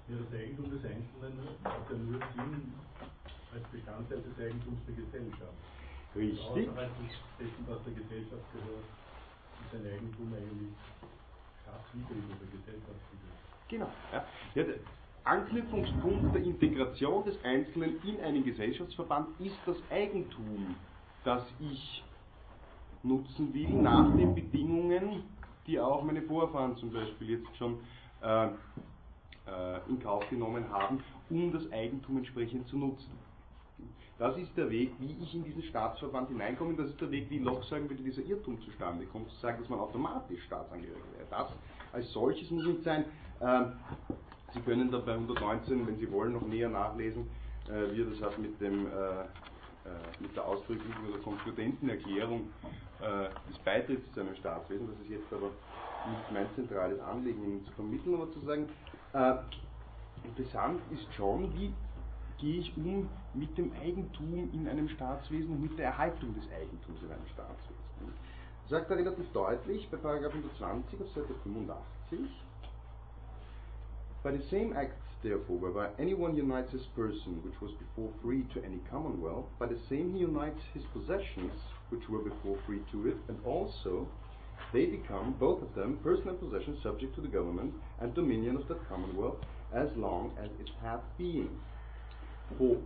Ja, 0.08 0.16
das 0.16 0.40
Eigentum 0.40 0.70
des 0.70 0.84
Einzelnen 0.84 1.48
hat 1.64 1.90
ja 1.90 1.96
nur 1.96 2.20
Sinn 2.34 2.72
als 3.52 3.64
Bestandteil 3.70 4.22
des 4.22 4.38
Eigentums 4.38 4.80
der 4.86 4.94
Gesellschaft. 4.94 5.58
Richtig. 6.14 6.40
Außerhalb 6.40 6.90
dessen, 7.38 7.66
was 7.66 7.84
der 7.84 7.92
Gesellschaft 7.92 8.44
gehört, 8.54 8.86
ist 9.60 9.74
ein 9.74 9.92
Eigentum 9.92 10.32
eigentlich 10.32 10.72
staatswidrig 11.60 12.24
oder 12.24 12.46
gesellschaftswidrig. 12.50 13.45
Genau. 13.68 13.88
Ja. 14.12 14.24
Ja, 14.54 14.62
der 14.62 14.76
Anknüpfungspunkt 15.24 16.34
der 16.34 16.42
Integration 16.42 17.24
des 17.24 17.42
Einzelnen 17.44 18.00
in 18.04 18.20
einen 18.20 18.44
Gesellschaftsverband 18.44 19.40
ist 19.40 19.58
das 19.66 19.76
Eigentum, 19.90 20.76
das 21.24 21.42
ich 21.58 22.04
nutzen 23.02 23.52
will 23.52 23.70
nach 23.70 24.14
den 24.16 24.34
Bedingungen 24.34 25.24
die 25.66 25.80
auch 25.80 26.02
meine 26.02 26.22
Vorfahren 26.22 26.76
zum 26.76 26.92
Beispiel 26.92 27.30
jetzt 27.30 27.56
schon 27.56 27.78
äh, 28.22 28.46
äh, 28.46 28.50
in 29.88 30.00
Kauf 30.00 30.28
genommen 30.30 30.70
haben, 30.70 31.02
um 31.30 31.52
das 31.52 31.70
Eigentum 31.72 32.18
entsprechend 32.18 32.68
zu 32.68 32.78
nutzen. 32.78 33.10
Das 34.18 34.36
ist 34.38 34.56
der 34.56 34.70
Weg, 34.70 34.92
wie 34.98 35.14
ich 35.22 35.34
in 35.34 35.44
diesen 35.44 35.62
Staatsverband 35.64 36.28
hineinkomme. 36.28 36.74
Das 36.74 36.88
ist 36.88 37.00
der 37.00 37.10
Weg, 37.10 37.28
wie 37.28 37.38
Locke 37.38 37.66
sagen 37.66 37.90
würde, 37.90 38.02
dieser 38.02 38.22
Irrtum 38.22 38.58
zustande 38.62 39.04
kommt, 39.04 39.28
zu 39.30 39.36
sagen, 39.36 39.58
dass 39.60 39.68
man 39.68 39.78
automatisch 39.78 40.42
Staatsangehöriger 40.44 41.04
wäre. 41.18 41.26
Das 41.28 41.52
als 41.92 42.10
solches 42.12 42.50
muss 42.50 42.64
nicht 42.64 42.82
sein. 42.82 43.04
Ähm, 43.40 43.72
Sie 44.52 44.62
können 44.62 44.90
da 44.90 44.98
bei 45.00 45.12
119, 45.12 45.86
wenn 45.86 45.98
Sie 45.98 46.10
wollen, 46.10 46.32
noch 46.32 46.46
näher 46.46 46.68
nachlesen, 46.68 47.30
äh, 47.68 47.92
wie 47.92 48.02
er 48.02 48.06
das 48.06 48.22
hat 48.22 48.38
mit, 48.38 48.60
dem, 48.60 48.86
äh, 48.86 49.22
äh, 49.22 49.26
mit 50.18 50.34
der 50.36 50.46
ausdrücklichen 50.46 51.06
oder 51.06 51.18
konkludenten 51.22 51.88
Erklärung 51.88 52.52
des 53.46 53.58
Beitritts 53.58 54.10
zu 54.14 54.20
einem 54.20 54.34
Staatswesen. 54.36 54.86
Das 54.86 54.98
ist 55.00 55.10
jetzt 55.10 55.30
aber 55.30 55.50
nicht 56.04 56.30
mein 56.30 56.50
zentrales 56.54 56.98
Anliegen, 56.98 57.44
Ihnen 57.44 57.62
zu 57.62 57.72
vermitteln, 57.72 58.14
aber 58.14 58.32
zu 58.32 58.40
sagen, 58.40 58.70
interessant 60.22 60.90
ist 60.90 61.12
schon, 61.12 61.52
wie 61.52 61.76
gehe 62.38 62.58
ich 62.60 62.74
um 62.78 63.10
mit 63.34 63.58
dem 63.58 63.74
Eigentum 63.74 64.50
in 64.50 64.66
einem 64.66 64.88
Staatswesen 64.88 65.50
und 65.50 65.60
mit 65.60 65.78
der 65.78 65.88
Erhaltung 65.88 66.34
des 66.34 66.50
Eigentums 66.50 67.02
in 67.02 67.12
einem 67.12 67.26
Staatswesen. 67.26 68.14
Sagt 68.64 68.90
er 68.90 68.96
relativ 68.96 69.30
deutlich 69.32 69.90
bei 69.90 69.98
120 69.98 71.02
auf 71.02 71.10
Seite 71.10 71.34
85. 71.34 72.45
By 74.26 74.32
the 74.32 74.42
same 74.50 74.72
act, 74.72 74.98
therefore, 75.22 75.56
whereby 75.56 75.90
anyone 76.00 76.34
unites 76.34 76.72
his 76.72 76.84
person, 76.96 77.44
which 77.44 77.60
was 77.60 77.70
before 77.74 78.10
free 78.20 78.42
to 78.54 78.64
any 78.64 78.78
commonwealth, 78.90 79.44
by 79.56 79.66
the 79.66 79.78
same 79.88 80.10
he 80.12 80.18
unites 80.18 80.60
his 80.74 80.82
possessions, 80.86 81.52
which 81.90 82.08
were 82.08 82.18
before 82.18 82.56
free 82.66 82.80
to 82.90 83.06
it, 83.06 83.18
and 83.28 83.38
also 83.44 84.08
they 84.72 84.86
become, 84.86 85.34
both 85.38 85.62
of 85.62 85.72
them, 85.76 85.98
person 85.98 86.28
and 86.28 86.40
possession, 86.40 86.76
subject 86.82 87.14
to 87.14 87.20
the 87.20 87.28
government 87.28 87.72
and 88.00 88.14
dominion 88.14 88.56
of 88.56 88.66
that 88.66 88.88
commonwealth, 88.88 89.38
as 89.72 89.90
long 89.96 90.36
as 90.42 90.50
it 90.58 90.70
hath 90.82 91.04
being. 91.16 91.60
For 92.58 92.78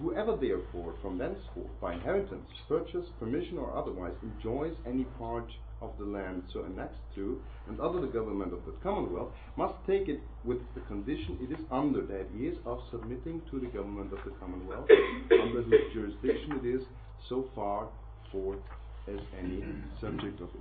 whoever 0.00 0.36
therefore 0.36 0.94
from 1.00 1.16
thenceforth 1.16 1.78
by 1.80 1.92
inheritance, 1.94 2.50
purchase, 2.68 3.06
permission, 3.20 3.56
or 3.56 3.72
otherwise 3.76 4.14
enjoys 4.24 4.74
any 4.84 5.04
part 5.04 5.48
of 5.80 5.90
the 5.98 6.04
land 6.04 6.42
so 6.52 6.64
annexed 6.64 7.00
to 7.14 7.40
and 7.68 7.80
under 7.80 8.00
the 8.00 8.12
government 8.12 8.52
of 8.52 8.60
the 8.66 8.72
commonwealth 8.82 9.28
must 9.56 9.74
take 9.86 10.08
it 10.08 10.20
with 10.44 10.58
the 10.74 10.80
condition 10.82 11.38
it 11.40 11.52
is 11.52 11.64
under, 11.70 12.02
that 12.02 12.26
is, 12.38 12.56
of 12.64 12.80
submitting 12.90 13.42
to 13.50 13.60
the 13.60 13.66
government 13.66 14.12
of 14.12 14.18
the 14.24 14.30
commonwealth, 14.40 14.88
under 15.30 15.62
whose 15.62 15.92
jurisdiction 15.92 16.60
it 16.62 16.66
is, 16.66 16.82
so 17.28 17.48
far 17.54 17.88
forth 18.32 18.58
as 19.08 19.20
any 19.38 19.62
subject 20.00 20.40
of 20.40 20.48
it. 20.54 20.60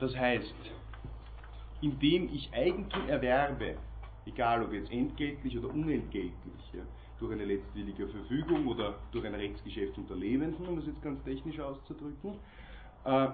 Das 0.00 0.14
heißt, 0.14 0.54
indem 1.80 2.28
ich 2.32 2.50
Eigentum 2.52 3.08
erwerbe, 3.08 3.76
egal 4.26 4.62
ob 4.62 4.72
jetzt 4.72 4.92
entgeltlich 4.92 5.58
oder 5.58 5.68
unentgeltlich, 5.68 6.72
ja, 6.72 6.82
durch 7.18 7.32
eine 7.32 7.44
letztwillige 7.44 8.06
Verfügung 8.08 8.66
oder 8.68 8.94
durch 9.10 9.26
ein 9.26 9.34
Rechtsgeschäft 9.34 9.98
unter 9.98 10.14
Lebenden, 10.14 10.66
um 10.66 10.76
das 10.76 10.86
jetzt 10.86 11.02
ganz 11.02 11.22
technisch 11.24 11.58
auszudrücken, 11.58 12.34
äh, 13.04 13.28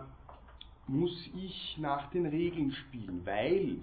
muss 0.87 1.31
ich 1.35 1.77
nach 1.79 2.11
den 2.11 2.27
Regeln 2.27 2.73
spielen, 2.73 3.23
weil 3.25 3.79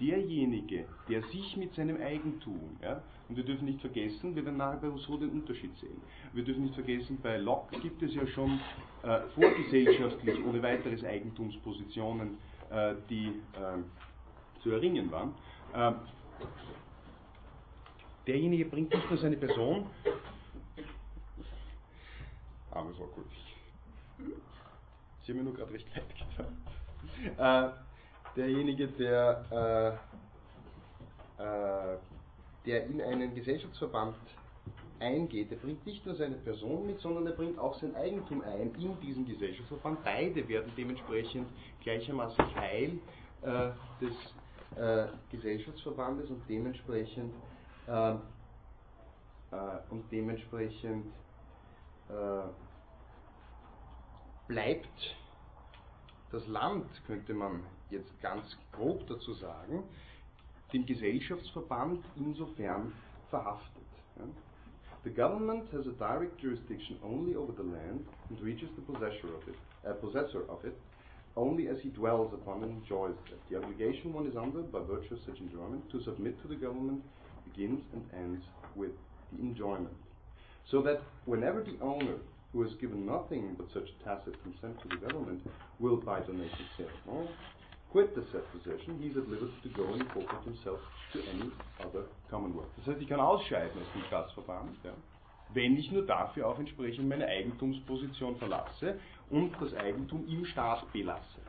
derjenige, 0.00 0.84
der 1.08 1.22
sich 1.24 1.56
mit 1.56 1.74
seinem 1.74 2.00
Eigentum, 2.00 2.76
ja, 2.82 3.02
und 3.28 3.36
wir 3.36 3.44
dürfen 3.44 3.66
nicht 3.66 3.80
vergessen, 3.80 4.34
wir 4.34 4.44
werden 4.44 4.56
nachher 4.56 4.78
bei 4.78 4.88
Rousseau 4.88 5.16
den 5.16 5.30
Unterschied 5.30 5.76
sehen. 5.78 6.00
Wir 6.32 6.44
dürfen 6.44 6.62
nicht 6.62 6.74
vergessen, 6.74 7.18
bei 7.22 7.36
Locke 7.36 7.78
gibt 7.80 8.02
es 8.02 8.14
ja 8.14 8.26
schon 8.26 8.60
äh, 9.02 9.20
vorgesellschaftlich 9.34 10.44
ohne 10.44 10.62
weiteres 10.62 11.04
Eigentumspositionen, 11.04 12.38
äh, 12.70 12.94
die 13.10 13.26
äh, 13.26 14.62
zu 14.62 14.70
erringen 14.70 15.10
waren. 15.10 15.34
Ähm, 15.74 15.94
derjenige 18.26 18.64
bringt 18.66 18.94
nicht 18.94 19.10
nur 19.10 19.18
seine 19.18 19.36
Person, 19.36 19.86
arme 22.70 22.94
Frau 22.94 23.06
Kultig, 23.06 23.56
Sie 25.28 25.34
haben 25.34 25.40
mir 25.40 25.44
nur 25.44 25.54
gerade 25.54 25.74
recht 25.74 25.86
leid 25.94 26.06
getan. 26.08 26.56
Äh, 27.36 27.70
derjenige, 28.34 28.88
der, 28.88 30.00
äh, 31.38 31.42
äh, 31.42 31.98
der 32.64 32.86
in 32.86 33.02
einen 33.02 33.34
Gesellschaftsverband 33.34 34.16
eingeht, 35.00 35.50
der 35.50 35.56
bringt 35.56 35.84
nicht 35.84 36.06
nur 36.06 36.14
seine 36.14 36.36
Person 36.36 36.86
mit, 36.86 36.98
sondern 37.00 37.26
er 37.26 37.34
bringt 37.34 37.58
auch 37.58 37.78
sein 37.78 37.94
Eigentum 37.94 38.40
ein 38.40 38.72
in 38.78 38.98
diesen 39.00 39.26
Gesellschaftsverband. 39.26 40.02
Beide 40.02 40.48
werden 40.48 40.72
dementsprechend 40.78 41.46
gleichermaßen 41.82 42.46
Teil 42.54 42.98
äh, 43.42 43.70
des 44.00 44.14
äh, 44.82 45.08
Gesellschaftsverbandes 45.30 46.30
und 46.30 46.40
dementsprechend 46.48 47.34
äh, 47.86 48.14
und 49.90 50.10
dementsprechend 50.10 51.04
bleibt 54.48 55.16
das 56.32 56.46
Land, 56.48 56.86
könnte 57.06 57.32
man 57.32 57.62
jetzt 57.90 58.20
ganz 58.20 58.44
grob 58.72 59.06
dazu 59.06 59.34
sagen, 59.34 59.84
dem 60.72 60.84
Gesellschaftsverband 60.84 62.04
insofern 62.16 62.92
verhaftet. 63.30 63.84
The 65.04 65.10
government 65.10 65.70
has 65.72 65.86
a 65.86 65.92
direct 65.92 66.40
jurisdiction 66.40 66.98
only 67.02 67.36
over 67.36 67.52
the 67.52 67.62
land 67.62 68.04
and 68.28 68.40
reaches 68.42 68.68
the 68.74 68.82
possessor 68.82 69.28
of 69.34 69.46
it, 69.46 69.54
uh, 69.86 69.92
possessor 69.94 70.42
of 70.50 70.64
it 70.64 70.74
only 71.36 71.68
as 71.68 71.78
he 71.80 71.88
dwells 71.90 72.32
upon 72.34 72.64
and 72.64 72.82
enjoys 72.82 73.14
it. 73.30 73.38
The 73.48 73.56
obligation 73.56 74.12
one 74.12 74.26
is 74.26 74.36
under 74.36 74.62
by 74.62 74.80
virtue 74.80 75.14
of 75.14 75.20
such 75.24 75.38
enjoyment 75.38 75.88
to 75.92 76.02
submit 76.02 76.40
to 76.42 76.48
the 76.48 76.56
government 76.56 77.02
begins 77.44 77.80
and 77.92 78.02
ends 78.12 78.44
with 78.74 78.90
the 79.32 79.40
enjoyment. 79.40 79.96
So 80.70 80.82
that 80.82 81.00
whenever 81.26 81.62
the 81.62 81.78
owner 81.80 82.16
who 82.52 82.62
has 82.62 82.72
given 82.80 83.04
nothing 83.04 83.54
but 83.56 83.66
such 83.72 83.88
tacit 84.04 84.34
consent 84.42 84.80
to 84.82 84.88
the 84.88 85.06
government, 85.06 85.40
will 85.78 85.96
by 85.96 86.20
donation 86.20 86.66
ceremony 86.76 87.28
quit 87.90 88.14
the 88.14 88.24
said 88.32 88.42
possession, 88.52 88.98
he 89.00 89.08
is 89.08 89.16
at 89.16 89.28
liberty 89.28 89.52
to 89.62 89.68
go 89.70 89.84
and 89.92 90.02
incorporate 90.02 90.44
himself 90.44 90.78
to 91.12 91.20
any 91.30 91.50
other 91.80 92.04
commonwealth. 92.30 92.68
Das 92.76 92.86
heißt, 92.86 93.00
ich 93.00 93.08
kann 93.08 93.20
ausscheiden 93.20 93.80
aus 93.80 93.92
dem 93.94 94.02
Staatsverband, 94.04 94.76
ja, 94.84 94.92
wenn 95.54 95.76
ich 95.76 95.90
nur 95.90 96.04
dafür 96.04 96.48
auch 96.48 96.58
entsprechend 96.58 97.08
meine 97.08 97.26
Eigentumsposition 97.26 98.36
verlasse 98.36 98.98
und 99.30 99.54
das 99.60 99.74
Eigentum 99.74 100.26
im 100.28 100.44
Staat 100.44 100.92
belasse. 100.92 101.40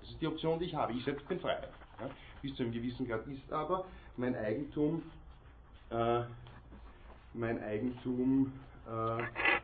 Das 0.00 0.10
ist 0.10 0.20
die 0.20 0.26
Option, 0.26 0.58
die 0.58 0.66
ich 0.66 0.74
habe. 0.74 0.92
Ich 0.92 1.04
selbst 1.04 1.26
bin 1.28 1.40
frei. 1.40 1.58
Ja. 2.00 2.08
Bis 2.40 2.54
zu 2.54 2.62
einem 2.62 2.72
gewissen 2.72 3.06
Grad 3.06 3.26
ist 3.26 3.52
aber 3.52 3.84
mein 4.16 4.36
Eigentum, 4.36 5.02
äh, 5.90 6.22
mein 7.34 7.62
Eigentum 7.62 8.52
äh, 8.86 9.61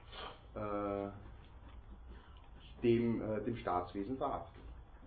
dem, 2.83 3.21
äh, 3.21 3.41
dem 3.45 3.57
Staatswesen 3.57 4.17
verhaftet. 4.17 4.63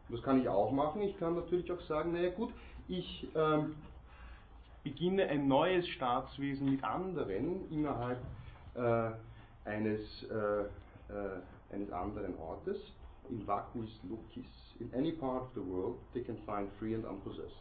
Das 0.09 0.21
kann 0.23 0.41
ich 0.41 0.49
auch 0.49 0.71
machen. 0.71 1.01
Ich 1.01 1.17
kann 1.19 1.35
natürlich 1.35 1.71
auch 1.71 1.81
sagen, 1.81 2.13
naja 2.13 2.29
gut, 2.31 2.51
ich 2.87 3.27
ähm, 3.35 3.75
beginne 4.83 5.27
ein 5.27 5.47
neues 5.47 5.87
Staatswesen 5.87 6.69
mit 6.69 6.83
anderen 6.83 7.69
innerhalb 7.71 8.19
äh, 8.75 9.11
eines, 9.65 10.23
äh, 10.23 10.61
äh, 10.63 11.39
eines 11.71 11.91
anderen 11.91 12.37
Ortes. 12.37 12.77
In 13.29 13.47
vacuis 13.47 13.89
lucis, 14.09 14.75
in 14.79 14.93
any 14.93 15.13
part 15.13 15.43
of 15.43 15.49
the 15.53 15.61
world, 15.61 15.95
they 16.13 16.21
can 16.21 16.37
find 16.45 16.69
free 16.79 16.93
and 16.93 17.05
unpossessed. 17.05 17.55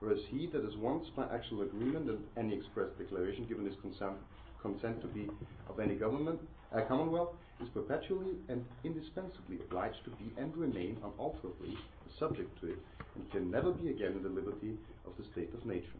Whereas 0.00 0.20
he 0.28 0.46
that 0.48 0.62
has 0.62 0.76
once 0.76 1.08
by 1.16 1.24
actual 1.32 1.62
agreement 1.62 2.10
and 2.10 2.18
any 2.36 2.54
express 2.54 2.90
declaration 2.98 3.46
given 3.46 3.64
his 3.64 3.76
consent, 3.80 4.16
consent 4.60 5.00
to 5.00 5.08
be 5.08 5.30
of 5.70 5.78
any 5.78 5.94
government, 5.94 6.38
uh, 6.76 6.84
commonwealth, 6.86 7.30
is 7.62 7.68
perpetually 7.70 8.34
and 8.48 8.64
indispensably 8.84 9.56
obliged 9.64 10.04
to 10.04 10.10
be 10.10 10.30
and 10.36 10.54
remain 10.56 10.96
unalterably 11.02 11.76
subject 12.18 12.60
to 12.60 12.68
it, 12.68 12.78
and 13.14 13.30
can 13.30 13.50
never 13.50 13.70
be 13.72 13.90
again 13.90 14.12
in 14.12 14.22
the 14.22 14.28
liberty 14.28 14.76
of 15.06 15.12
the 15.18 15.24
state 15.32 15.52
of 15.54 15.64
nature, 15.64 15.98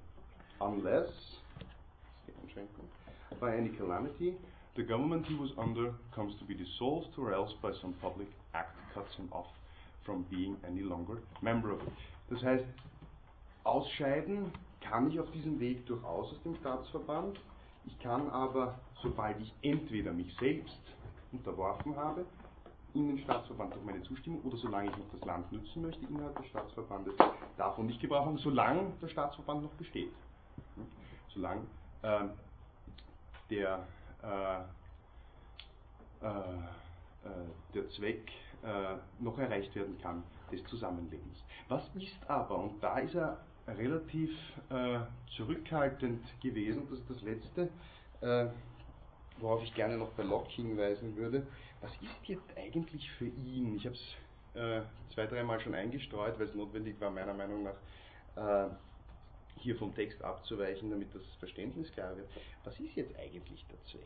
unless, 0.60 1.08
by 3.40 3.54
any 3.54 3.70
calamity, 3.70 4.34
the 4.76 4.82
government 4.82 5.24
he 5.26 5.34
was 5.34 5.50
under 5.58 5.92
comes 6.14 6.34
to 6.38 6.44
be 6.44 6.54
dissolved, 6.54 7.08
or 7.18 7.32
else 7.32 7.52
by 7.62 7.70
some 7.80 7.94
public 8.00 8.28
act 8.54 8.76
cuts 8.94 9.14
him 9.16 9.28
off 9.32 9.46
from 10.04 10.24
being 10.30 10.56
any 10.66 10.82
longer 10.82 11.18
member 11.42 11.72
of 11.72 11.80
it. 11.80 11.92
Das 12.30 12.42
heißt, 12.42 12.64
ausscheiden 13.64 14.52
kann 14.80 15.10
ich 15.10 15.18
auf 15.18 15.30
diesem 15.32 15.58
Weg 15.60 15.86
durchaus 15.86 16.30
aus 16.30 16.42
dem 16.44 16.56
Staatsverband. 16.56 17.38
Ich 17.86 17.98
kann 18.00 18.28
aber, 18.30 18.78
sobald 19.02 19.40
ich 19.40 19.52
entweder 19.62 20.12
mich 20.12 20.34
selbst 20.38 20.80
unterworfen 21.32 21.96
habe, 21.96 22.24
in 22.94 23.08
den 23.08 23.18
Staatsverband 23.18 23.74
durch 23.74 23.84
meine 23.84 24.02
Zustimmung 24.02 24.40
oder 24.42 24.56
solange 24.56 24.90
ich 24.90 24.96
noch 24.96 25.08
das 25.12 25.20
Land 25.22 25.52
nützen 25.52 25.82
möchte 25.82 26.04
innerhalb 26.06 26.36
des 26.38 26.46
Staatsverbandes, 26.46 27.14
davon 27.56 27.86
nicht 27.86 28.00
Gebrauch 28.00 28.24
machen, 28.24 28.38
solange 28.38 28.92
der 29.02 29.08
Staatsverband 29.08 29.62
noch 29.62 29.72
besteht. 29.72 30.12
Solange 31.28 31.62
äh, 32.02 32.20
der, 33.50 33.86
äh, 34.22 34.60
äh, 36.26 36.34
der 37.74 37.90
Zweck 37.90 38.30
äh, 38.62 38.96
noch 39.22 39.38
erreicht 39.38 39.74
werden 39.74 39.98
kann 40.00 40.22
des 40.50 40.64
Zusammenlebens. 40.64 41.38
Was 41.68 41.82
ist 41.94 42.16
aber, 42.28 42.56
und 42.56 42.82
da 42.82 42.98
ist 42.98 43.14
er 43.14 43.38
relativ 43.68 44.30
äh, 44.70 45.00
zurückhaltend 45.36 46.22
gewesen, 46.40 46.86
das 46.90 47.00
ist 47.00 47.10
das 47.10 47.22
Letzte, 47.22 47.68
äh, 48.20 48.46
worauf 49.38 49.62
ich 49.62 49.74
gerne 49.74 49.96
noch 49.96 50.10
bei 50.12 50.22
Locke 50.22 50.50
hinweisen 50.50 51.16
würde, 51.16 51.46
was 51.80 51.90
ist 52.00 52.28
jetzt 52.28 52.56
eigentlich 52.56 53.10
für 53.12 53.26
ihn, 53.26 53.76
ich 53.76 53.84
habe 53.86 53.96
es 53.96 54.60
äh, 54.60 54.82
zwei, 55.12 55.26
dreimal 55.26 55.60
schon 55.60 55.74
eingestreut, 55.74 56.38
weil 56.38 56.46
es 56.46 56.54
notwendig 56.54 57.00
war, 57.00 57.10
meiner 57.10 57.34
Meinung 57.34 57.64
nach, 57.64 57.76
äh, 58.36 58.70
hier 59.58 59.76
vom 59.76 59.94
Text 59.94 60.22
abzuweichen, 60.22 60.90
damit 60.90 61.14
das 61.14 61.22
Verständnis 61.38 61.90
klar 61.92 62.16
wird. 62.16 62.28
Was 62.64 62.78
ist 62.78 62.94
jetzt 62.94 63.16
eigentlich 63.18 63.64
der 63.66 63.82
Zweck? 63.84 64.02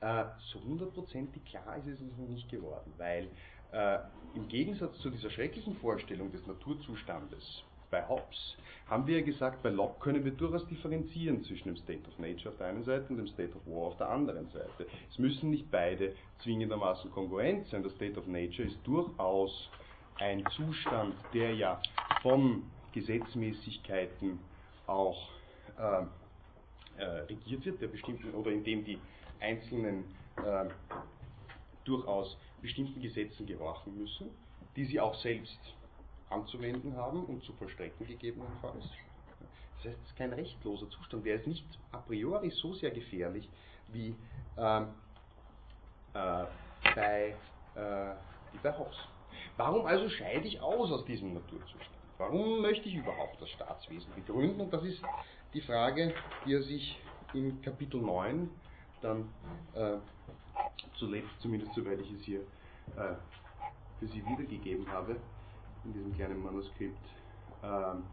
Äh, 0.00 0.24
so 0.52 0.60
hundertprozentig 0.60 1.44
klar 1.44 1.76
ist 1.78 1.86
es 1.86 2.00
uns 2.00 2.16
noch 2.18 2.28
nicht 2.28 2.48
geworden, 2.48 2.92
weil 2.98 3.28
äh, 3.72 3.98
im 4.34 4.48
Gegensatz 4.48 4.98
zu 4.98 5.10
dieser 5.10 5.30
schrecklichen 5.30 5.76
Vorstellung 5.76 6.32
des 6.32 6.46
Naturzustandes 6.46 7.62
bei 7.92 8.08
Hobbes 8.08 8.56
haben 8.88 9.06
wir 9.06 9.18
ja 9.18 9.24
gesagt, 9.24 9.62
bei 9.62 9.68
Locke 9.68 10.00
können 10.00 10.24
wir 10.24 10.32
durchaus 10.32 10.66
differenzieren 10.66 11.44
zwischen 11.44 11.68
dem 11.68 11.76
State 11.76 12.08
of 12.08 12.18
Nature 12.18 12.48
auf 12.48 12.56
der 12.56 12.66
einen 12.66 12.82
Seite 12.84 13.06
und 13.10 13.18
dem 13.18 13.28
State 13.28 13.52
of 13.54 13.66
War 13.66 13.88
auf 13.88 13.96
der 13.98 14.08
anderen 14.08 14.48
Seite. 14.48 14.86
Es 15.10 15.18
müssen 15.18 15.50
nicht 15.50 15.70
beide 15.70 16.14
zwingendermaßen 16.42 17.10
kongruent 17.12 17.66
sein. 17.68 17.82
Der 17.82 17.92
State 17.92 18.18
of 18.18 18.26
Nature 18.26 18.66
ist 18.66 18.78
durchaus 18.84 19.70
ein 20.16 20.44
Zustand, 20.56 21.14
der 21.32 21.54
ja 21.54 21.80
von 22.22 22.64
Gesetzmäßigkeiten 22.92 24.38
auch 24.86 25.28
äh, 25.78 26.02
äh, 27.00 27.04
regiert 27.04 27.64
wird, 27.64 27.80
der 27.80 27.88
bestimmten 27.88 28.34
oder 28.34 28.50
in 28.50 28.64
dem 28.64 28.84
die 28.84 28.98
einzelnen 29.40 30.04
äh, 30.36 30.68
durchaus 31.84 32.36
bestimmten 32.60 33.00
Gesetzen 33.00 33.46
gehorchen 33.46 33.96
müssen, 33.98 34.30
die 34.76 34.84
sie 34.84 35.00
auch 35.00 35.14
selbst 35.14 35.58
anzuwenden 36.32 36.96
haben 36.96 37.24
und 37.24 37.42
zu 37.44 37.52
vollstrecken 37.54 38.06
gegebenenfalls. 38.06 38.84
Das 39.76 39.86
heißt, 39.86 39.98
es 40.02 40.08
ist 40.08 40.16
kein 40.16 40.32
rechtloser 40.32 40.88
Zustand, 40.90 41.26
der 41.26 41.36
ist 41.36 41.46
nicht 41.46 41.66
a 41.92 41.98
priori 41.98 42.50
so 42.50 42.74
sehr 42.74 42.90
gefährlich 42.90 43.48
wie 43.88 44.14
ähm, 44.56 44.88
äh, 46.14 46.44
bei, 46.94 47.34
äh, 47.74 48.14
bei 48.62 48.78
Hobbes. 48.78 48.96
Warum 49.56 49.86
also 49.86 50.08
scheide 50.08 50.46
ich 50.46 50.60
aus 50.60 50.90
aus 50.90 51.04
diesem 51.04 51.34
Naturzustand? 51.34 51.90
Warum 52.18 52.60
möchte 52.60 52.88
ich 52.88 52.94
überhaupt 52.94 53.40
das 53.40 53.50
Staatswesen 53.50 54.14
begründen? 54.14 54.60
Und 54.60 54.72
das 54.72 54.84
ist 54.84 55.02
die 55.54 55.60
Frage, 55.60 56.14
die 56.46 56.54
er 56.54 56.62
sich 56.62 56.98
in 57.34 57.60
Kapitel 57.62 58.00
9 58.00 58.48
dann 59.00 59.28
äh, 59.74 59.96
zuletzt, 60.98 61.30
zumindest 61.40 61.74
soweit 61.74 62.00
ich 62.00 62.12
es 62.12 62.22
hier 62.22 62.40
äh, 62.96 63.14
für 63.98 64.06
Sie 64.06 64.24
wiedergegeben 64.24 64.88
habe, 64.90 65.16
in 65.84 65.92
diesem 65.92 66.14
kleinen 66.14 66.42
Manuskript, 66.42 66.98
ähm, 67.62 68.04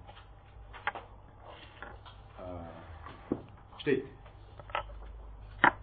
äh, 2.38 3.36
steht. 3.82 4.06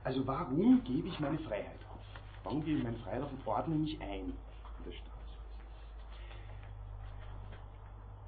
Also 0.04 0.26
warum 0.26 0.82
gebe 0.84 1.08
ich 1.08 1.18
meine 1.20 1.38
Freiheit 1.40 1.80
auf? 1.92 2.00
Warum 2.44 2.64
gebe 2.64 2.78
ich 2.78 2.84
meine 2.84 2.98
Freiheit 2.98 3.22
auf 3.22 3.32
und 3.32 3.46
ordne 3.46 3.74
mich 3.74 4.00
ein 4.00 4.26
in 4.26 4.84
das 4.84 4.94
Staatswesen? 4.94 5.16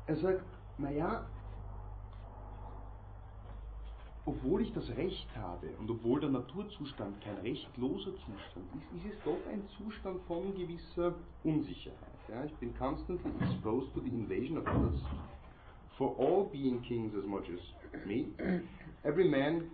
Er 0.07 0.17
sagt, 0.17 0.45
naja, 0.79 1.25
obwohl 4.29 4.61
ich 4.61 4.73
das 4.75 4.87
Recht 4.95 5.27
habe 5.37 5.69
und 5.79 5.91
obwohl 5.91 6.21
der 6.21 6.29
Naturzustand 6.29 7.19
kein 7.23 7.39
rechtloser 7.39 8.13
Zustand 8.13 8.67
ist, 8.77 9.07
ist 9.07 9.15
es 9.15 9.25
doch 9.25 9.39
ein 9.51 9.63
Zustand 9.79 10.21
von 10.27 10.55
gewisser 10.55 11.15
Unsicherheit. 11.45 12.21
Ja, 12.29 12.45
ich 12.45 12.55
bin 12.57 12.77
constantly 12.77 13.31
exposed 13.41 13.93
to 13.95 14.01
the 14.01 14.11
invasion 14.11 14.59
of 14.59 14.67
others. 14.67 15.01
For 15.97 16.15
all 16.19 16.45
being 16.53 16.83
kings 16.83 17.15
as 17.15 17.25
much 17.25 17.47
as 17.49 18.07
me, 18.07 18.27
every 19.03 19.27
man 19.27 19.71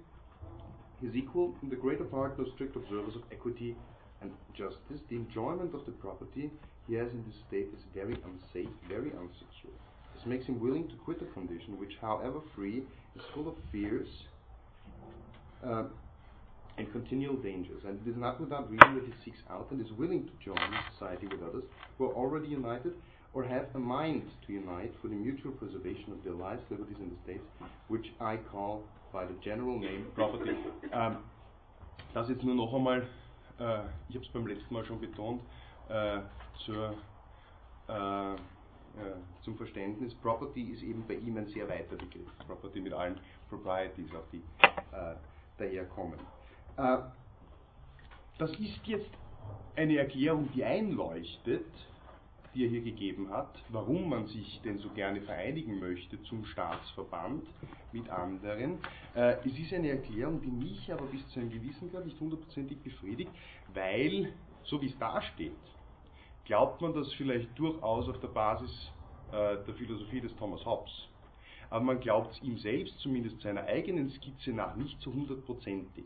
is 1.03 1.14
equal, 1.17 1.55
in 1.62 1.69
the 1.69 1.77
greater 1.77 2.05
part 2.05 2.38
no 2.38 2.45
strict 2.55 2.77
observers 2.77 3.17
of 3.17 3.23
equity 3.33 3.75
and 4.21 4.31
justice. 4.55 5.01
The 5.11 5.17
enjoyment 5.17 5.75
of 5.75 5.85
the 5.85 5.93
property 5.93 6.49
he 6.87 6.95
has 6.95 7.11
in 7.11 7.25
this 7.25 7.37
state 7.49 7.71
is 7.75 7.83
very 7.93 8.17
unsafe, 8.25 8.73
very 8.88 9.11
unsecure. 9.11 9.75
This 10.14 10.27
makes 10.27 10.47
him 10.47 10.61
willing 10.61 10.87
to 10.88 10.95
quit 11.05 11.21
a 11.23 11.27
condition 11.35 11.77
which, 11.81 11.99
however 12.01 12.40
free, 12.55 12.85
is 13.17 13.23
full 13.35 13.49
of 13.49 13.57
fears 13.73 14.09
uh, 15.64 15.85
and 16.77 16.90
continual 16.92 17.37
dangers. 17.37 17.83
And 17.87 18.00
it 18.05 18.11
is 18.11 18.16
not 18.16 18.40
without 18.40 18.70
reason 18.70 18.94
that 18.96 19.05
he 19.05 19.12
seeks 19.24 19.38
out 19.50 19.68
and 19.70 19.81
is 19.81 19.92
willing 19.92 20.27
to 20.27 20.33
join 20.44 20.59
society 20.92 21.27
with 21.27 21.42
others 21.42 21.64
who 21.98 22.07
are 22.07 22.14
already 22.14 22.48
united 22.48 22.94
or 23.33 23.44
have 23.44 23.66
a 23.74 23.79
mind 23.79 24.22
to 24.46 24.53
unite 24.53 24.92
for 25.00 25.09
the 25.09 25.14
mutual 25.14 25.53
preservation 25.53 26.12
of 26.12 26.22
their 26.22 26.35
lives, 26.35 26.62
liberties, 26.70 26.96
and 27.00 27.12
estates, 27.18 27.44
which 27.88 28.07
I 28.20 28.37
call 28.50 28.83
by 29.12 29.24
the 29.24 29.35
general 29.42 29.79
name 29.79 30.07
property. 30.14 30.53
Ähm, 30.92 31.16
das 32.12 32.29
jetzt 32.29 32.44
nur 32.44 32.55
noch 32.55 32.72
einmal, 32.72 33.03
äh, 33.59 33.81
ich 34.09 34.14
habe 34.14 34.24
es 34.24 34.29
beim 34.33 34.46
letzten 34.46 34.72
Mal 34.72 34.85
schon 34.85 35.00
betont, 35.00 35.42
äh, 35.88 36.20
zur, 36.64 36.94
äh, 37.88 38.37
zum 39.42 39.57
Verständnis, 39.57 40.14
Property 40.14 40.70
ist 40.70 40.83
eben 40.83 41.05
bei 41.09 41.14
ihm 41.14 41.37
ein 41.37 41.46
sehr 41.48 41.68
weiter 41.68 41.96
Begriff. 41.96 42.29
Property 42.46 42.81
mit 42.81 42.92
allen 42.92 43.18
Proprieties, 43.48 44.14
auch 44.14 44.29
die 44.33 44.42
äh, 44.92 45.16
daherkommen. 45.59 46.19
Äh, 46.77 46.99
das 48.38 48.51
ist 48.53 48.87
jetzt 48.87 49.11
eine 49.77 49.99
Erklärung, 49.99 50.49
die 50.55 50.64
einleuchtet, 50.64 51.67
die 52.55 52.64
er 52.64 52.71
hier 52.71 52.83
gegeben 52.83 53.31
hat, 53.31 53.51
warum 53.69 54.09
man 54.09 54.27
sich 54.27 54.61
denn 54.64 54.79
so 54.79 54.88
gerne 54.90 55.21
vereinigen 55.23 55.81
möchte 55.81 56.23
zum 56.23 56.45
Staatsverband 56.45 57.45
mit 57.93 58.09
anderen. 58.09 58.79
Äh, 59.14 59.37
es 59.45 59.59
ist 59.59 59.73
eine 59.73 59.90
Erklärung, 59.90 60.40
die 60.40 60.51
mich 60.51 60.93
aber 60.93 61.07
bis 61.07 61.27
zu 61.29 61.40
einem 61.40 61.51
gewissen 61.51 61.90
Grad 61.90 62.05
nicht 62.05 62.21
hundertprozentig 62.21 62.79
befriedigt, 62.79 63.31
weil, 63.73 64.33
so 64.64 64.81
wie 64.81 64.87
es 64.87 64.99
da 64.99 65.21
steht, 65.23 65.53
glaubt 66.45 66.81
man 66.81 66.95
das 66.95 67.12
vielleicht 67.14 67.57
durchaus 67.59 68.09
auf 68.09 68.21
der 68.21 68.29
Basis 68.29 68.93
äh, 69.33 69.57
der 69.64 69.75
Philosophie 69.75 70.21
des 70.21 70.35
Thomas 70.37 70.64
Hobbes 70.64 71.09
aber 71.75 71.85
man 71.85 71.99
glaubt 71.99 72.37
es 72.37 72.43
ihm 72.45 72.57
selbst, 72.57 72.97
zumindest 73.01 73.41
seiner 73.41 73.65
eigenen 73.65 74.09
Skizze 74.09 74.53
nach, 74.53 74.77
nicht 74.77 75.01
zu 75.01 75.13
hundertprozentig. 75.13 76.05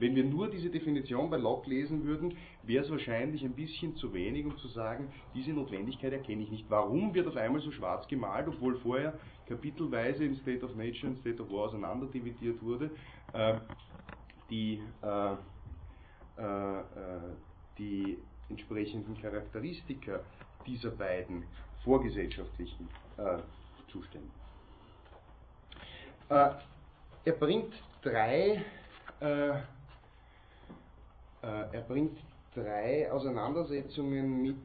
Wenn 0.00 0.16
wir 0.16 0.24
nur 0.24 0.50
diese 0.50 0.70
Definition 0.70 1.30
bei 1.30 1.36
Locke 1.36 1.70
lesen 1.70 2.02
würden, 2.04 2.36
wäre 2.64 2.84
es 2.84 2.90
wahrscheinlich 2.90 3.44
ein 3.44 3.52
bisschen 3.52 3.94
zu 3.94 4.12
wenig, 4.12 4.44
um 4.44 4.58
zu 4.58 4.66
sagen, 4.66 5.06
diese 5.36 5.52
Notwendigkeit 5.52 6.12
erkenne 6.12 6.42
ich 6.42 6.50
nicht. 6.50 6.64
Warum 6.68 7.14
wird 7.14 7.28
auf 7.28 7.36
einmal 7.36 7.60
so 7.60 7.70
schwarz 7.70 8.08
gemalt, 8.08 8.48
obwohl 8.48 8.76
vorher 8.80 9.16
kapitelweise 9.46 10.24
in 10.24 10.34
State 10.34 10.64
of 10.64 10.74
Nature 10.74 11.12
und 11.12 11.20
State 11.20 11.40
of 11.40 11.48
War 11.48 11.66
auseinanderdividiert 11.66 12.60
wurde, 12.60 12.90
äh, 13.34 13.54
die, 14.50 14.82
äh, 15.00 15.32
äh, 16.42 16.82
die 17.78 18.18
entsprechenden 18.48 19.16
Charakteristika 19.22 20.18
dieser 20.66 20.90
beiden 20.90 21.44
vorgesellschaftlichen 21.84 22.88
äh, 23.16 23.38
Zustände. 23.86 24.26
Äh, 26.28 26.50
er 27.24 27.32
bringt 27.32 27.72
drei, 28.02 28.64
äh, 29.20 29.48
äh, 29.50 29.54
er 31.42 31.80
bringt 31.86 32.18
drei 32.54 33.10
Auseinandersetzungen 33.12 34.42
mit 34.42 34.56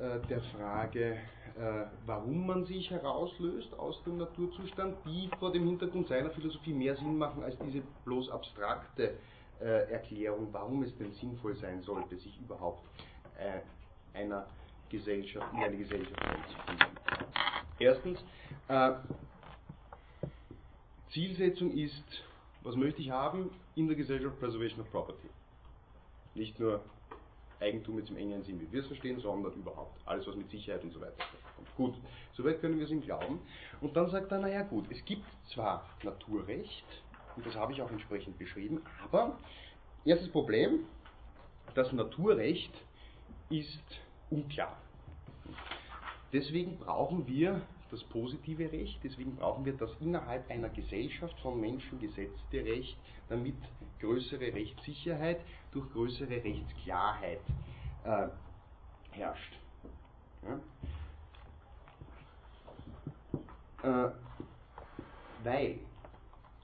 äh, 0.00 0.26
der 0.28 0.40
Frage, 0.40 1.12
äh, 1.56 1.86
warum 2.06 2.46
man 2.46 2.64
sich 2.64 2.90
herauslöst 2.90 3.78
aus 3.78 4.02
dem 4.04 4.18
Naturzustand, 4.18 4.96
die 5.04 5.30
vor 5.38 5.52
dem 5.52 5.66
Hintergrund 5.66 6.08
seiner 6.08 6.30
Philosophie 6.30 6.72
mehr 6.72 6.96
Sinn 6.96 7.16
machen 7.16 7.44
als 7.44 7.56
diese 7.58 7.82
bloß 8.04 8.30
abstrakte 8.30 9.14
äh, 9.60 9.92
Erklärung, 9.92 10.48
warum 10.50 10.82
es 10.82 10.96
denn 10.98 11.12
sinnvoll 11.12 11.54
sein 11.56 11.82
sollte, 11.82 12.16
sich 12.16 12.38
überhaupt 12.40 12.82
einer 14.12 14.46
Gesellschaft, 14.88 15.52
in 15.52 15.64
eine 15.64 15.76
Gesellschaft 15.76 16.22
einzufinden. 16.22 16.86
Erstens, 17.80 18.24
Zielsetzung 21.14 21.72
ist, 21.72 22.24
was 22.64 22.74
möchte 22.74 23.00
ich 23.00 23.10
haben 23.10 23.50
in 23.76 23.86
der 23.86 23.96
Gesellschaft 23.96 24.38
Preservation 24.40 24.80
of 24.80 24.90
Property. 24.90 25.28
Nicht 26.34 26.58
nur 26.58 26.80
Eigentum 27.60 27.98
jetzt 27.98 28.10
im 28.10 28.16
engen 28.16 28.42
Sinn, 28.42 28.60
wie 28.60 28.70
wir 28.72 28.80
es 28.80 28.88
verstehen, 28.88 29.20
sondern 29.20 29.52
überhaupt 29.52 29.96
alles, 30.06 30.26
was 30.26 30.34
mit 30.34 30.50
Sicherheit 30.50 30.82
und 30.82 30.92
so 30.92 31.00
weiter 31.00 31.14
kommt. 31.56 31.76
Gut, 31.76 31.94
soweit 32.32 32.60
können 32.60 32.78
wir 32.78 32.84
es 32.84 32.90
ihm 32.90 33.00
glauben. 33.00 33.38
Und 33.80 33.96
dann 33.96 34.10
sagt 34.10 34.32
er, 34.32 34.40
naja 34.40 34.62
gut, 34.62 34.86
es 34.90 35.04
gibt 35.04 35.24
zwar 35.52 35.88
Naturrecht, 36.02 36.84
und 37.36 37.46
das 37.46 37.54
habe 37.54 37.72
ich 37.72 37.80
auch 37.80 37.90
entsprechend 37.92 38.36
beschrieben, 38.36 38.82
aber 39.04 39.38
erstes 40.04 40.28
Problem, 40.30 40.80
das 41.74 41.92
Naturrecht 41.92 42.72
ist 43.50 44.00
unklar. 44.30 44.76
Deswegen 46.32 46.76
brauchen 46.78 47.28
wir 47.28 47.62
das 47.90 48.02
positive 48.04 48.70
Recht, 48.70 48.98
deswegen 49.02 49.36
brauchen 49.36 49.64
wir 49.64 49.74
das 49.74 49.90
innerhalb 50.00 50.50
einer 50.50 50.68
Gesellschaft 50.68 51.38
von 51.40 51.60
Menschen 51.60 51.98
gesetzte 52.00 52.64
Recht, 52.64 52.96
damit 53.28 53.56
größere 54.00 54.52
Rechtssicherheit 54.52 55.40
durch 55.72 55.90
größere 55.92 56.42
Rechtsklarheit 56.42 57.40
äh, 58.04 58.28
herrscht. 59.12 59.58
Ja? 60.42 60.60
Äh, 63.82 64.10
weil 65.42 65.78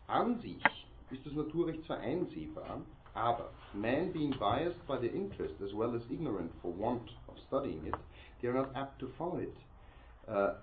an 0.07 0.41
sich 0.41 0.63
ist 1.11 1.27
das 1.27 1.33
Naturrecht 1.35 1.85
zwar 1.85 1.99
einsehbar, 1.99 2.81
aber 3.15 3.51
man 3.75 4.13
being 4.13 4.31
biased 4.39 4.87
by 4.87 4.97
their 4.97 5.13
interest 5.13 5.61
as 5.61 5.73
well 5.75 5.95
as 5.95 6.03
ignorant 6.11 6.53
for 6.63 6.73
want 6.73 7.11
of 7.29 7.37
studying 7.49 7.85
it, 7.87 7.95
they 8.41 8.49
are 8.49 8.55
not 8.55 8.75
apt 8.75 8.99
to 8.99 9.09
follow 9.19 9.39
it. 9.39 9.57
Uh, 10.29 10.55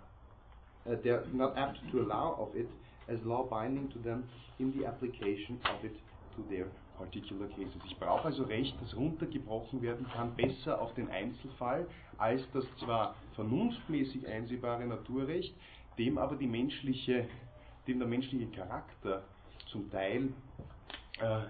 uh, 0.89 0.95
they 1.03 1.09
are 1.09 1.23
not 1.33 1.57
apt 1.57 1.77
to 1.91 2.01
allow 2.01 2.35
of 2.39 2.55
it 2.55 2.69
as 3.07 3.19
law 3.23 3.43
binding 3.43 3.89
to 3.89 3.99
them 3.99 4.23
in 4.59 4.73
the 4.77 4.85
application 4.85 5.59
of 5.65 5.83
it 5.83 5.95
to 6.35 6.43
their 6.49 6.67
particular 6.97 7.47
cases. 7.49 7.81
Ich 7.85 7.97
brauche 7.97 8.25
also 8.25 8.43
Recht, 8.43 8.75
das 8.81 8.95
runtergebrochen 8.95 9.81
werden 9.81 10.07
kann, 10.13 10.35
besser 10.35 10.81
auf 10.81 10.93
den 10.95 11.09
Einzelfall, 11.09 11.87
als 12.17 12.41
das 12.53 12.65
zwar 12.79 13.15
vernunftmäßig 13.35 14.27
einsehbare 14.27 14.85
Naturrecht, 14.85 15.53
dem 15.97 16.17
aber 16.17 16.35
die 16.35 16.47
menschliche, 16.47 17.27
dem 17.87 17.99
der 17.99 18.07
menschliche 18.07 18.47
Charakter 18.47 19.23
zum 19.71 19.89
Teil 19.91 20.29
äh, 21.19 21.41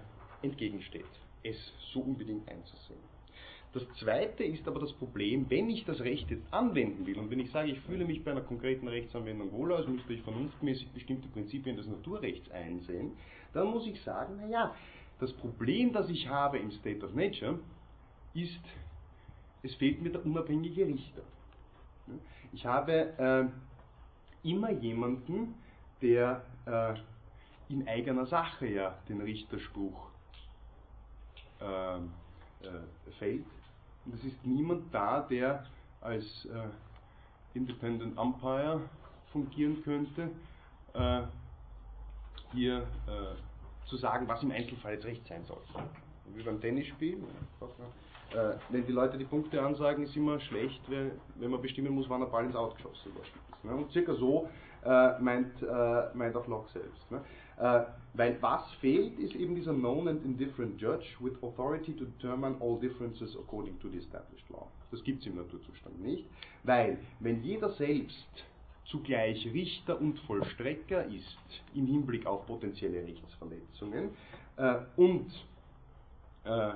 entgegensteht, 0.42 1.06
es 1.42 1.56
so 1.92 2.00
unbedingt 2.00 2.48
einzusehen. 2.48 3.17
Das 3.72 3.86
zweite 3.98 4.44
ist 4.44 4.66
aber 4.66 4.80
das 4.80 4.92
Problem, 4.94 5.48
wenn 5.50 5.68
ich 5.68 5.84
das 5.84 6.00
Recht 6.00 6.30
jetzt 6.30 6.52
anwenden 6.52 7.06
will 7.06 7.18
und 7.18 7.30
wenn 7.30 7.38
ich 7.38 7.50
sage, 7.50 7.70
ich 7.70 7.80
fühle 7.80 8.06
mich 8.06 8.24
bei 8.24 8.30
einer 8.30 8.40
konkreten 8.40 8.88
Rechtsanwendung 8.88 9.52
wohl 9.52 9.72
aus, 9.72 9.86
müsste 9.86 10.14
ich 10.14 10.22
vernunftmäßig 10.22 10.88
bestimmte 10.92 11.28
Prinzipien 11.28 11.76
des 11.76 11.86
Naturrechts 11.86 12.50
einsehen, 12.50 13.12
dann 13.52 13.68
muss 13.68 13.86
ich 13.86 14.00
sagen, 14.02 14.36
naja, 14.36 14.74
das 15.20 15.32
Problem, 15.34 15.92
das 15.92 16.08
ich 16.08 16.28
habe 16.28 16.58
im 16.58 16.70
State 16.70 17.04
of 17.04 17.14
Nature, 17.14 17.58
ist, 18.34 18.60
es 19.62 19.74
fehlt 19.74 20.00
mir 20.00 20.10
der 20.10 20.24
unabhängige 20.24 20.86
Richter. 20.86 21.22
Ich 22.52 22.64
habe 22.64 23.52
äh, 24.44 24.48
immer 24.48 24.70
jemanden, 24.70 25.54
der 26.00 26.42
äh, 26.64 26.94
in 27.72 27.86
eigener 27.86 28.26
Sache 28.26 28.66
ja 28.66 28.98
den 29.08 29.20
Richterspruch 29.20 30.08
äh, 31.60 31.96
äh, 31.96 32.00
fällt. 33.18 33.44
Und 34.08 34.14
es 34.14 34.24
ist 34.24 34.46
niemand 34.46 34.84
da, 34.92 35.20
der 35.20 35.66
als 36.00 36.46
äh, 36.46 36.68
Independent 37.52 38.16
Umpire 38.16 38.80
fungieren 39.32 39.82
könnte, 39.82 40.30
äh, 40.94 41.22
hier 42.54 42.78
äh, 43.06 43.86
zu 43.86 43.96
sagen, 43.98 44.26
was 44.26 44.42
im 44.42 44.50
Einzelfall 44.50 44.94
jetzt 44.94 45.04
recht 45.04 45.26
sein 45.26 45.44
soll. 45.44 45.60
Wie 46.34 46.42
beim 46.42 46.58
Tennisspiel. 46.58 47.18
Äh, 48.32 48.54
wenn 48.70 48.86
die 48.86 48.92
Leute 48.92 49.18
die 49.18 49.26
Punkte 49.26 49.62
ansagen, 49.62 50.04
ist 50.04 50.16
immer 50.16 50.40
schlecht, 50.40 50.80
wenn 50.88 51.50
man 51.50 51.60
bestimmen 51.60 51.94
muss, 51.94 52.08
wann 52.08 52.20
der 52.20 52.28
Ball 52.28 52.46
ins 52.46 52.56
Outgeschossen 52.56 53.12
ist. 53.12 53.64
Ne? 53.64 53.72
Und 53.72 53.92
circa 53.92 54.14
so 54.14 54.48
äh, 54.84 55.18
meint, 55.18 55.60
meint 56.14 56.34
auch 56.34 56.46
Locke 56.46 56.70
selbst. 56.72 57.10
Äh, 57.58 57.82
weil 58.14 58.36
was 58.40 58.70
fehlt, 58.80 59.18
ist 59.18 59.34
eben 59.34 59.54
dieser 59.54 59.72
known 59.72 60.08
and 60.08 60.24
indifferent 60.24 60.80
judge 60.80 61.06
with 61.20 61.34
authority 61.42 61.92
to 61.94 62.04
determine 62.04 62.56
all 62.60 62.78
differences 62.80 63.36
according 63.36 63.78
to 63.80 63.88
the 63.88 63.98
established 63.98 64.48
law. 64.50 64.66
Das 64.90 65.02
gibt 65.04 65.20
es 65.20 65.26
im 65.26 65.36
Naturzustand 65.36 66.00
nicht, 66.02 66.24
weil 66.64 66.98
wenn 67.20 67.42
jeder 67.42 67.70
selbst 67.70 68.26
zugleich 68.86 69.46
Richter 69.52 70.00
und 70.00 70.18
Vollstrecker 70.20 71.04
ist 71.06 71.38
im 71.74 71.86
Hinblick 71.86 72.26
auf 72.26 72.46
potenzielle 72.46 73.04
Rechtsverletzungen 73.04 74.10
äh, 74.56 74.76
und 74.96 75.30
äh, 76.44 76.70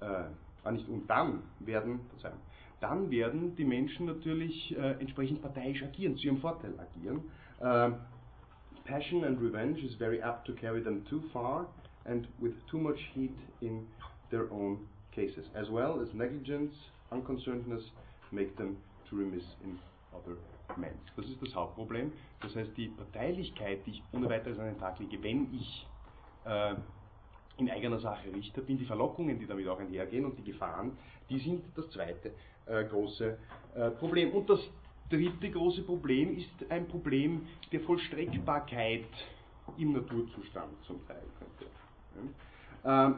äh, 0.00 0.70
nicht 0.72 0.88
und 0.88 1.08
dann 1.08 1.42
werden, 1.60 2.00
dann 2.80 3.10
werden 3.10 3.56
die 3.56 3.64
Menschen 3.64 4.06
natürlich 4.06 4.76
äh, 4.76 4.92
entsprechend 5.00 5.42
parteiisch 5.42 5.82
agieren, 5.82 6.16
zu 6.16 6.26
ihrem 6.26 6.38
Vorteil 6.38 6.74
agieren. 6.78 7.22
Passion 8.84 9.24
and 9.24 9.40
revenge 9.40 9.78
is 9.78 9.94
very 9.94 10.20
apt 10.20 10.46
to 10.46 10.52
carry 10.54 10.82
them 10.82 11.04
too 11.08 11.22
far 11.32 11.66
and 12.04 12.26
with 12.40 12.54
too 12.70 12.78
much 12.78 12.98
heat 13.14 13.36
in 13.60 13.86
their 14.30 14.50
own 14.50 14.78
cases, 15.14 15.46
as 15.54 15.68
well 15.70 16.00
as 16.00 16.08
negligence, 16.14 16.74
unconcernedness 17.12 17.82
make 18.32 18.56
them 18.56 18.76
too 19.08 19.16
remiss 19.16 19.44
in 19.64 19.78
other 20.14 20.36
men. 20.76 20.92
Das 21.16 21.26
ist 21.26 21.40
das 21.40 21.54
Hauptproblem. 21.54 22.12
Das 22.40 22.56
heißt, 22.56 22.76
die 22.76 22.88
Parteilichkeit, 22.88 23.86
die 23.86 23.92
ich 23.92 24.02
ohne 24.12 24.28
weiteres 24.28 24.58
an 24.58 24.66
den 24.66 24.78
Tag 24.78 24.98
lege, 24.98 25.22
wenn 25.22 25.52
ich 25.54 25.86
äh, 26.44 26.74
in 27.58 27.70
eigener 27.70 27.98
Sache 27.98 28.32
Richter 28.34 28.62
bin, 28.62 28.78
die 28.78 28.84
Verlockungen, 28.84 29.38
die 29.38 29.46
damit 29.46 29.68
auch 29.68 29.78
einhergehen 29.78 30.24
und 30.24 30.38
die 30.38 30.44
Gefahren, 30.44 30.96
die 31.28 31.38
sind 31.38 31.64
das 31.76 31.88
zweite 31.90 32.32
äh, 32.66 32.84
große 32.84 33.38
äh, 33.74 33.90
Problem. 33.90 34.32
Und 34.32 34.48
das 34.48 34.60
dritte 35.12 35.50
große 35.50 35.82
Problem 35.82 36.38
ist 36.38 36.70
ein 36.70 36.88
Problem 36.88 37.46
der 37.70 37.80
Vollstreckbarkeit 37.80 39.04
im 39.76 39.92
Naturzustand 39.92 40.72
zum 40.86 41.00
Teil. 41.06 41.22
Um, 42.84 43.16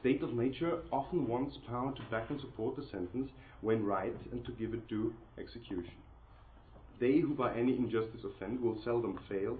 state 0.00 0.24
of 0.24 0.32
nature 0.32 0.82
often 0.90 1.28
wants 1.28 1.58
power 1.68 1.94
to 1.94 2.02
back 2.10 2.30
and 2.30 2.40
support 2.40 2.76
the 2.76 2.82
sentence 2.90 3.30
when 3.60 3.84
right 3.86 4.16
and 4.32 4.44
to 4.44 4.52
give 4.52 4.74
it 4.74 4.88
due 4.88 5.12
execution. 5.38 5.92
They 6.98 7.20
who 7.20 7.34
by 7.34 7.54
any 7.54 7.76
injustice 7.76 8.24
offend 8.24 8.60
will 8.60 8.78
seldom 8.82 9.18
fail, 9.28 9.58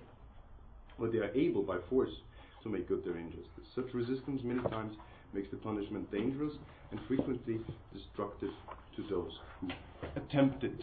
but 0.98 1.12
they 1.12 1.18
are 1.18 1.32
able 1.34 1.62
by 1.62 1.76
force 1.90 2.22
to 2.62 2.68
make 2.70 2.88
good 2.88 3.04
their 3.04 3.18
injustice. 3.18 3.66
Such 3.74 3.92
resistance 3.92 4.42
many 4.42 4.62
times 4.70 4.96
makes 5.34 5.50
the 5.50 5.56
punishment 5.58 6.10
dangerous 6.10 6.54
and 6.90 7.00
frequently 7.06 7.60
destructive 7.92 8.52
to 8.96 9.02
those 9.08 9.32
who 9.60 9.68
attempt 10.16 10.64
it. 10.64 10.82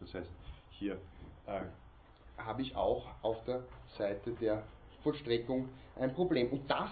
Das 0.00 0.14
heißt, 0.14 0.30
hier 0.70 0.98
äh, 1.46 1.60
habe 2.38 2.62
ich 2.62 2.76
auch 2.76 3.06
auf 3.22 3.44
der 3.44 3.62
Seite 3.96 4.32
der 4.32 4.64
Vollstreckung 5.02 5.68
ein 5.96 6.12
Problem. 6.14 6.50
Und 6.50 6.70
das 6.70 6.90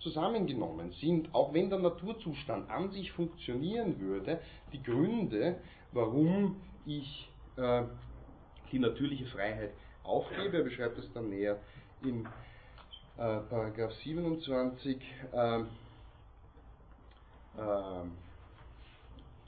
zusammengenommen 0.00 0.92
sind, 0.92 1.32
auch 1.34 1.54
wenn 1.54 1.70
der 1.70 1.78
Naturzustand 1.78 2.68
an 2.70 2.90
sich 2.90 3.12
funktionieren 3.12 4.00
würde, 4.00 4.40
die 4.72 4.82
Gründe, 4.82 5.60
warum 5.92 6.60
ich 6.84 7.30
äh, 7.56 7.82
die 8.72 8.78
natürliche 8.78 9.26
Freiheit 9.26 9.72
aufgebe. 10.02 10.58
Er 10.58 10.64
beschreibt 10.64 10.98
es 10.98 11.12
dann 11.12 11.28
näher 11.28 11.58
in 12.02 12.26
äh, 13.18 13.38
Paragraph 13.48 13.92
27, 14.02 14.96
äh, 15.32 15.60
äh, 15.60 15.64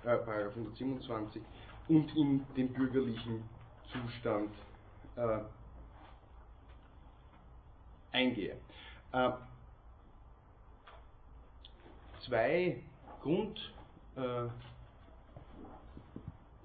Paragraph 0.02 0.54
127 0.54 1.42
und 1.88 2.16
in 2.16 2.44
den 2.56 2.72
bürgerlichen 2.72 3.42
Zustand 3.92 4.50
äh, 5.16 5.40
eingehe. 8.12 8.56
Äh, 9.12 9.30
zwei, 12.26 12.80
Grund, 13.22 13.58
äh, 14.16 14.48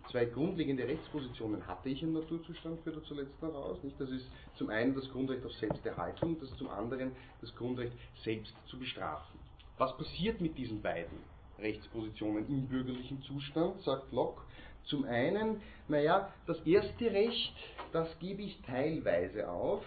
zwei 0.09 0.26
grundlegende 0.26 0.88
Rechtspositionen 0.88 1.65
hatte 1.67 1.89
ich 1.89 2.01
im 2.01 2.13
Naturzustand, 2.13 2.82
führt 2.82 2.97
er 2.97 3.03
zuletzt 3.03 3.41
heraus. 3.41 3.84
Nicht? 3.84 3.99
Das 3.99 4.09
ist 4.09 4.28
zum 4.55 4.70
einen 4.70 4.95
das 4.95 5.09
Grundrecht 5.11 5.45
auf 5.45 5.53
Selbsterhaltung, 5.53 6.39
das 6.39 6.49
ist 6.49 6.57
zum 6.57 6.70
anderen 6.70 7.11
das 7.41 7.53
Grundrecht, 7.55 7.93
selbst 8.24 8.53
zu 8.67 8.80
bestrafen. 8.80 9.39
Was 9.78 9.95
passiert 9.97 10.41
mit 10.41 10.57
diesen 10.57 10.82
beiden 10.82 11.17
Rechtspositionen 11.59 12.47
im 12.47 12.67
bürgerlichen 12.67 13.22
Zustand, 13.24 13.82
sagt 13.82 14.11
Locke? 14.11 14.41
Zum 14.86 15.05
einen, 15.05 15.61
naja, 15.88 16.32
das 16.47 16.59
erste 16.65 17.11
Recht, 17.11 17.55
das 17.91 18.07
gebe 18.19 18.41
ich 18.41 18.61
teilweise 18.61 19.49
auf, 19.49 19.84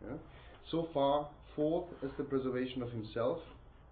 ja, 0.00 0.18
so 0.64 0.84
far 0.92 1.30
forth 1.54 1.88
as 2.02 2.10
the 2.16 2.22
preservation 2.22 2.82
of 2.82 2.90
himself 2.92 3.40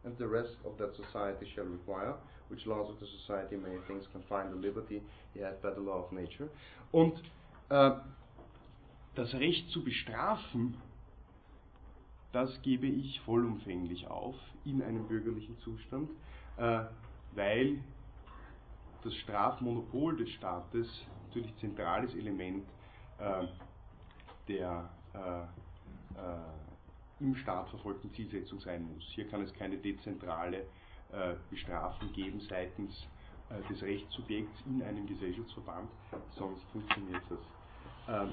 and 0.04 0.16
the 0.18 0.26
rest 0.26 0.56
of 0.64 0.76
that 0.78 0.94
society 0.94 1.46
shall 1.54 1.66
require, 1.66 2.14
which 2.48 2.64
laws 2.66 2.88
of 2.88 2.98
the 3.00 3.06
society 3.18 3.56
may 3.56 3.76
things 3.86 4.06
confine 4.12 4.50
the 4.50 4.56
liberty 4.56 5.02
he 5.34 5.40
had 5.40 5.60
by 5.60 5.70
the 5.70 5.80
law 5.80 6.04
of 6.04 6.12
nature. 6.12 6.48
Und 6.92 7.20
äh, 7.68 7.90
das 9.14 9.34
Recht 9.34 9.68
zu 9.70 9.84
bestrafen, 9.84 10.76
das 12.32 12.60
gebe 12.62 12.86
ich 12.86 13.20
vollumfänglich 13.22 14.06
auf 14.06 14.36
in 14.64 14.82
einem 14.82 15.08
bürgerlichen 15.08 15.58
Zustand, 15.60 16.10
äh, 16.56 16.84
weil 17.32 17.78
das 19.02 19.14
Strafmonopol 19.14 20.16
des 20.16 20.30
Staates 20.30 20.88
natürlich 21.26 21.56
zentrales 21.58 22.14
Element 22.14 22.66
äh, 23.18 23.46
der 24.48 24.90
äh, 25.14 25.42
äh, 26.18 27.20
im 27.20 27.34
Staat 27.36 27.68
verfolgten 27.68 28.12
Zielsetzung 28.14 28.60
sein 28.60 28.82
muss. 28.94 29.02
Hier 29.14 29.28
kann 29.28 29.42
es 29.42 29.52
keine 29.54 29.76
dezentrale 29.76 30.66
äh, 31.12 31.34
Bestrafung 31.50 32.12
geben 32.12 32.40
seitens 32.40 33.06
äh, 33.50 33.60
des 33.68 33.82
Rechtssubjekts 33.82 34.60
in 34.66 34.82
einem 34.82 35.06
Gesellschaftsverband, 35.06 35.88
sonst 36.36 36.62
funktioniert 36.70 37.22
das 37.28 37.38
ähm, 38.08 38.32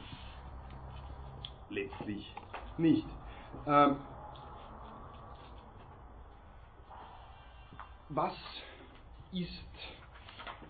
letztlich 1.70 2.36
nicht. 2.78 3.08
Ähm, 3.66 3.98
was 8.10 8.36
ist 9.32 9.66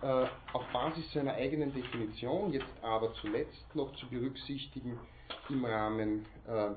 äh, 0.06 0.28
auf 0.54 0.64
Basis 0.72 1.12
seiner 1.14 1.34
eigenen 1.34 1.74
Definition, 1.74 2.54
jetzt 2.54 2.72
aber 2.84 3.12
zuletzt 3.16 3.76
noch 3.76 3.92
zu 3.96 4.08
berücksichtigen 4.08 5.00
im 5.50 5.66
Rahmen 5.66 6.28
äh, 6.48 6.72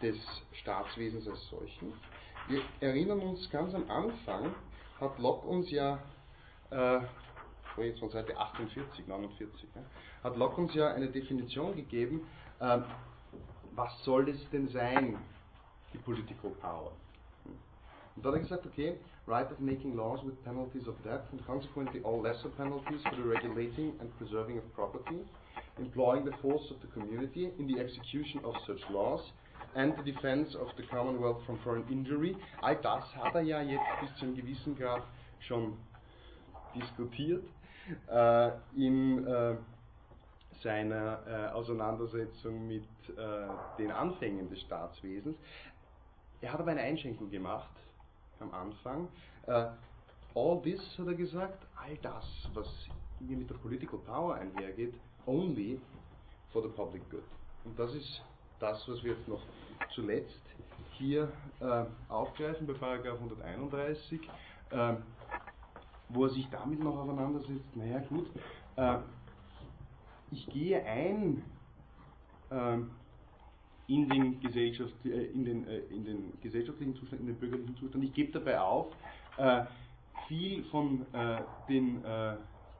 des 0.00 0.16
Staatswesens 0.52 1.28
als 1.28 1.46
solchen. 1.48 1.92
Wir 2.48 2.62
erinnern 2.80 3.20
uns 3.20 3.50
ganz 3.50 3.74
am 3.74 3.90
Anfang, 3.90 4.54
hat 4.98 5.18
Locke 5.18 5.46
uns 5.46 5.70
ja, 5.70 5.98
äh, 6.70 7.00
jetzt 7.76 8.00
von 8.00 8.08
Seite 8.08 8.34
48, 8.34 9.06
49, 9.06 9.68
ja, 9.74 9.82
hat 10.24 10.36
Locke 10.38 10.58
uns 10.58 10.74
ja 10.74 10.94
eine 10.94 11.08
Definition 11.08 11.76
gegeben, 11.76 12.26
äh, 12.60 12.78
was 13.74 14.02
soll 14.04 14.26
es 14.30 14.50
denn 14.50 14.68
sein, 14.68 15.18
die 15.92 15.98
Political 15.98 16.52
Power. 16.62 16.92
Und 18.16 18.24
da 18.24 18.28
hat 18.28 18.36
er 18.36 18.40
gesagt, 18.40 18.66
okay, 18.66 18.98
right 19.26 19.50
of 19.50 19.58
making 19.58 19.96
laws 19.96 20.22
with 20.24 20.34
penalties 20.44 20.86
of 20.86 20.94
death 21.02 21.22
and 21.32 21.44
consequently 21.46 22.02
all 22.04 22.20
lesser 22.20 22.50
penalties 22.50 23.00
for 23.02 23.16
the 23.16 23.22
regulating 23.22 23.94
and 24.00 24.10
preserving 24.18 24.58
of 24.58 24.74
property, 24.74 25.20
employing 25.78 26.24
the 26.24 26.36
force 26.42 26.70
of 26.70 26.76
the 26.82 26.88
community 26.88 27.50
in 27.58 27.66
the 27.66 27.80
execution 27.80 28.40
of 28.44 28.54
such 28.66 28.80
laws 28.90 29.20
and 29.74 29.94
the 29.96 30.12
defense 30.12 30.54
of 30.56 30.68
the 30.76 30.82
Commonwealth 30.90 31.40
from 31.46 31.58
foreign 31.64 31.84
injury. 31.90 32.36
All 32.62 32.76
das 32.82 33.04
hat 33.16 33.34
er 33.34 33.42
ja 33.42 33.62
jetzt 33.62 34.00
bis 34.00 34.14
zu 34.16 34.26
einem 34.26 34.36
gewissen 34.36 34.76
Grad 34.76 35.02
schon 35.40 35.78
diskutiert 36.74 37.44
äh, 38.08 38.50
in 38.76 39.26
äh, 39.26 39.56
seiner 40.62 41.18
äh, 41.26 41.52
Auseinandersetzung 41.52 42.68
mit 42.68 42.84
äh, 43.08 43.48
den 43.78 43.90
Anfängen 43.90 44.48
des 44.50 44.60
Staatswesens. 44.60 45.36
Er 46.40 46.52
hat 46.52 46.60
aber 46.60 46.72
eine 46.72 46.82
Einschränkung 46.82 47.30
gemacht 47.30 47.70
am 48.42 48.52
Anfang. 48.54 49.08
Äh, 49.46 49.66
all 50.34 50.60
this, 50.62 50.80
hat 50.98 51.06
er 51.06 51.14
gesagt, 51.14 51.66
all 51.76 51.96
das, 52.02 52.24
was 52.54 52.68
hier 53.18 53.36
mit 53.36 53.48
der 53.48 53.56
Political 53.56 53.98
Power 54.00 54.34
einhergeht, 54.34 54.94
only 55.26 55.80
for 56.52 56.62
the 56.62 56.68
public 56.68 57.08
good. 57.10 57.24
Und 57.64 57.78
das 57.78 57.94
ist 57.94 58.22
das, 58.58 58.86
was 58.88 59.02
wir 59.02 59.12
jetzt 59.14 59.28
noch 59.28 59.42
zuletzt 59.94 60.42
hier 60.92 61.32
äh, 61.60 61.84
aufgreifen 62.08 62.66
bei 62.66 62.74
Paragraph 62.74 63.18
131, 63.18 64.20
äh, 64.70 64.94
wo 66.08 66.24
er 66.24 66.30
sich 66.30 66.48
damit 66.50 66.80
noch 66.80 66.96
auseinandersetzt. 66.96 67.76
Naja, 67.76 68.00
gut, 68.08 68.28
äh, 68.76 68.98
ich 70.30 70.46
gehe 70.48 70.82
ein 70.84 71.42
ähm, 72.50 72.90
in 73.92 74.08
den, 74.08 74.40
Gesellschaft, 74.40 74.94
äh, 75.04 75.26
in, 75.26 75.44
den, 75.44 75.68
äh, 75.68 75.80
in 75.90 76.04
den 76.04 76.32
gesellschaftlichen 76.40 76.94
Zustand, 76.96 77.20
in 77.20 77.26
den 77.26 77.36
bürgerlichen 77.36 77.76
Zustand. 77.76 78.02
Ich 78.04 78.14
gebe 78.14 78.32
dabei 78.32 78.58
auf, 78.58 78.86
äh, 79.36 79.64
viel 80.28 80.64
von 80.64 81.04
den 81.68 82.02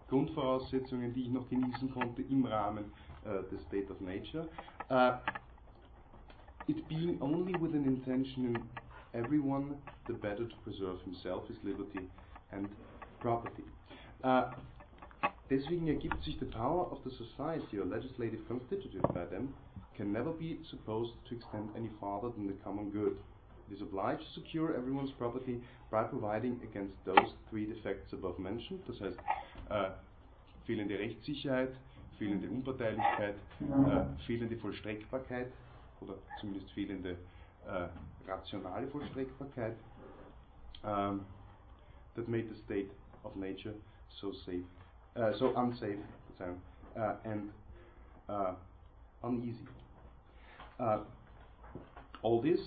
Grundvoraussetzungen, 0.09 1.13
die 1.13 1.23
ich 1.23 1.31
noch 1.31 1.49
genießen 1.51 1.91
konnte 1.93 2.23
im 2.23 2.47
Rahmen 2.47 2.85
des 3.51 3.61
State 3.63 3.91
of 3.93 4.01
Nature. 4.01 4.49
it 6.69 6.89
being 6.89 7.19
only 7.21 7.53
with 7.59 7.75
an 7.75 7.85
intention 7.85 8.55
in 8.55 8.63
everyone 9.13 9.77
the 10.07 10.13
better 10.13 10.47
to 10.47 10.57
preserve 10.63 11.01
himself, 11.03 11.49
his 11.49 11.57
liberty 11.65 12.09
and 12.53 12.69
property. 13.21 13.65
Deswegen 15.51 15.89
ergibt 15.89 16.23
sich 16.23 16.39
the 16.39 16.47
power 16.47 16.91
of 16.91 17.01
the 17.05 17.11
society 17.11 17.79
or 17.79 17.85
legislative 17.85 18.47
constituted 18.49 19.03
by 19.13 19.27
them 19.27 19.53
can 19.97 20.13
never 20.13 20.31
be 20.31 20.59
supposed 20.71 21.13
to 21.29 21.37
extend 21.37 21.69
any 21.77 21.91
farther 22.01 22.31
than 22.31 22.47
the 22.47 22.55
common 22.65 22.91
good. 22.91 23.17
It 23.71 23.75
is 23.75 23.83
obliged 23.83 24.23
to 24.23 24.41
secure 24.41 24.75
everyone's 24.77 25.13
property 25.13 25.61
by 25.91 26.05
providing 26.05 26.61
against 26.63 26.95
those 27.05 27.35
three 27.51 27.67
defects 27.67 28.13
above 28.13 28.39
mentioned, 28.39 28.81
das 28.87 29.01
heißt 29.01 29.19
äh, 29.71 29.91
fehlende 30.67 30.99
Rechtssicherheit, 30.99 31.71
fehlende 32.19 32.49
Unparteilichkeit, 32.49 33.37
äh, 33.61 34.25
fehlende 34.27 34.57
Vollstreckbarkeit 34.57 35.49
oder 36.01 36.15
zumindest 36.41 36.71
fehlende 36.73 37.17
äh, 37.67 37.89
rationale 38.29 38.87
Vollstreckbarkeit, 38.89 39.77
um, 40.85 41.25
that 42.15 42.29
made 42.29 42.49
the 42.49 42.57
state 42.65 42.91
of 43.25 43.37
nature 43.37 43.75
so 44.21 44.33
safe 44.33 44.65
uh, 45.17 45.33
so 45.33 45.55
unsafe 45.57 45.99
uh, 46.97 47.15
and 47.25 47.51
uh, 50.83 50.99
all 52.23 52.41
this 52.43 52.61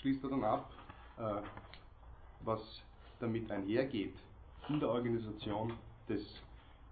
schließt 0.00 0.22
er 0.24 0.30
dann 0.30 0.44
ab, 0.44 0.70
was 2.40 2.60
damit 3.20 3.50
einhergeht 3.50 4.14
in 4.68 4.80
der 4.80 4.90
Organisation 4.90 5.72
des 6.08 6.20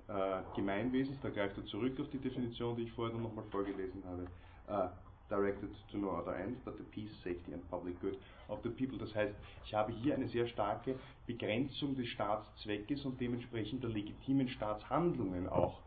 äh, 0.08 0.40
Gemeinwesens, 0.54 1.18
da 1.20 1.30
greift 1.30 1.56
er 1.58 1.64
zurück 1.66 1.98
auf 2.00 2.08
die 2.10 2.18
Definition, 2.18 2.76
die 2.76 2.84
ich 2.84 2.92
vorher 2.92 3.18
nochmal 3.18 3.44
vorgelesen 3.50 4.02
habe, 4.06 4.92
directed 5.28 5.70
to 5.90 5.98
no 5.98 6.10
other 6.10 6.36
end 6.36 6.62
but 6.64 6.76
the 6.78 6.84
peace, 6.84 7.10
safety 7.24 7.52
and 7.52 7.68
public 7.70 8.00
good 8.00 8.18
of 8.48 8.60
the 8.62 8.70
people. 8.70 8.98
Das 8.98 9.14
heißt, 9.14 9.34
ich 9.64 9.74
habe 9.74 9.92
hier 9.92 10.14
eine 10.14 10.28
sehr 10.28 10.46
starke 10.46 10.98
Begrenzung 11.26 11.94
des 11.96 12.08
Staatszweckes 12.08 13.04
und 13.04 13.20
dementsprechend 13.20 13.82
der 13.82 13.90
legitimen 13.90 14.48
Staatshandlungen 14.48 15.48
auch 15.48 15.80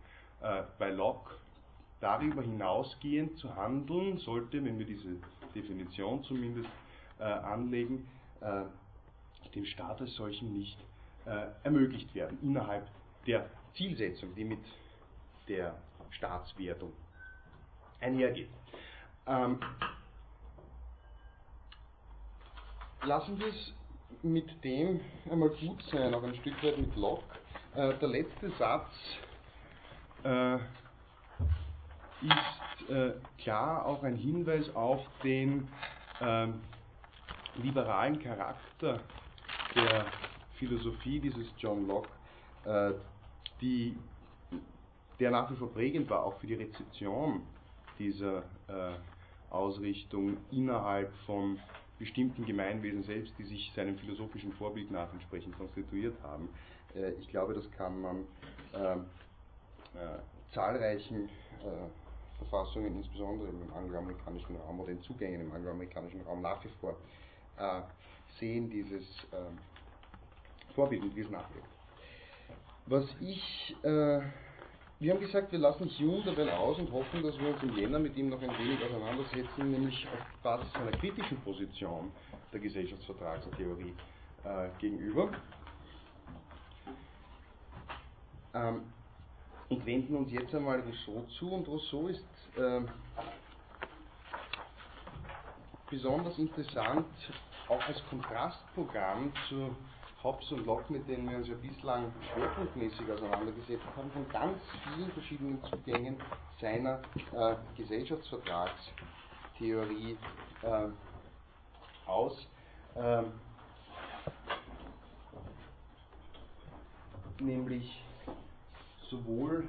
bei 0.80 0.90
Locke 0.90 1.36
darüber 2.00 2.42
hinausgehend 2.42 3.38
zu 3.38 3.56
handeln, 3.56 4.18
sollte, 4.18 4.64
wenn 4.64 4.78
wir 4.78 4.86
diese 4.86 5.18
Definition 5.54 6.24
zumindest 6.24 6.70
äh, 7.20 7.24
anlegen, 7.24 8.08
äh, 8.42 8.64
dem 9.54 9.66
Staat 9.66 10.02
als 10.02 10.14
solchen 10.16 10.54
nicht 10.54 10.78
äh, 11.26 11.48
ermöglicht 11.64 12.14
werden, 12.14 12.38
innerhalb 12.42 12.88
der 13.26 13.50
Zielsetzung, 13.76 14.36
die 14.36 14.44
mit 14.44 14.60
der 15.48 15.76
Staatswertung 16.12 16.92
einhergeht. 18.00 18.50
Ähm, 19.28 19.60
lassen 23.04 23.40
wir 23.40 23.48
es 23.48 23.74
mit 24.24 24.64
dem 24.64 25.00
einmal 25.30 25.50
gut 25.50 25.82
sein, 25.92 26.14
auch 26.14 26.24
ein 26.24 26.36
Stück 26.36 26.62
weit 26.64 26.78
mit 26.78 26.96
Locke. 26.96 27.24
Äh, 27.76 27.98
der 27.98 28.08
letzte 28.10 28.52
Satz 28.58 28.92
äh, 30.24 30.58
ist 32.22 32.90
äh, 32.90 33.14
klar 33.38 33.86
auch 33.86 34.04
ein 34.04 34.16
Hinweis 34.16 34.74
auf 34.76 35.02
den 35.24 35.68
ähm, 36.22 36.62
liberalen 37.56 38.20
Charakter 38.20 39.00
der 39.76 40.06
Philosophie 40.58 41.20
dieses 41.20 41.48
John 41.58 41.88
Locke, 41.88 42.10
äh, 42.66 42.94
die, 43.62 43.98
der 45.20 45.32
nach 45.32 45.52
wie 45.52 45.56
vor 45.56 45.72
prägend 45.72 46.10
war, 46.10 46.24
auch 46.24 46.40
für 46.40 46.48
die 46.48 46.56
Rezeption 46.56 47.42
dieser 48.00 48.40
äh, 48.68 48.94
Ausrichtung 49.50 50.38
innerhalb 50.52 51.14
von 51.26 51.60
bestimmten 51.98 52.46
Gemeinwesen 52.46 53.04
selbst, 53.04 53.34
die 53.38 53.46
sich 53.46 53.72
seinem 53.76 53.98
philosophischen 53.98 54.52
Vorbild 54.54 54.92
nach 54.92 55.12
entsprechend 55.14 55.58
konstituiert 55.58 56.16
haben. 56.24 56.50
Äh, 56.94 57.12
ich 57.14 57.30
glaube, 57.30 57.54
das 57.54 57.70
kann 57.72 58.02
man 58.02 58.26
äh, 58.74 58.94
äh, 58.94 60.20
zahlreichen 60.54 61.30
äh, 61.64 62.05
Verfassungen, 62.38 62.96
insbesondere 62.96 63.50
im 63.50 63.74
angloamerikanischen 63.74 64.56
Raum 64.58 64.80
oder 64.80 64.92
in 64.92 65.02
Zugängen 65.02 65.42
im 65.42 65.52
angloamerikanischen 65.52 66.22
Raum 66.22 66.42
nach 66.42 66.64
wie 66.64 66.70
vor 66.80 66.96
äh, 67.58 67.82
sehen, 68.40 68.70
dieses 68.70 69.04
äh, 69.32 70.74
Vorbild 70.74 71.04
und 71.04 71.16
wie 71.16 71.22
es. 71.22 71.28
Was 72.88 73.06
ich 73.20 73.76
wir 74.98 75.14
haben 75.14 75.20
gesagt, 75.20 75.52
wir 75.52 75.60
lassen 75.60 75.90
Hume 76.00 76.24
dabei 76.24 76.54
aus 76.56 76.80
und 76.80 76.90
hoffen, 76.92 77.22
dass 77.22 77.38
wir 77.38 77.50
uns 77.50 77.62
im 77.62 77.76
Jänner 77.76 78.00
mit 78.00 78.16
ihm 78.16 78.30
noch 78.30 78.42
ein 78.42 78.58
wenig 78.58 78.82
auseinandersetzen, 78.82 79.70
nämlich 79.70 80.08
auf 80.08 80.42
Basis 80.42 80.72
seiner 80.72 80.92
kritischen 80.92 81.38
Position 81.42 82.12
der 82.54 82.62
Gesellschaftsvertragstheorie 82.62 83.94
äh, 84.46 84.70
gegenüber. 84.80 85.32
Ähm, 88.54 88.84
und 89.70 89.86
wenden 89.86 90.16
uns 90.16 90.32
jetzt 90.32 90.54
einmal 90.54 90.82
Rousseau 90.82 91.26
zu. 91.40 91.52
Und 91.52 91.68
Rousseau 91.68 92.08
ist 92.08 92.24
äh, 92.58 92.82
besonders 95.90 96.38
interessant, 96.38 97.08
auch 97.68 97.82
als 97.82 98.00
Kontrastprogramm 98.10 99.34
zu 99.50 99.76
Hobbes 100.24 100.50
und 100.52 100.64
Locke, 100.66 100.94
mit 100.94 101.08
denen 101.08 101.28
wir 101.30 101.38
uns 101.38 101.48
ja 101.48 101.56
bislang 101.56 102.12
schwerpunktmäßig 102.34 103.12
auseinandergesetzt 103.12 103.86
haben, 103.96 104.12
von 104.12 104.28
ganz 104.30 104.58
vielen 104.84 105.12
verschiedenen 105.12 105.64
Zugängen 105.66 106.18
seiner 106.60 107.02
äh, 107.34 107.56
Gesellschaftsvertragstheorie 107.78 110.18
äh, 110.64 110.88
aus. 112.08 112.48
Ähm, 112.96 113.34
nämlich 117.40 118.05
sowohl 119.18 119.68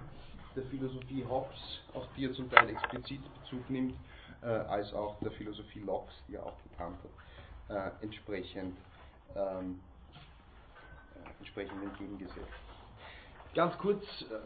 der 0.54 0.64
Philosophie 0.64 1.24
Hobbes, 1.28 1.80
auf 1.94 2.06
die 2.16 2.24
er 2.26 2.32
zum 2.32 2.50
Teil 2.50 2.68
explizit 2.70 3.20
Bezug 3.42 3.68
nimmt, 3.70 3.94
äh, 4.42 4.46
als 4.46 4.92
auch 4.94 5.18
der 5.20 5.30
Philosophie 5.32 5.80
Locke, 5.80 6.10
die 6.28 6.36
er 6.36 6.46
auch 6.46 6.56
gekannt 6.62 6.96
hat, 7.68 7.92
äh, 8.00 8.04
entsprechend 8.04 8.76
ähm, 9.34 9.80
entsprechend 11.38 11.82
entgegengesetzt. 11.82 12.40
Ganz 13.54 13.76
kurz, 13.78 14.02
äh, 14.22 14.38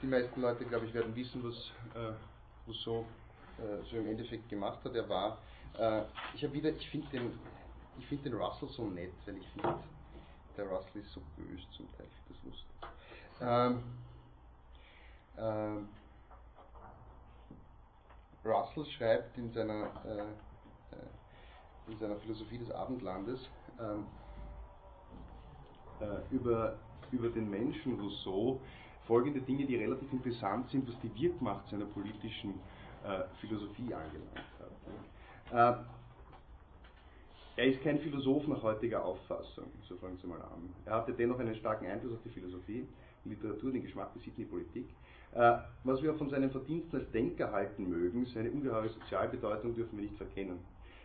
die 0.00 0.06
meisten 0.06 0.40
Leute, 0.40 0.64
glaube 0.64 0.86
ich, 0.86 0.94
werden 0.94 1.14
wissen, 1.14 1.42
was 1.44 1.54
äh, 1.94 2.12
Rousseau 2.66 3.04
äh, 3.58 3.82
so 3.90 3.96
im 3.96 4.08
Endeffekt 4.08 4.48
gemacht 4.48 4.84
hat. 4.84 4.94
Er 4.94 5.08
war, 5.08 5.38
äh, 5.78 6.02
ich 6.34 6.42
habe 6.44 6.52
wieder, 6.52 6.70
ich 6.70 6.88
finde 6.90 7.08
den, 7.10 7.38
ich 7.98 8.06
finde 8.06 8.30
den 8.30 8.34
Russell 8.34 8.68
so 8.68 8.86
nett, 8.86 9.12
weil 9.26 9.36
ich 9.36 9.48
finde, 9.48 9.74
der 10.56 10.66
Russell 10.66 11.02
ist 11.02 11.12
so 11.12 11.20
böse 11.36 11.64
zum 11.76 11.90
Teil, 11.96 12.06
das 12.28 12.36
lustig. 12.44 12.91
Ähm, 13.42 13.82
ähm, 15.38 15.88
Russell 18.44 18.84
schreibt 18.86 19.36
in 19.38 19.50
seiner, 19.52 19.90
äh, 20.04 20.18
äh, 20.18 21.90
in 21.90 21.98
seiner 21.98 22.16
Philosophie 22.16 22.58
des 22.58 22.70
Abendlandes 22.70 23.48
ähm, 23.80 24.06
äh, 26.00 26.34
über, 26.34 26.78
über 27.10 27.28
den 27.28 27.50
Menschen 27.50 28.00
Rousseau 28.00 28.60
folgende 29.06 29.40
Dinge, 29.40 29.66
die 29.66 29.76
relativ 29.76 30.12
interessant 30.12 30.70
sind, 30.70 30.86
was 30.88 30.98
die 31.00 31.14
Wirkmacht 31.20 31.68
seiner 31.68 31.86
politischen 31.86 32.60
äh, 33.04 33.24
Philosophie 33.40 33.92
angelangt 33.92 34.40
hat. 35.50 35.76
Äh, 35.76 35.84
er 37.56 37.66
ist 37.66 37.82
kein 37.82 37.98
Philosoph 37.98 38.46
nach 38.46 38.62
heutiger 38.62 39.04
Auffassung, 39.04 39.70
so 39.86 39.96
fangen 39.96 40.16
Sie 40.16 40.26
mal 40.26 40.40
an. 40.40 40.72
Er 40.86 40.94
hatte 40.94 41.12
dennoch 41.12 41.38
einen 41.38 41.54
starken 41.54 41.86
Einfluss 41.86 42.14
auf 42.14 42.22
die 42.24 42.30
Philosophie, 42.30 42.88
Literatur, 43.24 43.72
den 43.72 43.82
Geschmack, 43.82 44.10
Sitten, 44.14 44.42
die 44.42 44.44
Politik. 44.44 44.88
Äh, 45.34 45.58
was 45.84 46.02
wir 46.02 46.14
von 46.14 46.28
seinen 46.28 46.50
Verdiensten 46.50 46.98
als 46.98 47.10
Denker 47.10 47.52
halten 47.52 47.88
mögen, 47.88 48.26
seine 48.26 48.50
ungeheure 48.50 48.88
Sozialbedeutung 48.88 49.74
dürfen 49.74 49.96
wir 49.96 50.04
nicht 50.04 50.16
verkennen. 50.16 50.58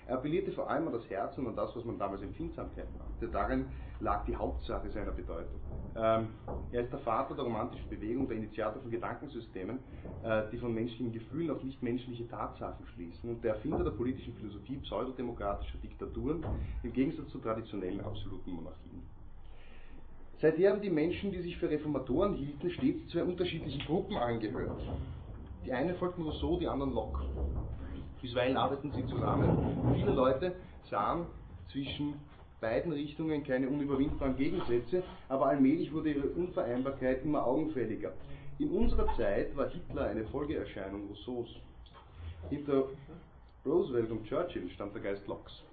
Er 0.07 0.15
appellierte 0.15 0.53
vor 0.53 0.69
allem 0.69 0.87
an 0.87 0.93
das 0.93 1.09
Herz 1.09 1.37
und 1.37 1.47
an 1.47 1.55
das, 1.55 1.75
was 1.75 1.83
man 1.83 1.99
damals 1.99 2.21
Empfindsamkeit 2.21 2.87
nannte. 2.97 3.27
Darin 3.27 3.65
lag 3.99 4.23
die 4.25 4.35
Hauptsache 4.35 4.89
seiner 4.89 5.11
Bedeutung. 5.11 5.59
Ähm, 5.97 6.29
er 6.71 6.83
ist 6.83 6.93
der 6.93 6.99
Vater 6.99 7.35
der 7.35 7.43
romantischen 7.43 7.89
Bewegung, 7.89 8.27
der 8.27 8.37
Initiator 8.37 8.81
von 8.81 8.89
Gedankensystemen, 8.89 9.79
äh, 10.23 10.43
die 10.51 10.57
von 10.57 10.73
menschlichen 10.73 11.11
Gefühlen 11.11 11.51
auf 11.51 11.61
nichtmenschliche 11.61 12.25
Tatsachen 12.29 12.85
schließen 12.87 13.29
und 13.29 13.43
der 13.43 13.55
Erfinder 13.55 13.83
der 13.83 13.91
politischen 13.91 14.33
Philosophie 14.35 14.77
pseudodemokratischer 14.77 15.77
Diktaturen 15.79 16.45
im 16.83 16.93
Gegensatz 16.93 17.29
zu 17.29 17.39
traditionellen 17.39 17.99
absoluten 17.99 18.51
Monarchien. 18.51 19.16
Seither 20.39 20.69
haben 20.71 20.81
die 20.81 20.91
Menschen, 20.91 21.31
die 21.31 21.41
sich 21.41 21.57
für 21.57 21.67
Reformatoren 21.67 22.35
hielten, 22.35 22.69
stets 22.69 23.07
zwei 23.09 23.23
unterschiedlichen 23.23 23.83
Gruppen 23.87 24.17
angehört. 24.17 24.79
Die 25.65 25.71
einen 25.71 25.95
folgten 25.95 26.21
Rousseau, 26.21 26.59
die 26.59 26.67
anderen 26.67 26.93
Locke. 26.93 27.25
Bisweilen 28.21 28.55
arbeiten 28.55 28.91
sie 28.91 29.05
zusammen. 29.07 29.95
Viele 29.95 30.11
Leute 30.11 30.55
sahen 30.91 31.25
zwischen 31.71 32.13
beiden 32.61 32.91
Richtungen 32.91 33.43
keine 33.43 33.67
unüberwindbaren 33.67 34.37
Gegensätze, 34.37 35.01
aber 35.27 35.47
allmählich 35.47 35.91
wurde 35.91 36.11
ihre 36.11 36.27
Unvereinbarkeit 36.27 37.23
immer 37.23 37.43
augenfälliger. 37.43 38.13
In 38.59 38.69
unserer 38.69 39.07
Zeit 39.15 39.57
war 39.57 39.69
Hitler 39.69 40.05
eine 40.05 40.25
Folgeerscheinung 40.25 41.07
Rousseaus. 41.07 41.49
Hinter 42.51 42.89
Roosevelt 43.65 44.11
und 44.11 44.25
Churchill 44.25 44.69
stand 44.69 44.93
der 44.93 45.01
Geist 45.01 45.27
Locks. 45.27 45.63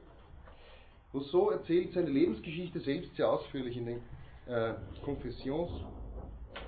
Rousseau 1.13 1.51
erzählt 1.51 1.93
seine 1.93 2.11
Lebensgeschichte 2.11 2.81
selbst 2.81 3.15
sehr 3.15 3.31
ausführlich 3.31 3.77
in 3.77 3.87
den 3.87 4.01
äh, 4.47 4.75
Confessions, 5.05 5.71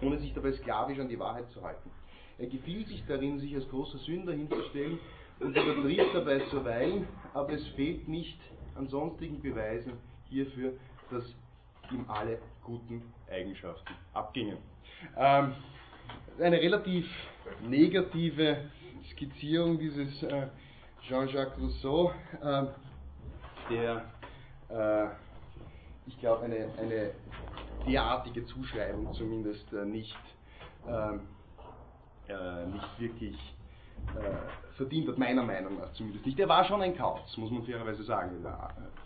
ohne 0.02 0.18
sich 0.18 0.32
dabei 0.34 0.52
sklavisch 0.52 0.98
an 0.98 1.08
die 1.08 1.18
Wahrheit 1.18 1.50
zu 1.50 1.62
halten. 1.62 1.90
Er 2.38 2.46
gefiel 2.46 2.86
sich 2.86 3.04
darin, 3.06 3.38
sich 3.38 3.54
als 3.54 3.68
großer 3.68 3.98
Sünder 3.98 4.32
hinzustellen 4.32 4.98
und 5.40 5.56
übertrifft 5.56 6.14
dabei 6.14 6.40
zuweilen, 6.50 7.06
aber 7.34 7.52
es 7.52 7.66
fehlt 7.68 8.08
nicht 8.08 8.38
an 8.74 8.88
sonstigen 8.88 9.40
Beweisen 9.40 9.94
hierfür, 10.28 10.72
dass 11.10 11.24
ihm 11.90 12.04
alle 12.08 12.38
guten 12.62 13.02
Eigenschaften 13.30 13.94
abgingen. 14.12 14.58
Ähm, 15.16 15.54
eine 16.38 16.60
relativ 16.60 17.06
negative 17.66 18.70
Skizzierung 19.12 19.78
dieses 19.78 20.22
äh, 20.24 20.48
Jean-Jacques 21.08 21.58
Rousseau, 21.58 22.12
äh, 22.42 22.64
der, 23.70 24.04
äh, 24.68 25.06
ich 26.06 26.18
glaube, 26.18 26.44
eine, 26.44 26.68
eine 26.78 27.10
derartige 27.86 28.44
Zuschreibung 28.46 29.12
zumindest 29.14 29.72
äh, 29.72 29.84
nicht, 29.84 30.16
ähm, 30.86 31.20
äh, 32.28 32.66
nicht 32.66 33.00
wirklich 33.00 33.54
äh, 34.14 34.76
verdient 34.76 35.08
hat, 35.08 35.18
meiner 35.18 35.42
Meinung 35.42 35.78
nach 35.78 35.92
zumindest 35.92 36.26
nicht. 36.26 36.38
Er 36.38 36.48
war 36.48 36.64
schon 36.64 36.82
ein 36.82 36.96
Kauz, 36.96 37.36
muss 37.36 37.50
man 37.50 37.64
fairerweise 37.64 38.02
sagen. 38.04 38.44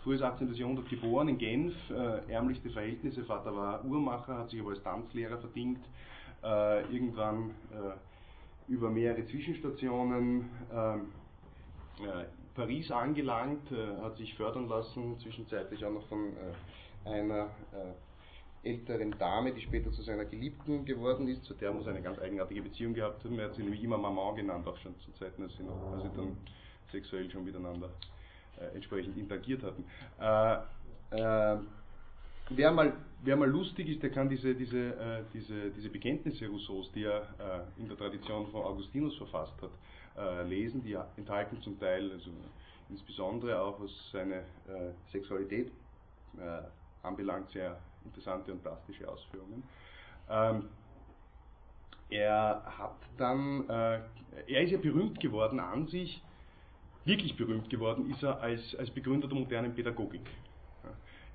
Frühes 0.03 0.21
18. 0.21 0.53
Jahrhundert 0.53 0.89
geboren 0.89 1.29
in 1.29 1.37
Genf, 1.37 1.73
äh, 1.89 2.31
ärmlichste 2.31 2.69
Verhältnisse, 2.69 3.23
Vater 3.23 3.55
war 3.55 3.85
Uhrmacher, 3.85 4.37
hat 4.37 4.49
sich 4.49 4.59
aber 4.59 4.71
als 4.71 4.83
Tanzlehrer 4.83 5.37
verdient, 5.37 5.79
äh, 6.43 6.81
irgendwann 6.93 7.51
äh, 7.71 8.71
über 8.71 8.89
mehrere 8.89 9.25
Zwischenstationen 9.25 10.49
ähm, 10.73 11.11
äh, 11.99 12.25
Paris 12.55 12.91
angelangt, 12.91 13.71
hat 14.01 14.17
sich 14.17 14.35
fördern 14.35 14.67
lassen, 14.67 15.17
zwischenzeitlich 15.19 15.85
auch 15.85 15.91
noch 15.91 16.05
von 16.07 16.33
einer 17.05 17.47
älteren 18.63 19.17
Dame, 19.17 19.53
die 19.53 19.61
später 19.61 19.91
zu 19.91 20.01
seiner 20.03 20.25
Geliebten 20.25 20.85
geworden 20.85 21.27
ist, 21.27 21.43
zu 21.45 21.53
der 21.53 21.71
muss 21.71 21.85
er 21.85 21.93
eine 21.93 22.01
ganz 22.01 22.19
eigenartige 22.19 22.61
Beziehung 22.61 22.93
gehabt 22.93 23.23
haben. 23.23 23.39
Er 23.39 23.45
hat 23.45 23.55
sie 23.55 23.63
nämlich 23.63 23.83
immer 23.83 23.97
Maman 23.97 24.35
genannt, 24.35 24.67
auch 24.67 24.77
schon 24.77 24.97
zu 24.99 25.11
Zeiten, 25.13 25.43
als 25.43 25.55
sie, 25.57 25.63
noch, 25.63 25.93
als 25.93 26.03
dann 26.15 26.37
sexuell 26.91 27.29
schon 27.31 27.43
miteinander 27.43 27.89
äh, 28.59 28.75
entsprechend 28.75 29.17
interagiert 29.17 29.63
hatten. 29.63 29.83
Äh, 30.19 30.53
äh, 31.17 31.57
wer, 32.51 32.71
mal, 32.71 32.93
wer 33.23 33.35
mal 33.35 33.49
lustig 33.49 33.89
ist, 33.89 34.03
der 34.03 34.11
kann 34.11 34.29
diese, 34.29 34.53
diese, 34.53 34.77
äh, 34.77 35.23
diese, 35.33 35.71
diese 35.71 35.89
Bekenntnisse 35.89 36.47
Rousseaus, 36.47 36.91
die 36.93 37.05
er 37.05 37.21
äh, 37.39 37.81
in 37.81 37.87
der 37.87 37.97
Tradition 37.97 38.47
von 38.51 38.61
Augustinus 38.63 39.17
verfasst 39.17 39.53
hat, 39.61 39.71
äh, 40.17 40.47
lesen. 40.47 40.83
Die 40.83 40.95
enthalten 41.17 41.59
zum 41.61 41.79
Teil, 41.79 42.11
also 42.11 42.29
insbesondere 42.89 43.59
auch 43.59 43.79
was 43.79 43.91
seine 44.11 44.43
Sexualität 45.13 45.71
anbelangt, 47.03 47.49
sehr 47.51 47.77
interessante 48.05 48.51
und 48.51 48.61
plastische 48.61 49.07
Ausführungen. 49.07 49.63
Ähm, 50.29 50.69
er 52.09 52.63
hat 52.77 52.97
dann, 53.17 53.67
äh, 53.69 53.99
er 54.47 54.61
ist 54.63 54.71
ja 54.71 54.77
berühmt 54.77 55.19
geworden 55.19 55.59
an 55.59 55.87
sich, 55.87 56.21
wirklich 57.05 57.35
berühmt 57.37 57.69
geworden 57.69 58.11
ist 58.11 58.21
er 58.21 58.39
als, 58.41 58.75
als 58.75 58.91
Begründer 58.91 59.27
der 59.27 59.37
modernen 59.37 59.73
Pädagogik. 59.73 60.25
Ja, 60.83 60.89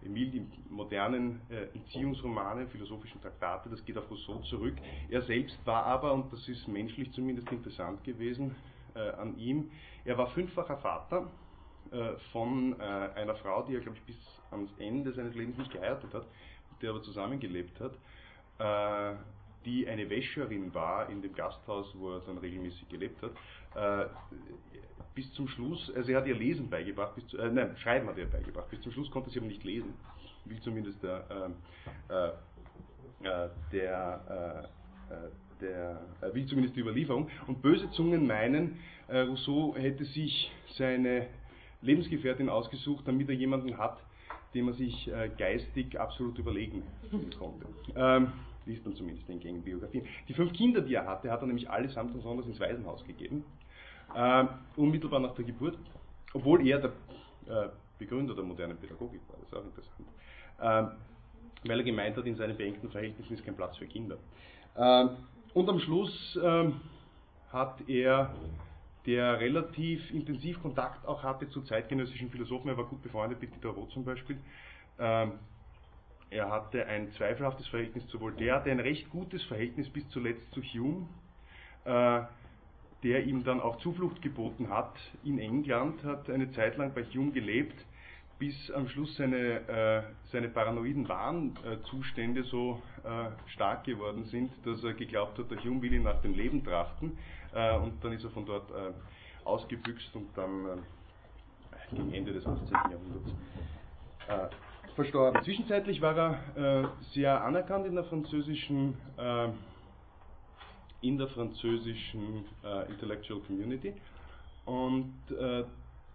Emil, 0.07 0.31
die 0.31 0.47
modernen 0.69 1.41
äh, 1.49 1.75
Entziehungsromane, 1.75 2.67
philosophischen 2.69 3.21
Traktate, 3.23 3.71
das 3.71 3.85
geht 3.85 3.97
auf 3.97 4.11
Rousseau 4.11 4.39
zurück. 4.41 4.75
Er 5.09 5.23
selbst 5.23 5.59
war 5.65 5.85
aber, 5.87 6.13
und 6.13 6.31
das 6.33 6.47
ist 6.47 6.69
menschlich 6.69 7.11
zumindest 7.13 7.51
interessant 7.51 8.05
gewesen 8.05 8.55
äh, 8.95 9.01
an 9.13 9.37
ihm, 9.39 9.71
er 10.05 10.19
war 10.19 10.29
fünffacher 10.29 10.77
Vater 10.77 11.31
äh, 11.91 12.13
von 12.33 12.79
äh, 12.79 12.83
einer 12.83 13.35
Frau, 13.37 13.63
die 13.63 13.75
er, 13.75 13.81
glaube 13.81 13.97
ich, 13.97 14.05
bis 14.05 14.17
ans 14.51 14.71
Ende 14.79 15.13
seines 15.13 15.35
Lebens 15.35 15.57
nicht 15.57 15.73
geheiratet 15.73 16.13
hat 16.13 16.27
der 16.83 16.91
aber 16.91 17.03
zusammengelebt 17.03 17.81
hat, 17.81 17.95
äh, 18.59 19.17
die 19.65 19.89
eine 19.89 20.09
Wäscherin 20.09 20.73
war 20.75 21.11
in 21.11 21.23
dem 21.23 21.35
Gasthaus, 21.35 21.93
wo 21.95 22.13
er 22.13 22.21
dann 22.21 22.39
regelmäßig 22.39 22.89
gelebt 22.89 23.21
hat, 23.23 23.33
äh, 23.75 24.09
bis 25.15 25.33
zum 25.33 25.49
Schluss, 25.49 25.91
also 25.97 26.13
er 26.13 26.19
hat 26.19 26.27
ihr 26.27 26.37
Lesen 26.37 26.71
beigebracht, 26.71 27.15
zu, 27.29 27.39
äh, 27.39 27.51
nein, 27.51 27.77
Schreiben 27.79 28.07
hat 28.09 28.19
er 28.19 28.27
beigebracht, 28.27 28.71
bis 28.71 28.81
zum 28.83 28.93
Schluss 28.93 29.11
konnte 29.11 29.31
sie 29.31 29.39
aber 29.39 29.49
nicht 29.49 29.65
lesen, 29.65 29.95
wie 30.45 30.61
zumindest 30.61 31.03
der, 31.03 31.25
äh, 32.11 32.15
äh, 32.15 33.29
äh, 33.29 33.49
der 33.73 34.61
der 35.59 35.99
will 36.35 36.45
zumindest 36.45 36.77
die 36.77 36.81
Überlieferung. 36.81 37.31
Und 37.47 37.63
böse 37.63 37.91
Zungen 37.93 38.27
meinen, 38.27 38.79
Rousseau 39.09 39.75
hätte 39.75 40.05
sich 40.05 40.53
seine 40.75 41.29
Lebensgefährtin 41.81 42.51
ausgesucht, 42.51 43.09
damit 43.09 43.31
er 43.31 43.37
jemanden 43.37 43.79
hat, 43.79 43.99
dem 44.57 44.65
man 44.65 44.75
sich 44.75 45.07
äh, 45.09 45.31
geistig 45.37 46.01
absolut 46.01 46.39
überlegen 46.39 46.83
konnte. 47.39 47.67
Ähm, 47.95 48.33
liest 48.65 48.85
man 48.85 48.97
zumindest 48.97 49.29
in 49.29 49.39
gängigen 49.39 49.63
Biografien. 49.63 50.07
Die 50.29 50.35
fünf 50.35 50.53
Kinder, 50.55 50.81
die 50.81 50.95
er 50.95 51.07
hatte, 51.07 51.31
hat 51.31 51.41
er 51.43 51.47
nämlich 51.47 51.69
allesamt 51.69 52.13
und 52.13 52.17
besonders 52.17 52.47
ins 52.47 52.59
Waisenhaus 52.59 53.05
gegeben, 53.05 53.45
ähm, 54.17 54.49
unmittelbar 54.77 55.21
nach 55.21 55.35
der 55.35 55.45
Geburt, 55.45 55.79
obwohl 56.33 56.67
er 56.67 56.79
der 56.79 56.91
äh, 57.49 57.69
Begründer 57.99 58.35
der 58.35 58.45
modernen 58.45 58.77
Pädagogik 58.79 59.21
war, 59.29 59.37
das 59.41 59.49
ist 59.49 59.57
auch 59.57 59.65
interessant. 59.65 60.09
Ähm, 60.61 61.69
weil 61.69 61.79
er 61.79 61.85
gemeint 61.85 62.17
hat, 62.17 62.27
in 62.27 62.37
seinen 62.37 62.57
beengten 62.57 62.91
Verhältnissen 62.91 63.35
ist 63.35 63.45
kein 63.45 63.57
Platz 63.57 63.77
für 63.77 63.87
Kinder. 63.87 64.17
Ähm, 64.77 65.11
und 65.55 65.69
am 65.69 65.79
Schluss 65.79 66.39
ähm, 66.43 66.81
hat 67.53 67.89
er 67.89 68.35
der 69.07 69.39
relativ 69.39 70.11
intensiv 70.11 70.61
Kontakt 70.61 71.07
auch 71.07 71.23
hatte 71.23 71.49
zu 71.49 71.63
zeitgenössischen 71.63 72.31
Philosophen. 72.31 72.69
Er 72.69 72.77
war 72.77 72.85
gut 72.85 73.03
befreundet 73.03 73.41
mit 73.41 73.55
Diderot 73.55 73.91
zum 73.93 74.05
Beispiel. 74.05 74.37
Ähm, 74.99 75.33
er 76.31 76.51
hatte 76.51 76.87
ein 76.87 77.13
zweifelhaftes 77.13 77.69
Verhältnis 77.69 78.07
zu 78.09 78.21
Voltaire, 78.21 78.57
hatte 78.57 78.71
ein 78.71 78.81
recht 78.81 79.09
gutes 79.11 79.43
Verhältnis 79.45 79.89
bis 79.91 80.09
zuletzt 80.09 80.53
zu 80.53 80.61
Hume, 80.61 81.07
äh, 81.85 82.23
der 83.05 83.25
ihm 83.25 83.45
dann 83.45 83.61
auch 83.61 83.79
Zuflucht 83.79 84.21
geboten 84.23 84.69
hat 84.69 84.97
in 85.23 85.39
England, 85.39 86.03
hat 86.03 86.29
eine 86.29 86.51
Zeit 86.53 86.77
lang 86.77 86.93
bei 86.95 87.05
Hume 87.05 87.31
gelebt, 87.31 87.77
bis 88.39 88.71
am 88.73 88.89
Schluss 88.89 89.15
seine, 89.17 89.69
äh, 89.69 90.03
seine 90.33 90.49
paranoiden 90.49 91.09
Warnzustände 91.09 92.43
so 92.45 92.83
äh, 93.05 93.31
stark 93.53 93.85
geworden 93.85 94.25
sind, 94.25 94.51
dass 94.65 94.83
er 94.83 94.95
geglaubt 94.95 95.39
hat, 95.39 95.51
der 95.51 95.63
Hume 95.63 95.83
will 95.83 95.93
ihn 95.93 96.03
nach 96.03 96.21
dem 96.23 96.35
Leben 96.35 96.65
trachten. 96.65 97.17
Äh, 97.57 97.77
und 97.79 98.05
dann 98.05 98.13
ist 98.13 98.23
er 98.23 98.31
von 98.31 98.45
dort 98.45 98.71
äh, 98.71 98.93
ausgebüxt 99.45 100.15
und 100.15 100.29
dann 100.37 100.67
äh, 100.67 101.95
gegen 101.97 102.13
Ende 102.13 102.35
des 102.35 102.47
18. 102.47 102.69
Jahrhunderts 102.71 103.31
äh, 104.29 104.95
verstorben. 104.95 105.43
Zwischenzeitlich 105.43 106.01
war 106.01 106.17
er 106.17 106.93
sehr 107.13 107.45
anerkannt 107.45 107.87
in 107.87 107.95
der 107.95 108.05
französischen 108.05 108.97
in 111.03 111.19
der 111.19 111.29
französischen 111.29 112.47
Intellectual 112.89 113.41
Community 113.41 113.93
und 114.65 115.13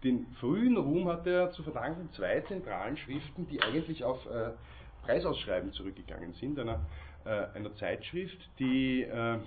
den 0.04 0.26
frühen 0.40 0.78
Ruhm 0.78 1.08
hat 1.08 1.28
er 1.28 1.52
zu 1.52 1.62
verdanken 1.62 2.10
zwei 2.14 2.42
zentralen 2.42 2.98
Schriften, 2.98 3.48
die 3.50 3.62
eigentlich 3.62 4.04
auf 4.04 4.26
äh, 4.26 4.50
Preisausschreiben 5.04 5.72
zurückgegangen 5.74 6.34
sind, 6.34 6.58
einer, 6.58 6.80
äh, 7.24 7.46
einer 7.56 7.76
Zeitschrift, 7.76 8.40
die 8.58 9.04
äh, 9.04 9.38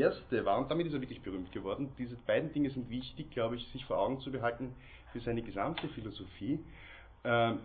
erste 0.00 0.44
war, 0.44 0.58
und 0.58 0.70
damit 0.70 0.86
ist 0.86 0.94
er 0.94 1.00
wirklich 1.00 1.22
berühmt 1.22 1.52
geworden, 1.52 1.92
diese 1.98 2.16
beiden 2.16 2.52
Dinge 2.52 2.70
sind 2.70 2.88
wichtig, 2.90 3.30
glaube 3.30 3.56
ich, 3.56 3.66
sich 3.68 3.84
vor 3.84 3.98
Augen 3.98 4.20
zu 4.20 4.30
behalten 4.30 4.74
für 5.12 5.20
seine 5.20 5.42
gesamte 5.42 5.88
Philosophie. 5.88 6.58
Ähm, 7.24 7.60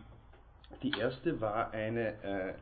die 0.83 0.91
erste 0.91 1.39
war 1.39 1.71
eine, 1.71 2.21
äh, 2.23 2.53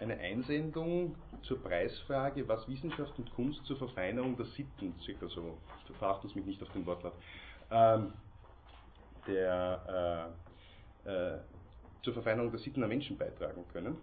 eine 0.00 0.18
Einsendung 0.18 1.16
zur 1.42 1.62
Preisfrage, 1.62 2.46
was 2.46 2.68
Wissenschaft 2.68 3.18
und 3.18 3.34
Kunst 3.34 3.64
zur 3.66 3.76
Verfeinerung 3.78 4.36
der 4.36 4.46
Sitten, 4.46 4.94
circa 5.02 5.26
so, 5.28 5.58
verbracht 5.86 6.22
uns 6.24 6.34
mich 6.34 6.44
nicht 6.44 6.62
auf 6.62 6.70
den 6.70 6.86
Wortlaut, 6.86 7.14
ähm, 7.70 8.12
der, 9.26 10.32
äh, 11.06 11.10
äh, 11.10 11.38
zur 12.02 12.12
Verfeinerung 12.12 12.50
der 12.50 12.60
Sitten 12.60 12.80
der 12.80 12.88
Menschen 12.88 13.18
beitragen 13.18 13.64
können. 13.72 13.96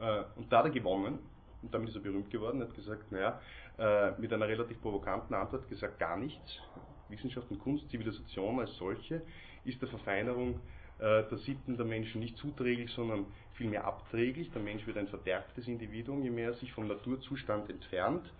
Äh, 0.00 0.22
und 0.36 0.52
da 0.52 0.58
hat 0.58 0.66
er 0.66 0.70
gewonnen, 0.70 1.18
und 1.62 1.72
damit 1.72 1.88
ist 1.88 1.96
er 1.96 2.02
berühmt 2.02 2.30
geworden, 2.30 2.60
hat 2.60 2.74
gesagt, 2.74 3.10
naja, 3.10 3.40
äh, 3.78 4.12
mit 4.20 4.32
einer 4.32 4.48
relativ 4.48 4.80
provokanten 4.80 5.34
Antwort 5.34 5.68
gesagt, 5.68 5.98
gar 5.98 6.16
nichts. 6.16 6.60
Wissenschaft 7.08 7.50
und 7.50 7.58
Kunst, 7.58 7.88
Zivilisation 7.90 8.60
als 8.60 8.74
solche 8.76 9.22
ist 9.64 9.80
der 9.80 9.88
Verfeinerung 9.88 10.60
äh, 10.98 11.24
der 11.28 11.38
Sitten 11.38 11.76
der 11.76 11.86
Menschen 11.86 12.20
nicht 12.20 12.36
zuträglich, 12.38 12.90
sondern 12.92 13.26
vielmehr 13.54 13.84
abträglich. 13.84 14.50
Der 14.52 14.62
Mensch 14.62 14.86
wird 14.86 14.96
ein 14.96 15.08
verderbtes 15.08 15.68
Individuum, 15.68 16.22
je 16.22 16.30
mehr 16.30 16.48
er 16.48 16.54
sich 16.54 16.72
vom 16.72 16.88
Naturzustand 16.88 17.70
entfernt. 17.70 18.32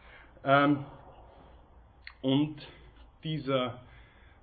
Ähm, 0.45 0.85
und 2.21 2.67
dieser 3.25 3.81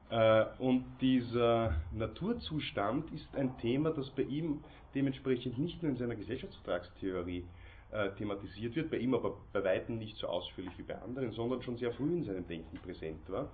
äh, 0.10 0.46
und 0.58 0.86
dieser 1.02 1.76
Naturzustand 1.92 3.12
ist 3.12 3.36
ein 3.36 3.58
Thema, 3.60 3.92
das 3.92 4.10
bei 4.10 4.24
ihm 4.24 4.64
dementsprechend 4.96 5.58
nicht 5.58 5.82
nur 5.84 5.92
in 5.92 5.98
seiner 5.98 6.16
Gesellschaftsvertragstheorie 6.16 7.46
äh, 7.92 8.10
thematisiert 8.12 8.76
wird, 8.76 8.92
bei 8.92 8.98
ihm 8.98 9.14
aber 9.14 9.38
bei 9.52 9.64
weitem 9.64 9.98
nicht 9.98 10.18
so 10.18 10.28
ausführlich 10.28 10.74
wie 10.78 10.84
bei 10.84 11.02
anderen, 11.02 11.32
sondern 11.32 11.62
schon 11.64 11.78
sehr 11.78 11.92
früh 11.94 12.18
in 12.18 12.24
seinem 12.24 12.48
Denken 12.48 12.78
präsent 12.80 13.28
war. 13.30 13.50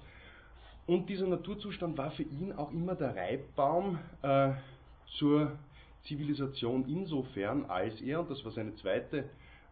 Und 0.88 1.10
dieser 1.10 1.28
Naturzustand 1.28 1.98
war 1.98 2.12
für 2.12 2.24
ihn 2.24 2.54
auch 2.54 2.72
immer 2.72 2.96
der 2.96 3.16
Reibbaum 3.16 3.98
äh, 4.22 4.52
zur 5.18 5.52
Zivilisation 6.04 6.86
insofern, 6.88 7.66
als 7.66 8.00
er, 8.02 8.20
und 8.20 8.30
das 8.30 8.44
war 8.46 8.52
seine 8.52 8.76
zweite 8.76 9.30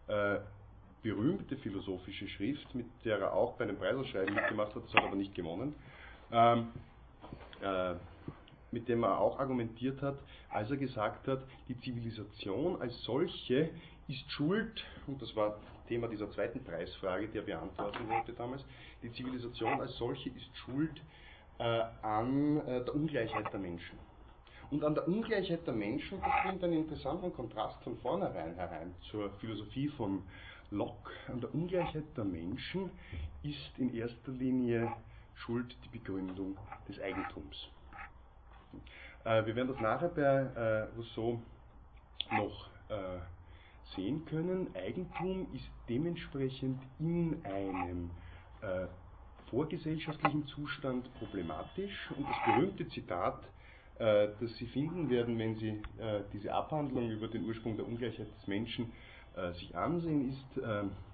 äh, 0.08 0.40
berühmte 1.04 1.58
philosophische 1.58 2.28
Schrift, 2.28 2.74
mit 2.74 2.86
der 3.06 3.20
er 3.20 3.34
auch 3.34 3.54
bei 3.54 3.66
einem 3.66 3.78
Preisausschreiben 3.78 4.34
mitgemacht 4.34 4.74
hat, 4.74 4.84
das 4.86 4.94
hat 4.94 5.04
aber 5.04 5.16
nicht 5.16 5.36
gewonnen, 5.36 5.76
ähm, 6.32 6.70
äh, 7.62 7.94
mit 8.72 8.88
dem 8.88 9.04
er 9.04 9.20
auch 9.20 9.38
argumentiert 9.40 10.02
hat, 10.02 10.18
als 10.50 10.72
er 10.72 10.78
gesagt 10.78 11.28
hat, 11.28 11.44
die 11.68 11.80
Zivilisation 11.82 12.82
als 12.82 13.00
solche 13.04 13.70
ist 14.08 14.30
schuld, 14.32 14.84
und 15.08 15.22
das 15.22 15.36
war 15.36 15.60
Thema 15.88 16.08
dieser 16.08 16.30
zweiten 16.32 16.64
Preisfrage, 16.64 17.28
die 17.28 17.38
er 17.38 17.44
beantworten 17.44 18.08
wollte 18.10 18.34
damals, 18.34 18.64
die 19.02 19.12
Zivilisation 19.14 19.80
als 19.80 19.96
solche 19.98 20.30
ist 20.30 20.58
schuld 20.58 21.02
äh, 21.60 21.84
an 22.02 22.58
äh, 22.68 22.84
der 22.84 22.96
Ungleichheit 22.96 23.52
der 23.52 23.60
Menschen. 23.60 23.98
Und 24.72 24.84
an 24.84 24.96
der 24.96 25.08
Ungleichheit 25.08 25.68
der 25.68 25.74
Menschen, 25.74 26.20
das 26.22 26.32
bringt 26.44 26.64
einen 26.64 26.74
interessanten 26.74 27.32
Kontrast 27.34 27.82
von 27.84 27.98
vornherein 28.00 28.56
herein 28.56 28.96
zur 29.12 29.30
Philosophie 29.40 29.90
von 29.90 30.24
Locke. 30.72 31.12
An 31.28 31.42
der 31.42 31.54
Ungleichheit 31.54 32.06
der 32.18 32.24
Menschen 32.24 32.90
ist 33.44 33.78
in 33.78 33.94
erster 33.94 34.32
Linie 34.32 34.92
Schuld 35.36 35.76
die 35.84 35.98
Begründung 35.98 36.58
des 36.88 37.00
Eigentums. 37.00 37.70
Äh, 39.26 39.46
wir 39.46 39.56
werden 39.56 39.68
das 39.68 39.80
nachher 39.80 40.10
bei 40.10 40.22
äh, 40.22 40.82
Rousseau 40.96 41.40
noch 42.32 42.70
äh, 42.90 43.20
sehen 43.96 44.26
können. 44.26 44.68
Eigentum 44.76 45.48
ist 45.54 45.70
dementsprechend 45.90 46.82
in 47.00 47.44
einem 47.46 48.12
äh, 48.62 48.88
vorgesellschaftlichen 49.50 50.48
Zustand 50.48 51.14
problematisch 51.20 52.12
und 52.18 52.28
das 52.28 52.38
berühmte 52.46 52.88
Zitat, 52.90 53.44
äh, 54.00 54.30
das 54.40 54.56
Sie 54.58 54.68
finden 54.68 55.10
werden, 55.10 55.38
wenn 55.38 55.56
Sie 55.56 55.82
äh, 56.00 56.24
diese 56.32 56.54
Abhandlung 56.54 57.10
über 57.12 57.28
den 57.28 57.46
Ursprung 57.46 57.78
der 57.78 57.88
Ungleichheit 57.88 58.28
des 58.28 58.48
Menschen 58.48 58.92
sich 59.58 59.76
ansehen, 59.76 60.30
ist, 60.30 60.64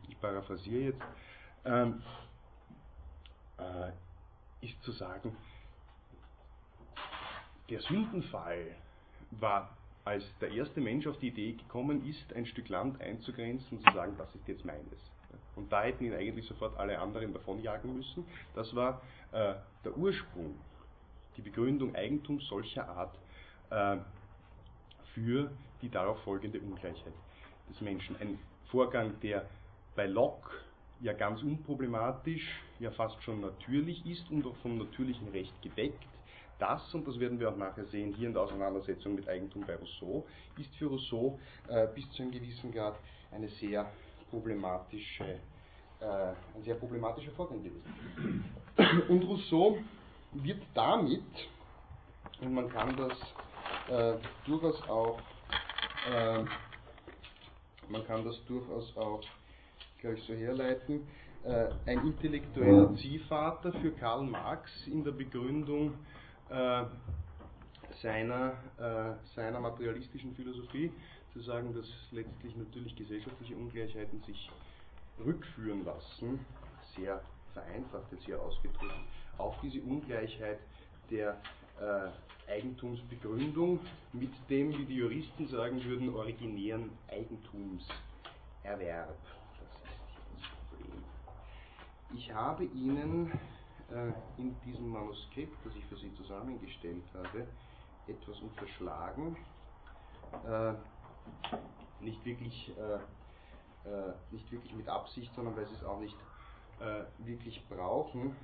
ich 0.10 0.20
paraphrasiere 0.20 0.92
jetzt, 0.92 1.02
ähm, 1.64 2.02
ist 4.60 4.84
zu 4.84 4.92
sagen, 4.92 5.38
der 7.70 7.80
Sündenfall 7.80 8.76
war, 9.32 9.78
als 10.10 10.24
der 10.42 10.50
erste 10.50 10.82
Mensch 10.82 11.06
auf 11.06 11.20
die 11.20 11.28
Idee 11.28 11.52
gekommen 11.54 12.04
ist, 12.10 12.34
ein 12.34 12.48
Stück 12.48 12.68
Land 12.70 13.00
einzugrenzen 13.00 13.78
und 13.78 13.86
zu 13.86 13.94
sagen, 13.94 14.16
das 14.18 14.34
ist 14.34 14.48
jetzt 14.48 14.66
meines. 14.66 15.12
Und 15.56 15.72
da 15.72 15.84
hätten 15.84 16.04
ihn 16.04 16.14
eigentlich 16.14 16.48
sofort 16.48 16.76
alle 16.80 16.98
anderen 16.98 17.32
davonjagen 17.32 17.96
müssen. 17.96 18.26
Das 18.56 18.74
war 18.76 19.04
äh, 19.32 19.54
der 19.86 19.96
Ursprung, 19.96 20.56
die 21.38 21.42
Begründung 21.42 21.94
Eigentums 21.96 22.48
solcher 22.48 22.90
Art 22.90 23.16
äh, 23.70 23.98
für 25.14 25.52
die 25.84 25.90
darauf 25.90 26.20
folgende 26.24 26.60
Ungleichheit 26.60 27.14
des 27.70 27.80
Menschen. 27.82 28.16
Ein 28.20 28.40
Vorgang, 28.72 29.20
der 29.22 29.46
bei 29.96 30.08
Locke 30.08 30.50
ja 31.02 31.14
ganz 31.14 31.44
unproblematisch, 31.44 32.50
ja 32.80 32.90
fast 32.92 33.22
schon 33.22 33.42
natürlich 33.42 34.04
ist 34.08 34.28
und 34.32 34.44
auch 34.48 34.56
vom 34.64 34.80
natürlichen 34.80 35.28
Recht 35.30 35.62
gedeckt. 35.62 36.04
Das, 36.60 36.94
und 36.94 37.08
das 37.08 37.20
werden 37.20 37.40
wir 37.40 37.50
auch 37.50 37.56
nachher 37.56 37.86
sehen, 37.86 38.14
hier 38.14 38.28
in 38.28 38.34
der 38.34 38.44
Auseinandersetzung 38.44 39.16
mit 39.16 39.28
Eigentum 39.28 39.64
bei 39.66 39.76
Rousseau, 39.76 40.26
ist 40.58 40.74
für 40.76 40.88
Rousseau 40.88 41.40
äh, 41.70 41.88
bis 41.96 42.10
zu 42.12 42.22
einem 42.22 42.32
gewissen 42.32 42.72
Grad 42.72 42.96
eine 43.32 43.48
sehr 43.48 43.90
problematische, 44.30 45.40
äh, 46.02 46.06
ein 46.56 46.64
sehr 46.64 46.76
problematischer 46.76 47.32
Vorgang 47.32 47.64
gewesen. 47.64 48.44
Und 49.10 49.24
Rousseau 49.24 49.78
wird 50.34 50.62
damit, 50.74 51.24
und 52.42 52.54
man 52.54 52.70
kann 52.70 52.96
das 52.96 53.18
äh, 53.90 54.20
durchaus 54.46 54.82
auch, 54.90 55.20
äh, 56.14 56.44
man 57.90 58.06
kann 58.06 58.24
das 58.26 58.44
durchaus 58.46 58.96
auch 58.98 59.22
glaube 60.00 60.16
ich, 60.16 60.24
so 60.24 60.34
herleiten, 60.34 61.08
äh, 61.44 61.68
ein 61.86 62.06
intellektueller 62.06 62.96
Ziehvater 62.96 63.72
für 63.74 63.92
Karl 63.92 64.24
Marx 64.24 64.70
in 64.88 65.04
der 65.04 65.12
Begründung 65.12 65.94
äh, 66.50 66.86
seiner, 68.02 68.54
äh, 68.78 69.14
seiner 69.36 69.60
materialistischen 69.60 70.34
Philosophie, 70.36 70.92
zu 71.34 71.42
sagen, 71.42 71.74
dass 71.74 71.88
letztlich 72.12 72.56
natürlich 72.56 72.96
gesellschaftliche 72.96 73.56
Ungleichheiten 73.56 74.22
sich 74.24 74.50
rückführen 75.24 75.86
lassen, 75.86 76.44
sehr 76.96 77.22
vereinfacht 77.54 78.12
jetzt 78.12 78.26
hier 78.26 78.42
ausgedrückt, 78.42 78.96
auf 79.38 79.56
diese 79.62 79.80
Ungleichheit 79.82 80.60
der 81.12 81.40
äh, 81.80 82.52
Eigentumsbegründung 82.52 83.80
mit 84.14 84.32
dem, 84.50 84.76
wie 84.78 84.86
die 84.86 84.96
Juristen 84.96 85.48
sagen 85.48 85.84
würden, 85.84 86.16
originären 86.16 86.90
Eigentumserwerb. 87.10 89.18
Ich 92.16 92.34
habe 92.34 92.64
Ihnen 92.66 93.32
in 94.38 94.60
diesem 94.62 94.90
Manuskript, 94.90 95.66
das 95.66 95.76
ich 95.76 95.86
für 95.86 95.98
Sie 95.98 96.14
zusammengestellt 96.16 97.04
habe, 97.14 97.48
etwas 98.08 98.40
unterschlagen. 98.42 99.38
Äh, 100.46 100.74
nicht, 102.00 102.24
wirklich, 102.26 102.76
äh, 102.78 103.90
äh 103.90 104.14
nicht 104.32 104.52
wirklich 104.52 104.74
mit 104.74 104.88
Absicht, 104.88 105.34
sondern 105.36 105.56
weil 105.56 105.68
Sie 105.68 105.76
es 105.76 105.84
auch 105.84 106.00
nicht 106.00 106.18
äh, 106.80 107.04
wirklich 107.20 107.68
brauchen. 107.68 108.36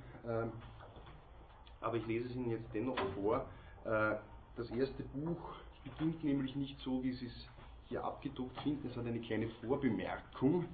Aber 1.80 1.96
ich 1.96 2.06
lese 2.06 2.26
es 2.26 2.34
Ihnen 2.34 2.50
jetzt 2.50 2.74
dennoch 2.74 2.98
vor. 3.14 3.48
Äh, 3.84 4.16
das 4.56 4.70
erste 4.70 5.02
Buch 5.04 5.54
beginnt 5.84 6.24
nämlich 6.24 6.56
nicht 6.56 6.80
so, 6.80 7.02
wie 7.04 7.12
Sie 7.12 7.26
es 7.26 7.46
hier 7.88 8.02
abgedruckt 8.02 8.60
finden. 8.62 8.88
Es 8.88 8.96
hat 8.96 9.06
eine 9.06 9.20
kleine 9.20 9.48
Vorbemerkung. 9.60 10.66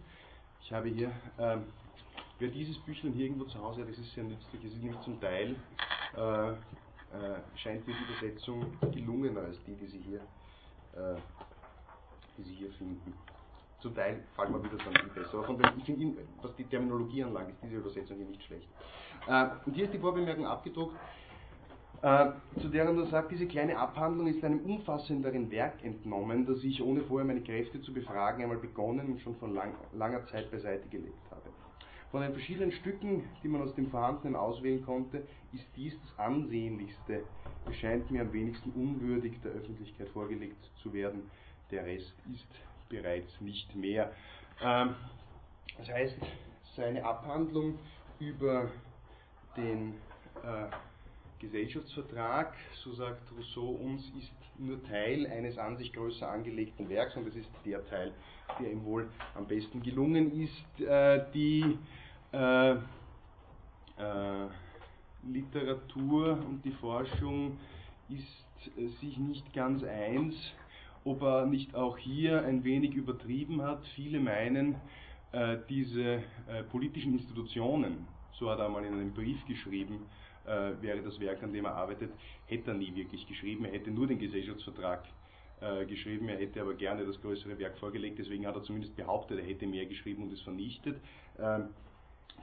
Ich 0.61 0.73
habe 0.73 0.89
hier 0.89 1.13
ähm, 1.39 1.65
Wer 2.43 2.51
dieses 2.51 2.77
Büchlein 2.79 3.13
hier 3.13 3.27
irgendwo 3.27 3.45
zu 3.45 3.63
Hause 3.63 3.83
hat, 3.83 3.89
das 3.89 3.99
ist 3.99 4.13
sehr 4.15 4.25
nützlich. 4.25 4.65
Es 4.65 4.73
ist 4.73 4.83
nämlich 4.83 5.01
zum 5.03 5.21
Teil 5.21 5.55
äh, 6.17 6.51
äh, 6.51 6.55
scheint 7.55 7.87
mir 7.87 7.95
die 7.95 8.13
Übersetzung 8.13 8.67
gelungener 8.93 9.43
als 9.43 9.63
die, 9.65 9.77
die 9.77 9.87
Sie 9.87 10.01
hier, 10.01 10.19
äh, 10.97 11.21
die 12.37 12.43
Sie 12.43 12.55
hier 12.55 12.73
finden. 12.73 13.15
Zum 13.79 13.95
Teil 13.95 14.25
fallen 14.35 14.51
mir 14.51 14.65
wieder 14.65 14.77
dann 14.77 14.93
viel 14.93 15.23
besser. 15.23 15.35
Aber 15.35 15.45
von 15.45 15.57
dem, 15.57 15.71
ich 15.79 15.85
finde, 15.85 16.21
was 16.43 16.53
die 16.57 16.65
Terminologie 16.65 17.23
anlangt, 17.23 17.51
ist 17.51 17.63
diese 17.63 17.77
Übersetzung 17.77 18.17
hier 18.17 18.27
nicht 18.27 18.43
schlecht. 18.43 18.67
Äh, 19.29 19.47
und 19.65 19.75
hier 19.75 19.85
ist 19.85 19.95
die 19.95 20.01
Vorbemerkung 20.01 20.45
abgedruckt, 20.45 20.97
äh, 22.03 22.33
zu 22.61 22.67
der 22.71 22.87
er 22.87 23.07
sagt, 23.07 23.31
diese 23.31 23.47
kleine 23.47 23.79
Abhandlung 23.79 24.27
ist 24.27 24.43
einem 24.43 24.65
umfassenderen 24.65 25.49
Werk 25.53 25.85
entnommen, 25.85 26.45
das 26.45 26.65
ich, 26.65 26.83
ohne 26.83 27.03
vorher 27.03 27.25
meine 27.25 27.43
Kräfte 27.43 27.81
zu 27.83 27.95
befragen, 27.95 28.43
einmal 28.43 28.59
begonnen 28.59 29.13
und 29.13 29.21
schon 29.21 29.37
vor 29.37 29.49
lang, 29.49 29.75
langer 29.93 30.27
Zeit 30.27 30.51
beiseite 30.51 30.89
gelegt 30.89 31.15
habe. 31.31 31.43
Von 32.13 32.21
den 32.21 32.33
verschiedenen 32.33 32.73
Stücken, 32.73 33.25
die 33.43 33.49
man 33.49 33.63
aus 33.63 33.75
dem 33.75 33.91
Vorhandenen 33.91 34.37
auswählen 34.37 34.85
konnte, 34.85 35.27
ist 35.55 35.65
dies 35.77 35.99
das 36.03 36.19
ansehnlichste. 36.19 37.25
Es 37.67 37.77
scheint 37.77 38.11
mir 38.11 38.21
am 38.21 38.33
wenigsten 38.35 38.71
unwürdig 38.73 39.41
der 39.43 39.53
Öffentlichkeit 39.53 40.11
vorgelegt 40.11 40.63
zu 40.83 40.93
werden. 40.93 41.31
Der 41.71 41.87
Rest 41.87 42.13
ist 42.31 42.47
bereits 42.91 43.41
nicht 43.41 43.75
mehr. 43.75 44.13
Ähm, 44.61 44.95
das 45.79 45.89
heißt, 45.89 46.19
seine 46.77 47.03
Abhandlung 47.03 47.79
über 48.21 48.71
den 49.57 49.95
äh, 50.45 50.67
Gesellschaftsvertrag, 51.39 52.55
so 52.85 52.93
sagt 52.93 53.23
Rousseau 53.39 53.71
uns, 53.71 54.03
ist 54.19 54.33
nur 54.59 54.83
Teil 54.85 55.27
eines 55.27 55.57
an 55.57 55.79
sich 55.79 55.93
größer 55.95 56.29
angelegten 56.29 56.91
Werks 56.91 57.17
und 57.17 57.27
es 57.27 57.37
ist 57.37 57.51
der 57.65 57.85
Teil, 57.87 58.13
der 58.61 58.71
ihm 58.71 58.85
wohl 58.85 59.09
am 59.35 59.47
besten 59.47 59.83
gelungen 59.83 60.39
ist. 60.41 60.81
Äh, 60.81 61.25
die 61.33 61.79
äh, 62.33 62.73
äh, 62.73 64.49
Literatur 65.23 66.39
und 66.49 66.65
die 66.65 66.73
Forschung 66.73 67.59
ist 68.09 68.77
äh, 68.77 68.87
sich 69.01 69.19
nicht 69.19 69.53
ganz 69.53 69.83
eins 69.85 70.35
ob 71.05 71.21
er 71.23 71.47
nicht 71.47 71.75
auch 71.75 71.99
hier 71.99 72.45
ein 72.45 72.63
wenig 72.63 72.95
übertrieben 72.95 73.61
hat. 73.61 73.85
Viele 73.97 74.21
meinen, 74.21 74.77
äh, 75.33 75.57
diese 75.69 76.23
politischen 76.71 77.15
Institutionen, 77.15 78.07
so 78.31 78.49
hat 78.49 78.61
er 78.61 78.67
einmal 78.67 78.85
in 78.85 78.93
einem 78.93 79.13
Brief 79.13 79.45
geschrieben, 79.49 80.07
wäre 80.45 81.03
das 81.03 81.19
Werk, 81.19 81.43
an 81.43 81.53
dem 81.53 81.65
er 81.65 81.75
arbeitet, 81.75 82.13
hätte 82.47 82.71
er 82.71 82.75
nie 82.75 82.95
wirklich 82.95 83.27
geschrieben. 83.27 83.65
Er 83.65 83.73
hätte 83.73 83.91
nur 83.91 84.07
den 84.07 84.21
Gesellschaftsvertrag 84.21 85.03
geschrieben, 85.89 86.29
er 86.29 86.39
hätte 86.39 86.61
aber 86.61 86.75
gerne 86.75 87.05
das 87.05 87.21
größere 87.21 87.59
Werk 87.59 87.79
vorgelegt, 87.79 88.21
deswegen 88.21 88.47
hat 88.47 88.55
er 88.55 88.63
zumindest 88.63 88.95
behauptet, 88.95 89.41
er 89.41 89.45
hätte 89.45 89.67
mehr 89.67 89.87
geschrieben 89.87 90.23
und 90.23 90.33
es 90.33 90.41
vernichtet. 90.43 91.01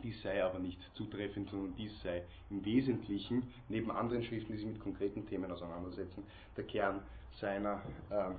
Dies 0.03 0.21
sei 0.21 0.43
aber 0.43 0.59
nicht 0.59 0.79
zutreffend, 0.95 1.49
sondern 1.49 1.75
dies 1.75 1.91
sei 2.01 2.23
im 2.49 2.63
Wesentlichen, 2.63 3.43
neben 3.67 3.91
anderen 3.91 4.23
Schriften, 4.23 4.53
die 4.53 4.59
sich 4.59 4.67
mit 4.67 4.79
konkreten 4.79 5.27
Themen 5.27 5.51
auseinandersetzen, 5.51 6.23
der 6.55 6.63
Kern 6.65 7.01
seiner, 7.39 7.81
äh, 8.09 8.31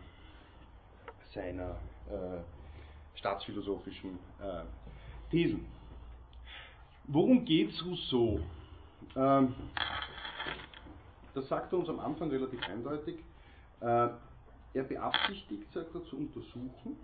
seiner 1.35 1.77
äh, 2.09 3.19
staatsphilosophischen 3.19 4.19
äh, 4.41 4.63
Thesen. 5.31 5.67
Worum 7.05 7.45
geht 7.45 7.71
es 7.71 7.85
Rousseau? 7.85 8.41
Ähm, 9.17 9.55
das 11.35 11.49
sagt 11.49 11.73
er 11.73 11.79
uns 11.79 11.89
am 11.89 12.01
Anfang 12.01 12.31
relativ 12.31 12.63
eindeutig. 12.69 13.17
Äh, 13.81 14.09
er 14.73 14.85
beabsichtigt, 14.85 15.73
sagt 15.73 15.95
er, 15.95 16.05
zu 16.05 16.17
untersuchen, 16.17 16.97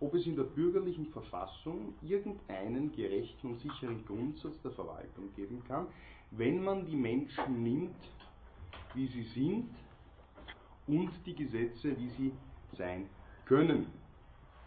ob 0.00 0.14
es 0.14 0.26
in 0.26 0.36
der 0.36 0.44
bürgerlichen 0.44 1.06
Verfassung 1.06 1.94
irgendeinen 2.02 2.92
gerechten 2.92 3.48
und 3.48 3.60
sicheren 3.60 4.04
Grundsatz 4.04 4.60
der 4.62 4.72
Verwaltung 4.72 5.32
geben 5.34 5.62
kann, 5.66 5.86
wenn 6.32 6.62
man 6.62 6.86
die 6.86 6.96
Menschen 6.96 7.62
nimmt, 7.62 7.96
wie 8.94 9.06
sie 9.06 9.22
sind 9.22 9.70
und 10.86 11.10
die 11.24 11.34
Gesetze, 11.34 11.96
wie 11.98 12.10
sie 12.10 12.32
sein 12.76 13.08
können. 13.46 13.86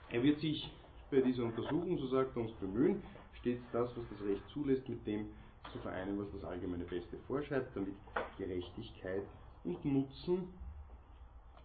Er 0.10 0.24
wird 0.24 0.40
sich 0.40 0.72
bei 1.12 1.22
dieser 1.22 1.44
Untersuchung, 1.44 1.98
so 1.98 2.08
sagt 2.08 2.36
er 2.36 2.42
uns, 2.44 2.52
bemühen, 2.54 3.02
stets 3.40 3.64
das, 3.72 3.90
was 3.96 4.06
das 4.10 4.28
Recht 4.28 4.44
zulässt, 4.50 4.88
mit 4.88 5.06
dem 5.06 5.28
zu 5.72 5.80
vereinen, 5.80 6.18
was 6.18 6.28
das 6.34 6.44
allgemeine 6.44 6.86
Beste 6.86 7.18
vorschreibt, 7.28 7.76
damit 7.76 7.96
Gerechtigkeit 8.38 9.24
und 9.64 9.84
Nutzen 9.84 10.48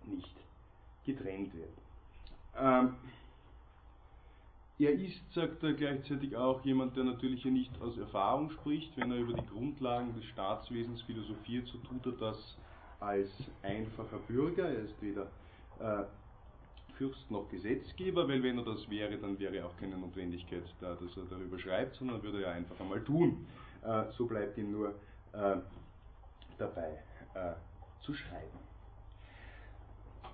nicht 0.06 0.34
getrennt 1.04 1.54
werden. 1.54 1.76
Ähm, 2.56 2.94
er 4.84 4.92
ist, 4.92 5.32
sagt 5.34 5.62
er 5.62 5.74
gleichzeitig 5.74 6.36
auch, 6.36 6.64
jemand, 6.64 6.96
der 6.96 7.04
natürlich 7.04 7.42
hier 7.42 7.52
nicht 7.52 7.70
aus 7.80 7.96
Erfahrung 7.98 8.50
spricht. 8.50 8.96
Wenn 8.96 9.10
er 9.10 9.18
über 9.18 9.34
die 9.34 9.46
Grundlagen 9.46 10.14
des 10.14 10.24
Staatswesens 10.26 11.02
philosophiert, 11.02 11.66
so 11.68 11.78
tut 11.78 12.06
er 12.06 12.12
das 12.12 12.56
als 13.00 13.28
einfacher 13.62 14.18
Bürger. 14.28 14.68
Er 14.68 14.84
ist 14.84 15.02
weder 15.02 15.26
äh, 15.80 16.04
Fürst 16.96 17.30
noch 17.30 17.48
Gesetzgeber, 17.50 18.28
weil 18.28 18.42
wenn 18.42 18.58
er 18.58 18.64
das 18.64 18.88
wäre, 18.88 19.16
dann 19.18 19.38
wäre 19.38 19.66
auch 19.66 19.76
keine 19.78 19.96
Notwendigkeit 19.96 20.62
da, 20.80 20.94
dass 20.94 21.16
er 21.16 21.24
darüber 21.30 21.58
schreibt, 21.58 21.96
sondern 21.96 22.22
würde 22.22 22.44
er 22.44 22.52
einfach 22.52 22.78
einmal 22.80 23.02
tun. 23.02 23.46
Äh, 23.84 24.04
so 24.16 24.26
bleibt 24.26 24.56
ihm 24.58 24.70
nur 24.70 24.90
äh, 25.32 25.56
dabei 26.58 27.02
äh, 27.34 27.52
zu 28.02 28.14
schreiben. 28.14 28.58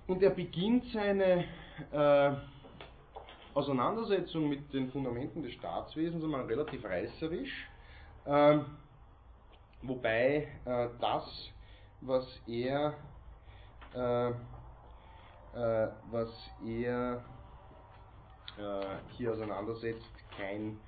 Und 0.07 0.23
er 0.23 0.31
beginnt 0.31 0.85
seine 0.91 1.45
äh, 1.91 2.31
Auseinandersetzung 3.59 4.47
mit 4.47 4.71
den 4.73 4.89
Fundamenten 4.89 5.43
des 5.43 5.51
Staatswesens 5.51 6.23
einmal 6.23 6.45
relativ 6.45 6.85
reißerisch, 6.85 7.67
ähm, 8.25 8.65
wobei 9.81 10.47
äh, 10.63 10.87
das, 11.01 11.51
was 11.99 12.25
er, 12.47 12.93
äh, 13.93 14.29
äh, 14.29 15.89
was 16.09 16.29
er 16.65 17.21
äh, 18.57 18.85
hier 19.17 19.33
auseinandersetzt, 19.33 20.13
kein 20.37 20.79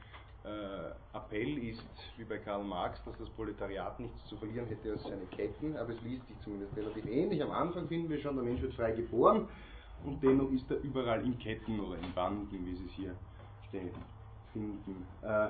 äh, 0.45 1.17
Appell 1.17 1.57
ist, 1.57 1.83
wie 2.15 2.23
bei 2.23 2.37
Karl 2.37 2.63
Marx, 2.63 3.03
dass 3.03 3.17
das 3.17 3.29
Proletariat 3.31 3.99
nichts 3.99 4.25
zu 4.27 4.37
verlieren 4.37 4.67
hätte 4.67 4.93
als 4.93 5.03
seine 5.03 5.25
Ketten, 5.25 5.75
aber 5.75 5.89
es 5.89 6.01
liest 6.03 6.25
sich 6.25 6.39
zumindest 6.39 6.73
relativ 6.77 7.05
ähnlich. 7.05 7.43
Am 7.43 7.51
Anfang 7.51 7.89
finden 7.89 8.09
wir 8.09 8.21
schon, 8.21 8.35
der 8.35 8.45
Mensch 8.45 8.61
wird 8.61 8.73
frei 8.75 8.93
geboren 8.93 9.49
und 10.05 10.21
dennoch 10.21 10.51
ist 10.51 10.69
er 10.69 10.79
überall 10.81 11.23
in 11.23 11.37
Ketten 11.37 11.79
oder 11.79 11.97
in 11.97 12.13
Banden, 12.13 12.65
wie 12.65 12.75
Sie 12.75 12.85
es 12.85 12.91
hier 12.91 13.15
finden. 14.53 15.05
Äh, 15.21 15.49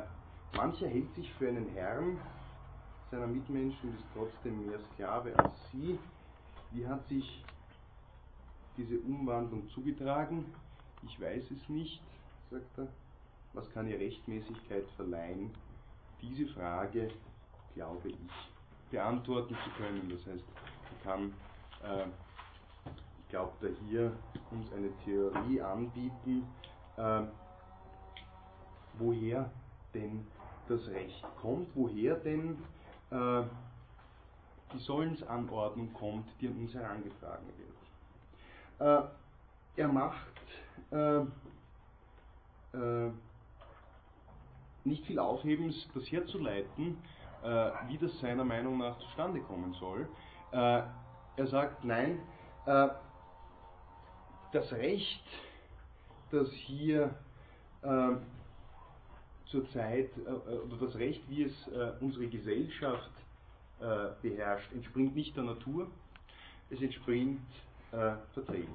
mancher 0.56 0.88
hält 0.88 1.14
sich 1.16 1.32
für 1.34 1.48
einen 1.48 1.70
Herrn 1.70 2.18
seiner 3.10 3.28
Mitmenschen 3.28 3.90
und 3.90 3.96
ist 3.96 4.06
trotzdem 4.14 4.66
mehr 4.66 4.80
Sklave 4.94 5.38
als 5.38 5.54
sie. 5.72 6.00
Wie 6.72 6.88
hat 6.88 7.06
sich 7.08 7.44
diese 8.78 9.00
Umwandlung 9.00 9.70
zugetragen? 9.70 10.46
Ich 11.04 11.20
weiß 11.20 11.44
es 11.52 11.70
nicht, 11.70 12.02
sagt 12.50 12.78
er. 12.78 12.88
Was 13.54 13.70
kann 13.72 13.88
ihr 13.88 14.00
Rechtmäßigkeit 14.00 14.86
verleihen? 14.96 15.52
Diese 16.22 16.48
Frage, 16.54 17.10
glaube 17.76 18.10
ich, 18.10 18.16
beantworten 18.92 19.58
zu 19.62 19.70
können. 19.72 20.10
Das 20.10 20.26
heißt, 20.26 20.46
er 20.46 21.12
kann 21.12 21.34
äh, 21.84 22.06
glaubt 23.32 23.64
er 23.64 23.72
hier 23.88 24.12
uns 24.52 24.72
eine 24.74 24.90
Theorie 25.06 25.62
anbieten, 25.62 26.46
äh, 26.98 27.22
woher 29.00 29.50
denn 29.94 30.28
das 30.68 30.88
Recht 30.90 31.26
kommt, 31.42 31.70
woher 31.74 32.16
denn 32.16 32.58
äh, 33.10 33.44
die 34.74 34.80
Sollensanordnung 34.80 35.94
kommt, 35.94 36.28
die 36.40 36.48
an 36.48 36.58
uns 36.58 36.74
herangetragen 36.74 37.48
wird. 38.78 39.06
Äh, 39.06 39.08
er 39.78 39.88
macht 39.88 40.18
äh, 40.92 41.22
äh, 42.78 43.12
nicht 44.84 45.06
viel 45.06 45.20
Aufhebens, 45.20 45.88
das 45.94 46.04
herzuleiten, 46.12 46.98
äh, 47.44 47.72
wie 47.88 47.98
das 47.98 48.20
seiner 48.20 48.44
Meinung 48.44 48.78
nach 48.78 48.98
zustande 49.00 49.40
kommen 49.42 49.74
soll. 49.74 50.08
er 50.52 51.48
sagt, 51.48 51.86
nein, 51.86 52.20
das 54.52 54.72
Recht, 54.74 55.24
das 56.32 56.50
hier 56.52 57.14
äh, 57.82 58.12
zurzeit, 59.46 60.10
äh, 60.18 60.30
oder 60.30 60.86
das 60.86 60.96
Recht, 60.96 61.22
wie 61.30 61.44
es 61.44 61.68
äh, 61.68 61.92
unsere 62.00 62.28
Gesellschaft 62.28 63.12
äh, 63.80 64.10
beherrscht, 64.22 64.72
entspringt 64.74 65.16
nicht 65.16 65.36
der 65.36 65.44
Natur, 65.44 65.88
es 66.70 66.82
entspringt 66.82 67.42
äh, 67.92 68.14
Verträgen. 68.34 68.74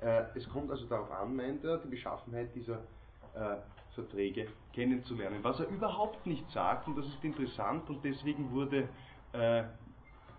Ja? 0.00 0.20
Äh, 0.20 0.26
es 0.34 0.48
kommt 0.48 0.70
also 0.70 0.84
darauf 0.86 1.10
an, 1.10 1.36
meint 1.36 1.64
er, 1.64 1.78
die 1.78 1.88
Beschaffenheit 1.88 2.54
dieser 2.54 2.80
Verträge 3.96 4.46
kennenzulernen. 4.72 5.40
Was 5.42 5.58
er 5.58 5.66
überhaupt 5.66 6.24
nicht 6.24 6.48
sagt, 6.52 6.86
und 6.86 6.96
das 6.96 7.04
ist 7.04 7.24
interessant, 7.24 7.90
und 7.90 8.04
deswegen 8.04 8.48
wurde 8.52 8.88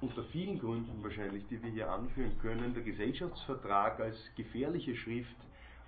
unter 0.01 0.23
vielen 0.25 0.59
Gründen 0.59 1.03
wahrscheinlich, 1.03 1.45
die 1.47 1.61
wir 1.61 1.71
hier 1.71 1.91
anführen 1.91 2.37
können, 2.39 2.73
der 2.73 2.83
Gesellschaftsvertrag 2.83 3.99
als 3.99 4.17
gefährliche 4.35 4.95
Schrift 4.95 5.35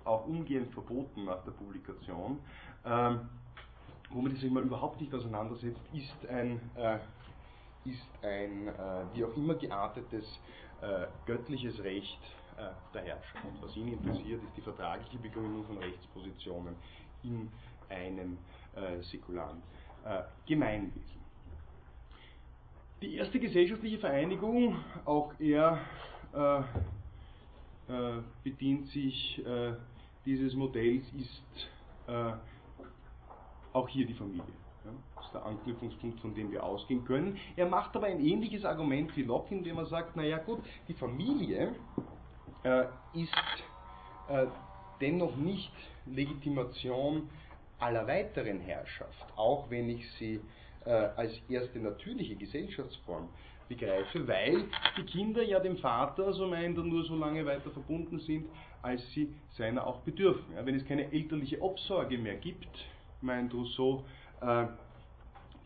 auch 0.04 0.26
umgehend 0.26 0.72
verboten 0.72 1.24
nach 1.24 1.44
der 1.44 1.52
Publikation. 1.52 2.38
Ähm, 2.84 3.28
womit 4.10 4.34
es 4.34 4.40
sich 4.40 4.50
mal 4.50 4.62
überhaupt 4.62 5.00
nicht 5.00 5.12
auseinandersetzt, 5.14 5.80
ist 5.92 6.26
ein 6.28 6.60
äh, 6.76 6.98
ist 7.84 8.08
ein 8.22 8.68
äh, 8.68 9.04
wie 9.14 9.24
auch 9.24 9.36
immer 9.36 9.54
geartetes 9.54 10.24
äh, 10.80 11.06
göttliches 11.26 11.82
Recht 11.82 12.20
äh, 12.56 12.70
der 12.94 13.02
Herrscher. 13.02 13.38
Und 13.44 13.62
was 13.62 13.76
ihn 13.76 13.88
interessiert, 13.88 14.42
ist 14.42 14.56
die 14.56 14.62
vertragliche 14.62 15.18
Begründung 15.18 15.64
von 15.64 15.78
Rechtspositionen 15.78 16.74
in 17.22 17.50
einem 17.88 18.38
äh, 18.74 19.00
säkularen 19.02 19.62
äh, 20.04 20.22
Gemeinwesen. 20.46 21.17
Die 23.00 23.14
erste 23.14 23.38
gesellschaftliche 23.38 23.98
Vereinigung, 23.98 24.76
auch 25.04 25.32
er 25.38 25.78
äh, 26.34 26.58
äh, 26.58 28.22
bedient 28.42 28.88
sich 28.88 29.40
äh, 29.46 29.74
dieses 30.26 30.54
Modells, 30.54 31.04
ist 31.12 31.68
äh, 32.08 32.32
auch 33.72 33.88
hier 33.88 34.04
die 34.04 34.14
Familie. 34.14 34.42
Ja, 34.84 34.90
das 35.14 35.26
ist 35.26 35.32
der 35.32 35.46
Anknüpfungspunkt, 35.46 36.18
von 36.18 36.34
dem 36.34 36.50
wir 36.50 36.64
ausgehen 36.64 37.04
können. 37.04 37.38
Er 37.54 37.66
macht 37.66 37.94
aber 37.94 38.06
ein 38.06 38.18
ähnliches 38.18 38.64
Argument 38.64 39.16
wie 39.16 39.22
Locke, 39.22 39.54
indem 39.54 39.78
er 39.78 39.86
sagt, 39.86 40.16
naja 40.16 40.38
gut, 40.38 40.58
die 40.88 40.94
Familie 40.94 41.76
äh, 42.64 42.86
ist 43.14 43.32
äh, 44.28 44.46
dennoch 45.00 45.36
nicht 45.36 45.72
Legitimation 46.04 47.30
aller 47.78 48.08
weiteren 48.08 48.58
Herrschaft, 48.58 49.24
auch 49.36 49.70
wenn 49.70 49.88
ich 49.88 50.10
sie 50.18 50.34
äh, 50.34 50.40
als 50.88 51.32
erste 51.48 51.78
natürliche 51.78 52.36
Gesellschaftsform 52.36 53.28
begreife, 53.68 54.26
weil 54.26 54.64
die 54.96 55.04
Kinder 55.04 55.42
ja 55.42 55.60
dem 55.60 55.76
Vater, 55.76 56.32
so 56.32 56.46
meint 56.46 56.76
er, 56.78 56.84
nur 56.84 57.04
so 57.04 57.16
lange 57.16 57.44
weiter 57.44 57.70
verbunden 57.70 58.18
sind, 58.20 58.46
als 58.82 59.02
sie 59.12 59.34
seiner 59.56 59.86
auch 59.86 60.00
bedürfen. 60.00 60.54
Ja, 60.54 60.64
wenn 60.64 60.74
es 60.74 60.84
keine 60.86 61.12
elterliche 61.12 61.60
Obsorge 61.60 62.18
mehr 62.18 62.36
gibt, 62.36 62.68
meint 63.20 63.52
Rousseau, 63.52 64.04
äh, 64.40 64.66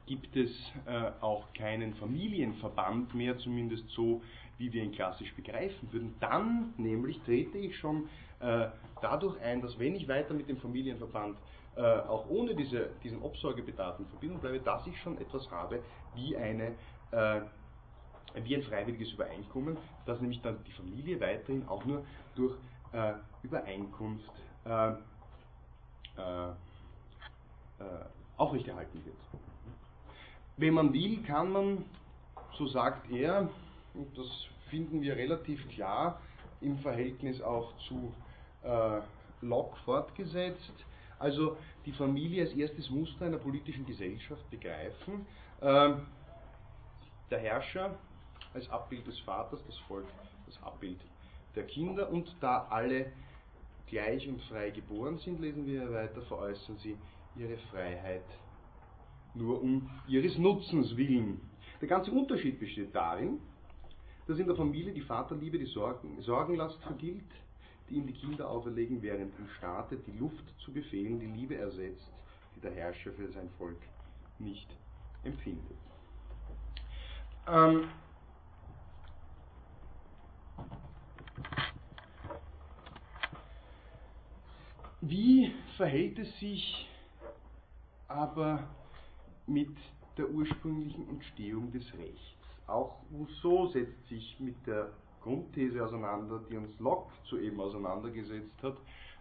gibt 0.06 0.36
es 0.36 0.50
äh, 0.86 1.10
auch 1.20 1.52
keinen 1.54 1.94
Familienverband 1.94 3.14
mehr, 3.14 3.38
zumindest 3.38 3.88
so, 3.90 4.20
wie 4.58 4.72
wir 4.72 4.82
ihn 4.82 4.92
klassisch 4.92 5.32
begreifen 5.34 5.92
würden. 5.92 6.14
Dann 6.20 6.74
nämlich 6.76 7.20
trete 7.20 7.58
ich 7.58 7.76
schon 7.78 8.08
äh, 8.40 8.66
dadurch 9.00 9.40
ein, 9.40 9.62
dass 9.62 9.78
wenn 9.78 9.94
ich 9.94 10.08
weiter 10.08 10.34
mit 10.34 10.48
dem 10.48 10.56
Familienverband 10.58 11.36
äh, 11.76 11.80
auch 11.80 12.28
ohne 12.28 12.54
diese, 12.54 12.90
diesen 13.02 13.22
Obsorgebedarf 13.22 13.98
in 13.98 14.06
Verbindung 14.06 14.40
bleibe, 14.40 14.60
dass 14.60 14.86
ich 14.86 15.00
schon 15.00 15.18
etwas 15.18 15.50
habe 15.50 15.80
wie 16.14 16.36
eine 16.36 16.74
äh, 17.12 17.40
wie 18.34 18.56
ein 18.56 18.62
freiwilliges 18.62 19.12
Übereinkommen, 19.12 19.76
dass 20.06 20.20
nämlich 20.20 20.40
dann 20.40 20.58
die 20.64 20.72
Familie 20.72 21.20
weiterhin 21.20 21.66
auch 21.68 21.84
nur 21.84 22.04
durch 22.34 22.56
äh, 22.92 23.14
Übereinkunft 23.42 24.30
äh, 24.64 24.90
äh, 24.90 24.94
aufrechterhalten 28.36 29.04
wird. 29.04 29.16
Wenn 30.56 30.74
man 30.74 30.92
will, 30.92 31.22
kann 31.22 31.52
man, 31.52 31.84
so 32.56 32.66
sagt 32.66 33.10
er, 33.10 33.48
und 33.94 34.16
das 34.16 34.28
finden 34.70 35.02
wir 35.02 35.16
relativ 35.16 35.68
klar 35.70 36.20
im 36.60 36.78
Verhältnis 36.78 37.40
auch 37.42 37.76
zu 37.88 38.12
Locke 39.40 39.76
fortgesetzt, 39.84 40.72
also 41.22 41.56
die 41.86 41.92
Familie 41.92 42.42
als 42.42 42.52
erstes 42.52 42.90
Muster 42.90 43.26
einer 43.26 43.38
politischen 43.38 43.86
Gesellschaft 43.86 44.48
begreifen. 44.50 45.26
Äh, 45.60 45.94
der 47.30 47.38
Herrscher 47.38 47.96
als 48.52 48.68
Abbild 48.68 49.06
des 49.06 49.18
Vaters, 49.20 49.60
das 49.66 49.78
Volk 49.88 50.06
das 50.46 50.62
Abbild 50.62 50.98
der 51.54 51.64
Kinder 51.64 52.10
und 52.10 52.34
da 52.40 52.66
alle 52.68 53.12
gleich 53.86 54.26
und 54.28 54.42
frei 54.42 54.70
geboren 54.70 55.18
sind, 55.18 55.40
lesen 55.40 55.66
wir 55.66 55.92
weiter, 55.92 56.22
veräußern 56.22 56.76
sie 56.78 56.96
ihre 57.36 57.56
Freiheit 57.70 58.24
nur 59.34 59.62
um 59.62 59.88
ihres 60.08 60.36
Nutzens 60.36 60.96
willen. 60.96 61.40
Der 61.80 61.88
ganze 61.88 62.10
Unterschied 62.10 62.58
besteht 62.58 62.94
darin, 62.94 63.38
dass 64.26 64.38
in 64.38 64.46
der 64.46 64.56
Familie 64.56 64.92
die 64.92 65.00
Vaterliebe 65.00 65.58
die 65.58 65.66
Sorgen, 65.66 66.20
Sorgenlast 66.20 66.82
vergilt, 66.82 67.24
die 67.93 67.99
ihm 67.99 68.07
die 68.07 68.12
Kinder 68.14 68.49
auferlegen, 68.49 69.03
während 69.03 69.38
im 69.38 69.49
Staate 69.59 69.97
die 69.97 70.18
Luft 70.18 70.45
zu 70.61 70.72
befehlen 70.72 71.20
die 71.20 71.26
Liebe 71.26 71.57
ersetzt, 71.57 72.11
die 72.57 72.61
der 72.61 72.72
Herrscher 72.72 73.12
für 73.12 73.30
sein 73.30 73.51
Volk 73.59 73.80
nicht 74.38 74.68
empfindet. 75.24 75.76
Ähm, 77.47 77.88
wie 85.01 85.53
verhält 85.76 86.18
es 86.18 86.38
sich 86.38 86.88
aber 88.09 88.68
mit 89.47 89.76
der 90.16 90.28
ursprünglichen 90.30 91.09
Entstehung 91.09 91.70
des 91.72 91.84
Rechts? 91.95 92.20
Auch 92.66 93.03
Rousseau 93.12 93.66
setzt 93.66 94.09
sich 94.09 94.38
mit 94.40 94.55
der 94.66 94.93
Grundthese 95.22 95.84
auseinander, 95.84 96.40
die 96.50 96.56
uns 96.56 96.78
Locke 96.78 97.12
soeben 97.24 97.60
auseinandergesetzt 97.60 98.62
hat, 98.62 98.76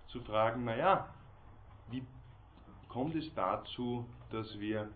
zu 0.07 0.19
fragen, 0.21 0.65
naja, 0.65 1.13
wie 1.89 2.03
kommt 2.89 3.15
es 3.15 3.33
dazu, 3.35 4.05
dass 4.31 4.59
wir 4.59 4.89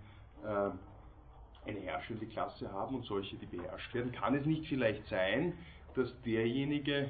äh, 0.43 1.70
eine 1.70 1.80
herrschende 1.80 2.26
Klasse 2.26 2.72
haben 2.72 2.95
und 2.95 3.06
solche, 3.06 3.38
die 3.38 3.45
beherrscht 3.45 3.93
werden? 3.93 4.12
Kann 4.12 4.36
es 4.36 4.45
nicht 4.45 4.68
vielleicht 4.68 5.08
sein, 5.08 5.53
dass 5.95 6.22
derjenige, 6.22 7.10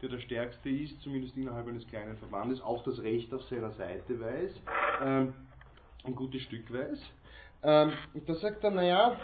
der 0.00 0.08
der 0.08 0.20
Stärkste 0.20 0.70
ist, 0.70 1.00
zumindest 1.02 1.36
innerhalb 1.36 1.68
eines 1.68 1.86
kleinen 1.86 2.16
Verbandes, 2.16 2.60
auch 2.60 2.82
das 2.84 3.00
Recht 3.02 3.32
auf 3.34 3.42
seiner 3.44 3.70
Seite 3.72 4.18
weiß, 4.18 4.62
ähm, 5.02 5.34
ein 6.04 6.14
gutes 6.14 6.42
Stück 6.42 6.72
weiß? 6.72 6.98
Ähm, 7.62 7.92
und 8.14 8.28
da 8.28 8.34
sagt 8.34 8.64
er, 8.64 8.70
naja, 8.70 9.16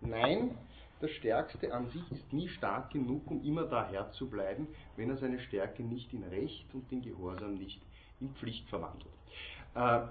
nein, 0.00 0.56
der 1.02 1.08
Stärkste 1.08 1.74
an 1.74 1.90
sich 1.90 2.10
ist 2.12 2.32
nie 2.32 2.48
stark 2.48 2.90
genug, 2.90 3.28
um 3.30 3.42
immer 3.44 3.64
daher 3.64 4.10
zu 4.12 4.30
bleiben, 4.30 4.68
wenn 4.96 5.10
er 5.10 5.16
seine 5.16 5.40
Stärke 5.40 5.82
nicht 5.82 6.12
in 6.14 6.22
Recht 6.22 6.72
und 6.72 6.90
den 6.90 7.02
Gehorsam 7.02 7.54
nicht 7.54 7.82
in 8.20 8.32
Pflicht 8.36 8.68
verwandelt. 8.68 9.12
Äh, 9.74 10.02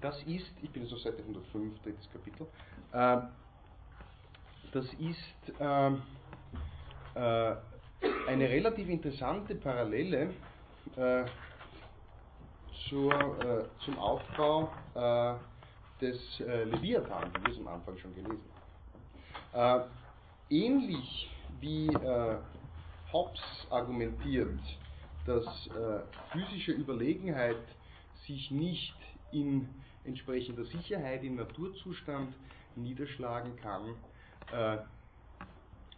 das 0.00 0.22
ist, 0.22 0.52
ich 0.62 0.70
bin 0.70 0.84
jetzt 0.84 0.92
auf 0.92 1.00
Seite 1.00 1.22
105, 1.22 1.82
drittes 1.82 2.08
Kapitel, 2.12 2.46
äh, 2.92 3.18
das 4.72 4.86
ist 4.94 5.60
äh, 5.60 5.90
eine 8.28 8.48
relativ 8.48 8.88
interessante 8.88 9.54
Parallele 9.54 10.34
zum 12.88 13.98
Aufbau 13.98 14.70
des 16.00 16.38
Leviathan, 16.38 17.32
den 17.32 17.44
wir 17.44 17.52
es 17.52 17.58
am 17.58 17.68
Anfang 17.68 17.96
schon 17.98 18.14
gelesen 18.14 18.42
haben. 18.50 18.55
Ähnlich 20.50 21.30
wie 21.60 21.88
Hobbes 23.12 23.40
argumentiert, 23.70 24.58
dass 25.24 25.68
physische 26.32 26.72
Überlegenheit 26.72 27.56
sich 28.26 28.50
nicht 28.50 28.94
in 29.32 29.68
entsprechender 30.04 30.64
Sicherheit 30.64 31.22
im 31.24 31.36
Naturzustand 31.36 32.34
niederschlagen 32.76 33.56
kann, 33.56 33.94
äh, 34.52 34.78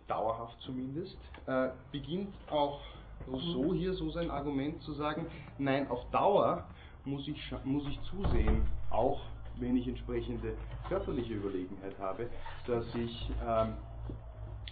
dauerhaft 0.07 0.61
zumindest, 0.62 1.18
äh, 1.46 1.68
beginnt 1.92 2.34
auch 2.51 2.80
Rousseau 3.26 3.74
hier 3.74 3.92
so 3.94 4.11
sein 4.11 4.30
Argument 4.30 4.80
zu 4.82 4.94
sagen, 4.94 5.26
nein, 5.59 5.88
auf 5.88 6.09
Dauer 6.11 6.64
muss 7.05 7.26
ich, 7.28 7.53
muss 7.64 7.86
ich 7.86 8.01
zusehen, 8.03 8.66
auch 8.90 9.20
wenn 9.61 9.77
ich 9.77 9.89
entsprechende 9.89 10.55
körperliche 10.89 11.35
Überlegenheit 11.35 11.99
habe, 11.99 12.29
dass 12.67 12.85
ich, 12.95 13.31
ähm, 13.47 13.75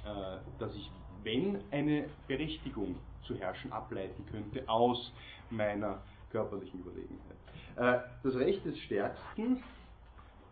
äh, 0.04 0.38
dass 0.58 0.74
ich, 0.74 0.90
wenn 1.22 1.60
eine 1.70 2.08
Berechtigung 2.28 2.96
zu 3.26 3.34
herrschen, 3.36 3.72
ableiten 3.72 4.24
könnte 4.30 4.68
aus 4.68 5.12
meiner 5.50 6.02
körperlichen 6.30 6.80
Überlegenheit. 6.80 7.36
Äh, 7.76 8.08
das 8.22 8.34
Recht 8.36 8.64
des 8.64 8.78
Stärksten 8.78 9.62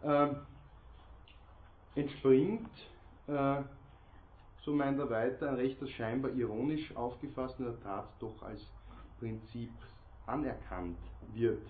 äh, 0.02 0.28
entspringt 1.94 2.70
äh, 3.26 3.62
so 4.64 4.72
meint 4.72 4.98
er 4.98 5.10
weiter, 5.10 5.50
ein 5.50 5.56
Recht, 5.56 5.80
das 5.82 5.90
scheinbar 5.90 6.32
ironisch 6.32 6.94
aufgefasst 6.96 7.58
in 7.58 7.66
der 7.66 7.80
Tat 7.80 8.08
doch 8.18 8.42
als 8.42 8.60
Prinzip 9.18 9.70
anerkannt 10.26 10.96
wird. 11.34 11.66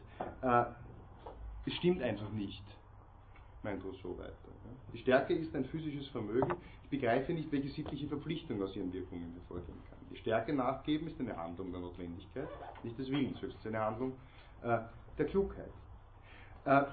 Es 1.66 1.74
stimmt 1.74 2.02
einfach 2.02 2.30
nicht, 2.30 2.64
meint 3.62 3.82
Rousseau 3.84 4.16
weiter. 4.18 4.34
Die 4.92 4.98
Stärke 4.98 5.34
ist 5.34 5.54
ein 5.56 5.64
physisches 5.64 6.06
Vermögen. 6.08 6.54
Ich 6.84 6.90
begreife 6.90 7.32
nicht, 7.32 7.50
welche 7.50 7.68
sittliche 7.70 8.06
Verpflichtung 8.06 8.62
aus 8.62 8.76
ihren 8.76 8.92
Wirkungen 8.92 9.32
hervorgehen 9.32 9.78
kann. 9.88 9.98
Die 10.10 10.16
Stärke 10.16 10.52
nachgeben 10.52 11.08
ist 11.08 11.18
eine 11.18 11.36
Handlung 11.36 11.72
der 11.72 11.80
Notwendigkeit, 11.80 12.48
nicht 12.84 12.98
des 12.98 13.10
Willens, 13.10 13.40
höchstens 13.40 13.66
eine 13.66 13.80
Handlung 13.80 14.12
äh, 14.62 14.78
der 15.18 15.26
Klugheit. 15.26 15.72
Äh, 16.64 16.84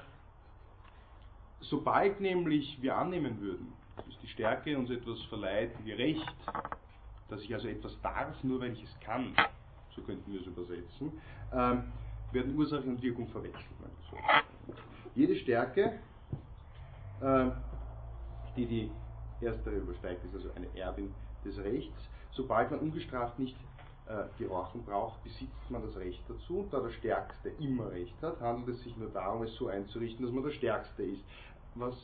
sobald 1.60 2.20
nämlich 2.20 2.82
wir 2.82 2.96
annehmen 2.96 3.40
würden, 3.40 3.74
dass 3.98 4.18
die 4.20 4.28
Stärke 4.28 4.78
uns 4.78 4.90
etwas 4.90 5.22
verleiht 5.24 5.72
wie 5.84 5.92
Recht, 5.92 6.36
dass 7.30 7.42
ich 7.42 7.54
also 7.54 7.68
etwas 7.68 8.00
darf, 8.02 8.44
nur 8.44 8.60
weil 8.62 8.74
ich 8.74 8.84
es 8.84 9.00
kann, 9.02 9.36
so 9.96 10.02
könnten 10.02 10.32
wir 10.32 10.42
es 10.42 10.48
übersetzen, 10.48 11.12
ähm, 11.54 11.84
werden 12.32 12.56
Ursache 12.56 12.84
und 12.84 13.02
Wirkung 13.02 13.28
verwechselt. 13.28 13.66
So. 14.10 14.18
Jede 15.16 15.36
Stärke, 15.36 16.00
äh, 17.22 17.46
die 18.56 18.66
die 18.66 18.92
Erstere 19.42 19.76
übersteigt 19.76 20.24
ist 20.26 20.36
also 20.36 20.50
eine 20.56 20.68
Erbin 20.76 21.14
des 21.44 21.58
Rechts. 21.60 21.98
Sobald 22.32 22.72
man 22.72 22.80
ungestraft 22.80 23.38
nicht 23.40 23.58
äh, 24.08 24.24
gehorchen 24.38 24.84
braucht, 24.84 25.24
besitzt 25.24 25.70
man 25.70 25.82
das 25.82 25.96
Recht 25.98 26.24
dazu. 26.30 26.60
Und 26.60 26.74
da 26.74 26.80
der 26.80 26.92
Stärkste 26.92 27.50
immer 27.60 27.92
Recht 27.92 28.16
hat, 28.22 28.40
handelt 28.40 28.78
es 28.78 28.84
sich 28.84 28.96
nur 28.98 29.10
darum, 29.10 29.44
es 29.44 29.54
so 29.56 29.68
einzurichten, 29.68 30.26
dass 30.26 30.34
man 30.34 30.44
der 30.44 30.52
Stärkste 30.52 31.04
ist. 31.04 31.24
Was 31.76 31.96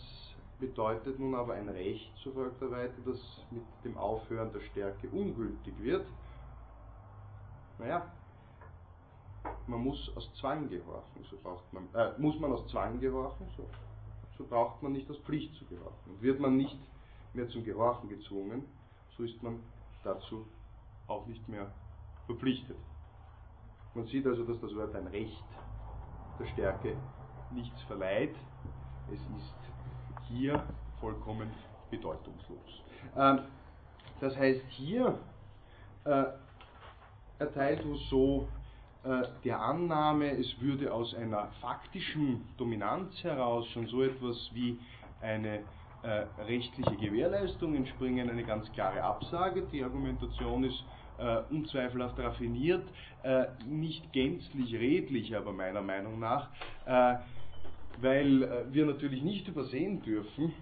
bedeutet 0.59 1.19
nun 1.19 1.35
aber 1.35 1.53
ein 1.53 1.69
Recht 1.69 2.11
zur 2.17 2.33
Folgterweite, 2.33 2.95
das 3.05 3.19
mit 3.51 3.63
dem 3.83 3.97
Aufhören 3.97 4.51
der 4.51 4.61
Stärke 4.61 5.07
ungültig 5.09 5.73
wird? 5.79 6.05
Naja, 7.79 8.11
man 9.67 9.83
muss 9.83 10.11
aus 10.15 10.33
Zwang 10.35 10.69
gehorchen, 10.69 11.25
so 11.29 11.37
braucht 11.37 11.71
man, 11.73 11.87
äh, 11.93 12.11
muss 12.17 12.39
man 12.39 12.51
aus 12.51 12.67
Zwang 12.67 12.99
gehorchen, 12.99 13.47
so, 13.55 13.67
so 14.37 14.45
braucht 14.45 14.81
man 14.83 14.93
nicht 14.93 15.09
aus 15.09 15.17
Pflicht 15.19 15.53
zu 15.55 15.65
gehorchen. 15.65 16.11
Und 16.11 16.21
wird 16.21 16.39
man 16.39 16.57
nicht 16.57 16.79
mehr 17.33 17.47
zum 17.49 17.63
Gehorchen 17.63 18.09
gezwungen, 18.09 18.63
so 19.15 19.23
ist 19.23 19.41
man 19.43 19.59
dazu 20.03 20.45
auch 21.07 21.25
nicht 21.27 21.47
mehr 21.47 21.71
verpflichtet. 22.25 22.77
Man 23.93 24.05
sieht 24.07 24.25
also, 24.27 24.43
dass 24.43 24.59
das 24.61 24.75
Wort 24.75 24.95
ein 24.95 25.07
Recht 25.07 25.43
der 26.39 26.45
Stärke 26.45 26.95
nichts 27.51 27.81
verleiht. 27.83 28.35
Es 29.11 29.19
ist 29.19 29.55
hier 30.27 30.63
vollkommen 30.99 31.51
bedeutungslos. 31.89 32.83
Ähm, 33.15 33.39
das 34.19 34.35
heißt, 34.35 34.61
hier 34.69 35.17
äh, 36.03 36.25
erteilt 37.39 37.85
Rousseau 37.85 38.47
der 39.43 39.61
Annahme, 39.61 40.31
es 40.31 40.59
würde 40.59 40.93
aus 40.93 41.15
einer 41.15 41.47
faktischen 41.61 42.43
Dominanz 42.57 43.23
heraus 43.23 43.67
schon 43.69 43.87
so 43.87 44.03
etwas 44.03 44.49
wie 44.53 44.77
eine 45.21 45.59
äh, 46.03 46.25
rechtliche 46.43 46.95
Gewährleistung 46.95 47.75
entspringen, 47.75 48.29
eine 48.29 48.43
ganz 48.43 48.71
klare 48.73 49.01
Absage. 49.01 49.63
Die 49.71 49.83
Argumentation 49.83 50.63
ist 50.63 50.83
äh, 51.17 51.39
unzweifelhaft 51.49 52.19
raffiniert, 52.19 52.87
äh, 53.23 53.45
nicht 53.67 54.11
gänzlich 54.13 54.73
redlich, 54.75 55.35
aber 55.35 55.51
meiner 55.51 55.81
Meinung 55.81 56.19
nach, 56.19 56.49
äh, 56.85 57.15
weil 57.99 58.43
äh, 58.43 58.49
wir 58.71 58.85
natürlich 58.85 59.23
nicht 59.23 59.47
übersehen 59.47 60.01
dürfen, 60.03 60.53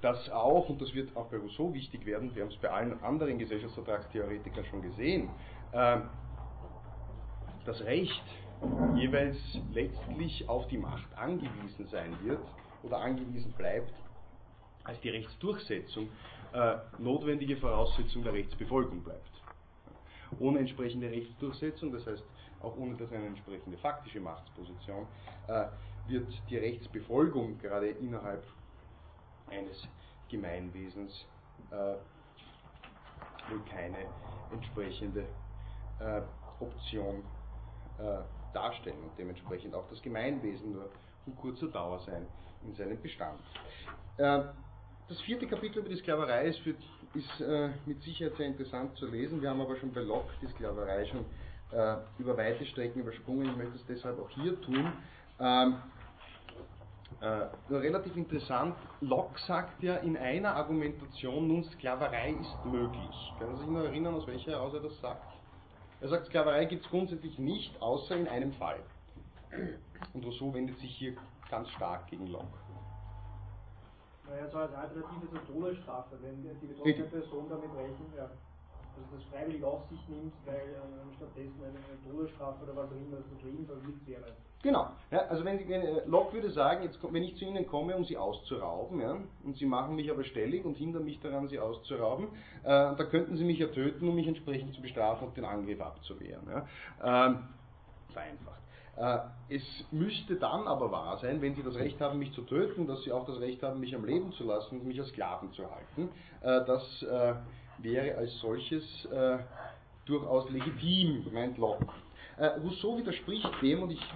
dass 0.00 0.28
auch, 0.30 0.68
und 0.68 0.80
das 0.80 0.94
wird 0.94 1.16
auch 1.16 1.26
bei 1.26 1.38
Rousseau 1.38 1.72
wichtig 1.72 2.04
werden, 2.06 2.34
wir 2.34 2.42
haben 2.42 2.50
es 2.50 2.56
bei 2.56 2.70
allen 2.70 3.02
anderen 3.02 3.38
Gesellschaftsvertragstheoretikern 3.38 4.64
schon 4.66 4.82
gesehen, 4.82 5.28
äh, 5.72 5.98
das 7.68 7.84
Recht 7.84 8.22
jeweils 8.96 9.36
letztlich 9.74 10.48
auf 10.48 10.66
die 10.68 10.78
Macht 10.78 11.06
angewiesen 11.16 11.86
sein 11.88 12.16
wird 12.24 12.40
oder 12.82 12.98
angewiesen 12.98 13.52
bleibt, 13.52 13.92
als 14.84 14.98
die 15.00 15.10
Rechtsdurchsetzung 15.10 16.08
äh, 16.54 16.76
notwendige 16.98 17.58
Voraussetzung 17.58 18.24
der 18.24 18.32
Rechtsbefolgung 18.32 19.02
bleibt. 19.04 19.30
Ohne 20.40 20.60
entsprechende 20.60 21.10
Rechtsdurchsetzung, 21.10 21.92
das 21.92 22.06
heißt 22.06 22.24
auch 22.62 22.74
ohne 22.78 22.96
dass 22.96 23.12
eine 23.12 23.26
entsprechende 23.26 23.76
faktische 23.76 24.20
Machtsposition, 24.20 25.06
äh, 25.46 25.66
wird 26.06 26.26
die 26.48 26.56
Rechtsbefolgung 26.56 27.58
gerade 27.58 27.88
innerhalb 27.88 28.44
eines 29.50 29.86
Gemeinwesens 30.30 31.26
äh, 31.70 31.74
wohl 33.50 33.60
keine 33.70 34.06
entsprechende 34.52 35.26
äh, 36.00 36.22
Option 36.60 37.22
äh, 37.98 38.18
darstellen 38.52 39.02
und 39.02 39.18
dementsprechend 39.18 39.74
auch 39.74 39.86
das 39.88 40.00
Gemeinwesen 40.02 40.72
nur 40.72 40.88
von 41.24 41.36
kurzer 41.36 41.68
Dauer 41.68 42.00
sein 42.00 42.26
in 42.66 42.74
seinem 42.74 43.00
Bestand. 43.00 43.40
Äh, 44.16 44.42
das 45.08 45.20
vierte 45.22 45.46
Kapitel 45.46 45.78
über 45.78 45.88
die 45.88 45.96
Sklaverei 45.96 46.48
ist, 46.48 46.58
für, 46.60 46.74
ist 47.14 47.40
äh, 47.40 47.70
mit 47.86 48.02
Sicherheit 48.02 48.36
sehr 48.36 48.46
interessant 48.46 48.96
zu 48.96 49.06
lesen. 49.06 49.40
Wir 49.40 49.50
haben 49.50 49.60
aber 49.60 49.76
schon 49.76 49.92
bei 49.92 50.00
Locke 50.00 50.30
die 50.42 50.48
Sklaverei 50.48 51.06
schon 51.06 51.24
äh, 51.72 51.96
über 52.18 52.36
weite 52.36 52.64
Strecken 52.66 53.00
übersprungen. 53.00 53.50
Ich 53.50 53.56
möchte 53.56 53.76
es 53.76 53.86
deshalb 53.86 54.18
auch 54.20 54.30
hier 54.30 54.60
tun. 54.60 54.92
Ähm, 55.40 55.76
äh, 57.20 57.48
relativ 57.74 58.16
interessant, 58.16 58.76
Locke 59.00 59.40
sagt 59.46 59.82
ja 59.82 59.96
in 59.96 60.16
einer 60.16 60.54
Argumentation 60.54 61.48
nun, 61.48 61.64
Sklaverei 61.64 62.30
ist 62.30 62.64
möglich. 62.64 63.32
Können 63.38 63.56
Sie 63.56 63.62
sich 63.62 63.70
noch 63.70 63.84
erinnern, 63.84 64.14
aus 64.14 64.26
welcher 64.26 64.52
heraus 64.52 64.74
er 64.74 64.80
das 64.80 65.00
sagt? 65.00 65.37
Er 66.00 66.08
sagt, 66.08 66.26
Sklaverei 66.26 66.64
gibt 66.64 66.84
es 66.84 66.90
grundsätzlich 66.90 67.38
nicht, 67.38 67.80
außer 67.82 68.16
in 68.16 68.28
einem 68.28 68.52
Fall. 68.52 68.78
Und 70.14 70.24
Rousseau 70.24 70.54
wendet 70.54 70.78
sich 70.78 70.94
hier 70.96 71.16
ganz 71.50 71.68
stark 71.70 72.06
gegen 72.06 72.28
Locke. 72.28 72.46
Naja, 74.28 74.48
so 74.50 74.58
als 74.58 74.74
Alternative 74.74 75.30
zur 75.30 75.46
Todesstrafe, 75.46 76.18
wenn 76.22 76.42
die 76.42 76.66
betroffene 76.66 77.04
Person 77.04 77.48
damit 77.48 77.70
rechnet, 77.74 78.14
ja, 78.16 78.30
also 78.98 79.16
das 79.16 79.24
freiwillig 79.30 79.62
auf 79.64 79.88
sich 79.88 80.08
nimmt, 80.08 80.34
weil 80.44 80.56
ähm, 80.56 81.12
stattdessen 81.16 81.62
eine, 81.62 81.78
Todesstrafe 82.10 82.64
oder 82.64 82.76
was 82.76 82.90
auch 82.90 82.96
immer 82.96 83.16
das 83.16 83.42
Leben 83.42 83.66
verwirkt 83.66 84.06
wäre. 84.06 84.24
Genau. 84.62 84.90
Ja, 85.10 85.20
also 85.28 85.44
wenn, 85.44 85.68
wenn 85.68 85.82
äh, 85.82 86.04
Locke 86.06 86.34
würde 86.34 86.50
sagen, 86.50 86.82
jetzt, 86.82 86.98
wenn 87.02 87.22
ich 87.22 87.36
zu 87.36 87.44
Ihnen 87.44 87.66
komme, 87.66 87.96
um 87.96 88.04
Sie 88.04 88.16
auszurauben, 88.16 89.00
ja, 89.00 89.16
und 89.44 89.56
Sie 89.56 89.66
machen 89.66 89.94
mich 89.94 90.10
aber 90.10 90.24
stellig 90.24 90.64
und 90.64 90.76
hindern 90.76 91.04
mich 91.04 91.20
daran, 91.20 91.48
Sie 91.48 91.60
auszurauben, 91.60 92.28
äh, 92.64 92.66
da 92.66 93.04
könnten 93.04 93.36
Sie 93.36 93.44
mich 93.44 93.58
ja 93.58 93.68
töten, 93.68 94.08
um 94.08 94.14
mich 94.14 94.26
entsprechend 94.26 94.74
zu 94.74 94.82
bestrafen 94.82 95.28
und 95.28 95.36
den 95.36 95.44
Angriff 95.44 95.80
abzuwehren. 95.80 96.48
Ja. 96.48 97.26
Ähm, 97.26 97.44
vereinfacht. 98.12 98.58
Äh, 98.96 99.54
es 99.54 99.62
müsste 99.92 100.36
dann 100.36 100.66
aber 100.66 100.90
wahr 100.90 101.18
sein, 101.18 101.40
wenn 101.40 101.54
Sie 101.54 101.62
das 101.62 101.76
Recht 101.76 102.00
haben, 102.00 102.18
mich 102.18 102.32
zu 102.32 102.42
töten, 102.42 102.88
dass 102.88 103.02
Sie 103.04 103.12
auch 103.12 103.26
das 103.26 103.38
Recht 103.38 103.62
haben, 103.62 103.78
mich 103.78 103.94
am 103.94 104.04
Leben 104.04 104.32
zu 104.32 104.44
lassen 104.44 104.80
und 104.80 104.86
mich 104.86 104.98
als 104.98 105.10
Sklaven 105.10 105.52
zu 105.52 105.62
halten. 105.70 106.10
Äh, 106.40 106.64
das 106.66 107.02
äh, 107.02 107.34
wäre 107.78 108.16
als 108.16 108.38
solches 108.40 109.04
äh, 109.06 109.38
durchaus 110.04 110.48
legitim, 110.50 111.24
meint 111.32 111.58
Locke. 111.58 111.86
Äh, 112.36 112.46
Rousseau 112.46 112.96
widerspricht 112.98 113.48
dem 113.62 113.82
und 113.82 113.90
ich 113.90 114.14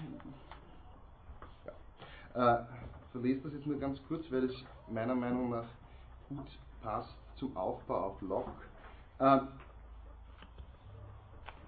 ja, 2.35 2.61
äh, 2.61 2.65
verlese 3.11 3.43
das 3.43 3.53
jetzt 3.55 3.67
nur 3.67 3.79
ganz 3.79 4.01
kurz, 4.09 4.25
weil 4.31 4.45
es 4.45 4.55
meiner 4.89 5.15
Meinung 5.15 5.51
nach 5.51 5.67
gut 6.29 6.47
passt 6.83 7.15
zum 7.37 7.57
Aufbau 7.57 8.07
auf 8.07 8.21
Locke. 8.23 8.53
Äh, 9.19 9.41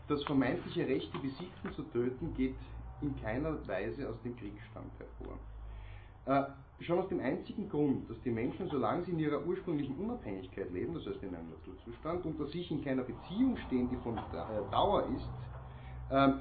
das 0.09 0.23
vermeintliche 0.25 0.87
Recht, 0.87 1.11
die 1.15 1.19
Besitzen 1.19 1.73
zu 1.75 1.83
töten, 1.85 2.35
geht 2.35 2.57
in 3.01 3.21
keiner 3.23 3.67
Weise 3.67 4.09
aus 4.09 4.21
dem 4.23 4.37
Kriegsstand 4.37 4.91
hervor. 4.99 6.55
Schon 6.81 6.99
aus 6.99 7.09
dem 7.09 7.21
einzigen 7.21 7.69
Grund, 7.69 8.11
dass 8.11 8.21
die 8.23 8.31
Menschen, 8.31 8.69
solange 8.69 9.05
sie 9.05 9.13
in 9.13 9.19
ihrer 9.19 9.47
ursprünglichen 9.47 9.97
Unabhängigkeit 9.97 10.71
leben, 10.73 10.95
das 10.95 11.07
heißt 11.07 11.23
in 11.23 11.35
einem 11.35 11.51
Naturzustand, 11.51 12.27
unter 12.27 12.47
sich 12.47 12.71
in 12.71 12.85
keiner 12.85 13.05
Beziehung 13.05 13.57
stehen, 13.67 13.89
die 13.89 13.97
von 13.97 14.19
äh, 14.19 14.71
Dauer 14.71 15.07
ist, 15.17 15.29
äh, 16.11 16.33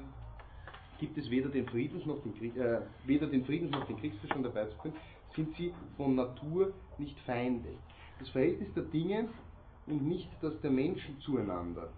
gibt 0.98 1.16
es 1.16 1.30
weder 1.30 1.48
den, 1.48 1.66
Friedens 1.66 2.04
noch 2.04 2.20
den, 2.22 2.34
Krieg, 2.34 2.56
äh, 2.56 2.80
weder 3.06 3.26
den 3.26 3.44
Friedens 3.44 3.70
noch 3.70 3.86
den 3.86 3.96
Kriegszustand 3.96 4.44
herbeizuführen, 4.44 4.96
sind 5.34 5.56
sie 5.56 5.72
von 5.96 6.14
Natur 6.14 6.72
nicht 6.98 7.18
Feinde. 7.20 7.70
Das 8.18 8.28
Verhältnis 8.30 8.72
der 8.74 8.84
Dinge 8.84 9.28
und 9.86 10.02
nicht 10.02 10.30
das 10.42 10.60
der 10.60 10.70
Menschen 10.70 11.18
zueinander 11.20 11.90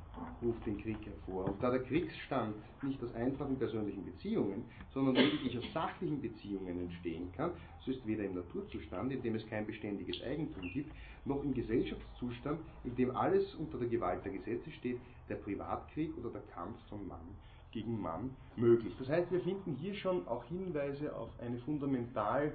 ruft 0.43 0.65
den 0.67 0.79
Krieg 0.79 0.99
hervor. 1.05 1.47
Und 1.47 1.63
da 1.63 1.71
der 1.71 1.83
Kriegsstand 1.83 2.55
nicht 2.83 3.03
aus 3.03 3.15
einfachen 3.15 3.57
persönlichen 3.59 4.05
Beziehungen, 4.05 4.65
sondern 4.93 5.17
lediglich 5.17 5.59
aus 5.59 5.65
sachlichen 5.73 6.21
Beziehungen 6.21 6.81
entstehen 6.81 7.33
kann, 7.33 7.53
so 7.85 7.91
ist 7.91 8.07
weder 8.07 8.25
im 8.25 8.35
Naturzustand, 8.35 9.13
in 9.13 9.23
dem 9.23 9.35
es 9.35 9.47
kein 9.49 9.67
beständiges 9.67 10.23
Eigentum 10.23 10.63
gibt, 10.73 10.93
noch 11.25 11.43
im 11.43 11.55
Gesellschaftszustand, 11.55 12.61
in 12.85 12.95
dem 12.97 13.17
alles 13.17 13.55
unter 13.55 13.79
der 13.79 13.89
Gewalt 13.89 14.25
der 14.25 14.33
Gesetze 14.33 14.71
steht, 14.73 14.99
der 15.29 15.37
Privatkrieg 15.37 16.17
oder 16.19 16.31
der 16.31 16.43
Kampf 16.55 16.79
von 16.89 17.07
Mann 17.07 17.37
gegen 17.73 18.01
Mann 18.01 18.35
möglich. 18.57 18.95
Das 18.99 19.09
heißt, 19.09 19.31
wir 19.31 19.41
finden 19.41 19.77
hier 19.81 19.95
schon 19.95 20.27
auch 20.29 20.45
Hinweise 20.45 21.15
auf 21.15 21.29
eine 21.41 21.59
fundamental 21.59 22.53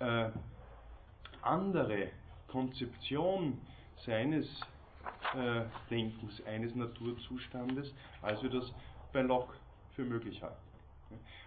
äh, 0.00 0.30
andere 1.42 2.08
Konzeption 2.48 3.58
seines 4.04 4.46
äh, 5.34 5.62
Denkens, 5.90 6.42
eines 6.46 6.74
Naturzustandes, 6.74 7.92
als 8.22 8.42
wir 8.42 8.50
das 8.50 8.72
bei 9.12 9.22
Locke 9.22 9.54
für 9.94 10.04
möglich 10.04 10.42
halten. 10.42 10.56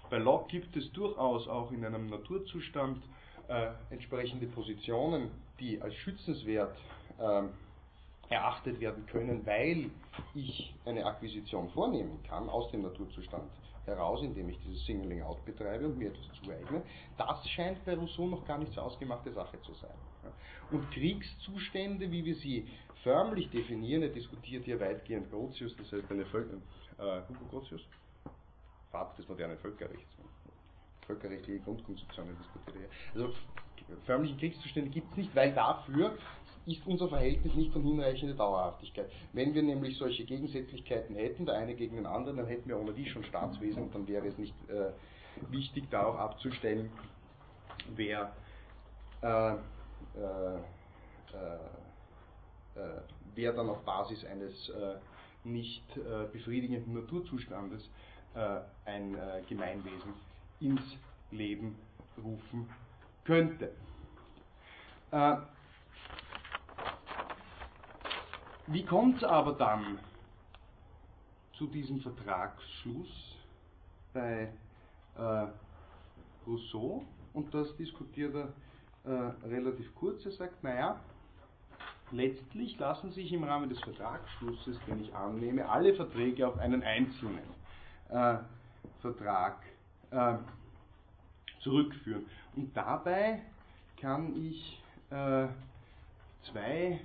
Bei 0.10 0.18
Locke 0.18 0.48
gibt 0.48 0.76
es 0.76 0.92
durchaus 0.92 1.48
auch 1.48 1.72
in 1.72 1.86
einem 1.86 2.08
Naturzustand 2.08 3.04
äh, 3.48 3.70
entsprechende 3.90 4.48
Positionen, 4.48 5.32
die 5.60 5.82
als 5.82 5.94
schützenswert 5.96 6.76
äh, 7.20 7.44
erachtet 8.34 8.80
werden 8.80 9.06
können, 9.08 9.46
weil 9.46 9.90
ich 10.36 10.74
eine 10.86 11.06
Akquisition 11.06 11.70
vornehmen 11.70 12.20
kann 12.28 12.48
aus 12.50 12.72
dem 12.72 12.84
Naturzustand 12.84 13.50
heraus, 13.86 14.22
indem 14.24 14.50
ich 14.50 14.60
dieses 14.60 14.86
Singling 14.86 15.22
Out 15.22 15.44
betreibe 15.46 15.86
und 15.86 15.98
mir 15.98 16.10
etwas 16.10 16.42
zueigne. 16.44 16.84
Das 17.18 17.48
scheint 17.50 17.84
bei 17.86 17.96
Rousseau 17.96 18.28
noch 18.28 18.46
gar 18.46 18.58
nicht 18.58 18.74
so 18.74 18.82
ausgemachte 18.82 19.32
Sache 19.32 19.62
zu 19.62 19.74
sein. 19.74 19.98
Und 20.72 20.90
Kriegszustände, 20.92 22.12
wie 22.12 22.24
wir 22.26 22.36
sie 22.36 22.68
förmlich 23.04 23.50
definieren, 23.50 24.04
er 24.04 24.10
diskutiert 24.10 24.66
hier 24.66 24.80
weitgehend 24.80 25.30
Grotius, 25.32 25.76
das 25.78 25.92
heißt 25.92 26.12
eine 26.12 26.26
Völker, 26.26 26.58
äh, 26.98 27.22
Hugo 27.28 27.46
Grotius, 27.50 27.82
Vater 28.92 29.16
des 29.18 29.28
modernen 29.28 29.58
Völkerrechts. 29.58 30.16
völkerrechtliche 31.06 31.60
Grundkonstruktionen 31.62 32.38
diskutiert. 32.38 32.92
Also 33.16 33.34
förmliche 34.06 34.38
Kriegszustände 34.38 34.92
gibt 34.92 35.10
es 35.12 35.18
nicht, 35.18 35.36
weil 35.36 35.54
dafür 35.54 36.18
ist 36.72 36.86
unser 36.86 37.10
Verhältnis 37.10 37.54
nicht 37.56 37.72
von 37.74 37.84
hinreichender 37.84 38.36
Dauerhaftigkeit. 38.36 39.12
Wenn 39.34 39.54
wir 39.54 39.64
nämlich 39.64 39.98
solche 39.98 40.24
Gegensätzlichkeiten 40.26 41.16
hätten, 41.16 41.46
der 41.46 41.56
eine 41.56 41.76
gegen 41.76 41.96
den 41.96 42.06
anderen, 42.06 42.38
dann 42.38 42.48
hätten 42.48 42.70
wir 42.70 42.80
ohne 42.80 42.94
die 42.94 43.08
schon 43.10 43.24
Staatswesen 43.24 43.84
und 43.84 43.96
dann 43.96 44.08
wäre 44.08 44.28
es 44.28 44.38
nicht 44.38 44.54
äh, 44.70 44.92
wichtig, 45.52 45.86
da 45.90 46.06
auch 46.06 46.16
abzustellen, 46.16 46.92
wer, 47.96 48.34
äh, 49.22 49.52
äh, 49.52 49.56
äh 52.76 53.02
wer 53.36 53.54
dann 53.54 53.70
auf 53.70 53.84
Basis 53.86 54.26
eines 54.26 54.70
äh, 54.70 54.96
nicht 55.44 55.86
äh, 55.98 56.26
befriedigenden 56.32 56.94
Naturzustandes 56.94 57.90
äh, 58.36 58.60
ein 58.86 59.18
Gemeinwesen 59.48 60.14
ins 60.60 60.82
Leben 61.32 61.76
rufen 62.22 62.70
könnte. 63.24 63.72
Wie 68.72 68.86
kommt 68.86 69.18
es 69.18 69.24
aber 69.24 69.54
dann 69.54 69.98
zu 71.54 71.66
diesem 71.66 72.02
Vertragsschluss 72.02 73.36
bei 74.14 74.54
äh, 75.18 75.48
Rousseau? 76.46 77.04
Und 77.34 77.52
das 77.52 77.76
diskutiert 77.78 78.36
er 78.36 78.54
äh, 79.12 79.48
relativ 79.48 79.96
kurz. 79.96 80.24
Er 80.24 80.34
sagt, 80.34 80.64
naja, 80.64 81.00
letztlich 82.12 82.78
lassen 82.78 83.12
sich 83.12 83.34
im 83.34 83.44
Rahmen 83.44 83.70
des 83.70 83.80
Vertragsschlusses, 83.80 84.78
den 84.86 85.02
ich 85.02 85.16
annehme, 85.16 85.68
alle 85.68 85.96
Verträge 85.96 86.48
auf 86.48 86.60
einen 86.60 86.84
einzelnen 86.84 87.40
äh, 88.10 88.38
Vertrag 89.02 89.64
äh, 90.12 90.38
zurückführen. 91.62 92.28
Und 92.56 92.78
dabei 92.78 93.42
kann 93.98 94.36
ich 94.36 94.80
äh, 95.10 95.48
zwei 96.52 97.02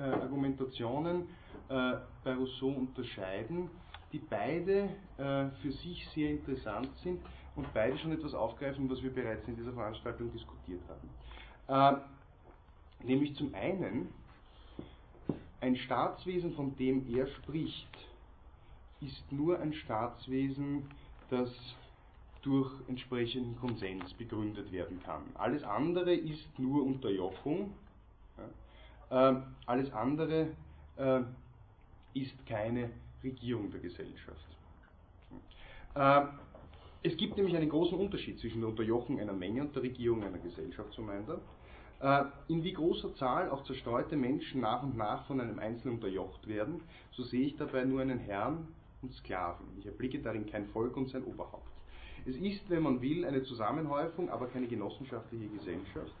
äh, 0.00 0.02
Argumentationen 0.02 1.28
äh, 1.68 1.92
bei 2.24 2.34
Rousseau 2.34 2.68
unterscheiden, 2.68 3.68
die 4.12 4.18
beide 4.18 4.88
äh, 5.18 5.50
für 5.60 5.72
sich 5.72 6.08
sehr 6.14 6.30
interessant 6.30 6.88
sind 7.02 7.20
und 7.54 7.72
beide 7.74 7.98
schon 7.98 8.12
etwas 8.12 8.32
aufgreifen, 8.32 8.88
was 8.88 9.02
wir 9.02 9.12
bereits 9.12 9.46
in 9.46 9.56
dieser 9.56 9.72
Veranstaltung 9.72 10.32
diskutiert 10.32 10.80
haben. 10.88 12.00
nämlich 13.04 13.34
zum 13.36 13.54
einen, 13.54 14.08
ein 15.60 15.76
Staatswesen, 15.76 16.54
von 16.54 16.74
dem 16.76 17.06
er 17.14 17.26
spricht, 17.26 17.98
ist 19.00 19.30
nur 19.30 19.58
ein 19.58 19.74
Staatswesen, 19.74 20.88
das 21.28 21.50
durch 22.42 22.72
entsprechenden 22.88 23.58
Konsens 23.60 24.14
begründet 24.14 24.72
werden 24.72 25.02
kann. 25.02 25.22
Alles 25.34 25.62
andere 25.62 26.14
ist 26.14 26.58
nur 26.58 26.84
Unterjochung 26.84 27.74
alles 29.10 29.92
andere 29.92 30.48
äh, 30.96 31.20
ist 32.14 32.46
keine 32.46 32.90
Regierung 33.24 33.70
der 33.70 33.80
Gesellschaft. 33.80 34.46
Ähm, 35.96 36.28
es 37.02 37.16
gibt 37.16 37.36
nämlich 37.36 37.56
einen 37.56 37.68
großen 37.68 37.98
Unterschied 37.98 38.38
zwischen 38.38 38.60
der 38.60 38.68
Unterjochung 38.68 39.18
einer 39.18 39.32
Menge 39.32 39.62
und 39.62 39.74
der 39.74 39.82
Regierung 39.82 40.22
einer 40.22 40.38
Gesellschaft, 40.38 40.92
so 40.92 41.02
meint 41.02 41.28
er. 41.28 41.40
In 42.48 42.62
wie 42.62 42.72
großer 42.72 43.14
Zahl 43.16 43.50
auch 43.50 43.64
zerstreute 43.64 44.16
Menschen 44.16 44.60
nach 44.62 44.82
und 44.82 44.96
nach 44.96 45.26
von 45.26 45.40
einem 45.40 45.58
Einzelnen 45.58 45.96
unterjocht 45.96 46.46
werden, 46.46 46.82
so 47.12 47.22
sehe 47.22 47.46
ich 47.46 47.56
dabei 47.56 47.84
nur 47.84 48.00
einen 48.00 48.18
Herrn 48.18 48.68
und 49.02 49.12
Sklaven. 49.14 49.66
Ich 49.78 49.86
erblicke 49.86 50.18
darin 50.20 50.46
kein 50.46 50.66
Volk 50.68 50.96
und 50.96 51.08
sein 51.08 51.24
Oberhaupt. 51.24 51.68
Es 52.26 52.36
ist, 52.36 52.68
wenn 52.68 52.82
man 52.82 53.00
will, 53.00 53.24
eine 53.24 53.42
Zusammenhäufung, 53.42 54.30
aber 54.30 54.46
keine 54.46 54.66
genossenschaftliche 54.66 55.48
Gesellschaft. 55.48 56.12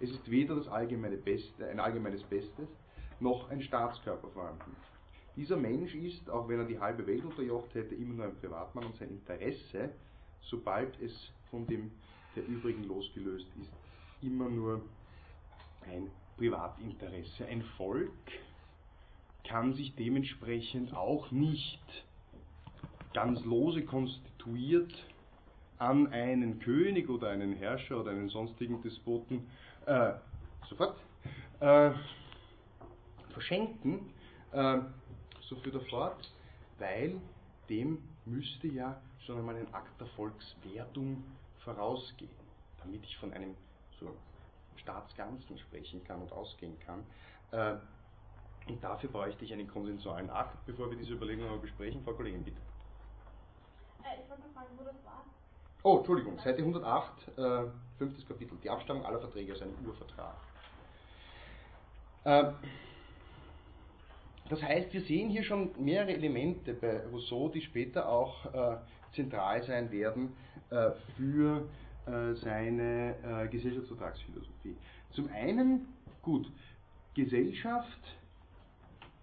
Es 0.00 0.10
ist 0.10 0.30
weder 0.30 0.56
das 0.56 0.68
allgemeine 0.68 1.16
Beste, 1.16 1.68
ein 1.68 1.80
allgemeines 1.80 2.22
Bestes, 2.24 2.68
noch 3.20 3.50
ein 3.50 3.60
Staatskörper 3.60 4.28
vorhanden. 4.28 4.76
Dieser 5.36 5.56
Mensch 5.56 5.94
ist, 5.94 6.28
auch 6.30 6.48
wenn 6.48 6.60
er 6.60 6.66
die 6.66 6.78
halbe 6.78 7.06
Welt 7.06 7.24
unterjocht 7.24 7.74
hätte, 7.74 7.94
immer 7.94 8.14
nur 8.14 8.24
ein 8.26 8.36
Privatmann 8.36 8.86
und 8.86 8.96
sein 8.96 9.10
Interesse, 9.10 9.90
sobald 10.42 11.00
es 11.00 11.12
von 11.50 11.66
dem 11.66 11.90
der 12.36 12.46
übrigen 12.46 12.84
losgelöst 12.84 13.46
ist, 13.60 13.72
immer 14.22 14.48
nur 14.48 14.82
ein 15.86 16.10
Privatinteresse. 16.36 17.46
Ein 17.46 17.62
Volk 17.76 18.10
kann 19.44 19.74
sich 19.74 19.94
dementsprechend 19.94 20.94
auch 20.94 21.30
nicht 21.30 21.82
ganz 23.14 23.44
lose 23.44 23.82
konstituiert 23.84 24.92
an 25.78 26.08
einen 26.08 26.58
König 26.58 27.08
oder 27.08 27.30
einen 27.30 27.52
Herrscher 27.52 28.00
oder 28.00 28.10
einen 28.10 28.28
sonstigen 28.28 28.82
Despoten 28.82 29.46
äh, 29.88 30.14
sofort 30.68 30.96
äh, 31.60 31.90
verschenken, 33.32 34.12
äh, 34.52 34.78
so 35.40 35.56
er 35.56 35.80
fort, 35.88 36.30
weil 36.78 37.20
dem 37.68 38.02
müsste 38.26 38.68
ja 38.68 39.00
schon 39.24 39.38
einmal 39.38 39.56
ein 39.56 39.72
Akt 39.74 39.98
der 40.00 40.06
Volkswertung 40.08 41.24
vorausgehen, 41.64 42.30
damit 42.82 43.02
ich 43.04 43.16
von 43.16 43.32
einem 43.32 43.54
so 43.98 44.14
Staatsganzen 44.76 45.58
sprechen 45.58 46.04
kann 46.04 46.20
und 46.20 46.32
ausgehen 46.32 46.78
kann. 46.80 47.04
Äh, 47.50 47.76
und 48.68 48.84
dafür 48.84 49.10
bräuchte 49.10 49.44
ich 49.44 49.52
einen 49.52 49.68
konsensualen 49.68 50.28
Akt, 50.28 50.64
bevor 50.66 50.90
wir 50.90 50.98
diese 50.98 51.14
Überlegung 51.14 51.48
aber 51.48 51.58
besprechen. 51.58 52.02
Frau 52.04 52.12
Kollegin, 52.12 52.44
bitte. 52.44 52.60
Äh, 54.04 54.22
ich 54.22 54.28
wollte 54.28 54.42
fragen, 54.52 54.68
wo 54.76 54.84
das 54.84 55.02
war. 55.04 55.17
Oh, 55.84 55.98
Entschuldigung, 55.98 56.38
Seite 56.40 56.58
108, 56.58 57.38
äh, 57.38 57.62
fünftes 57.98 58.26
Kapitel, 58.26 58.58
die 58.62 58.68
Abstammung 58.68 59.04
aller 59.04 59.20
Verträge 59.20 59.52
aus 59.52 59.62
einem 59.62 59.74
Urvertrag. 59.86 60.34
Äh, 62.24 62.50
das 64.48 64.60
heißt, 64.60 64.92
wir 64.92 65.02
sehen 65.02 65.30
hier 65.30 65.44
schon 65.44 65.70
mehrere 65.78 66.14
Elemente 66.14 66.74
bei 66.74 67.06
Rousseau, 67.06 67.48
die 67.48 67.60
später 67.60 68.08
auch 68.08 68.46
äh, 68.52 68.78
zentral 69.14 69.62
sein 69.62 69.92
werden 69.92 70.32
äh, 70.70 70.90
für 71.16 71.68
äh, 72.06 72.34
seine 72.34 73.14
äh, 73.22 73.48
Gesellschaftsvertragsphilosophie. 73.48 74.76
Zum 75.12 75.28
einen, 75.28 75.86
gut, 76.22 76.50
Gesellschaft 77.14 78.16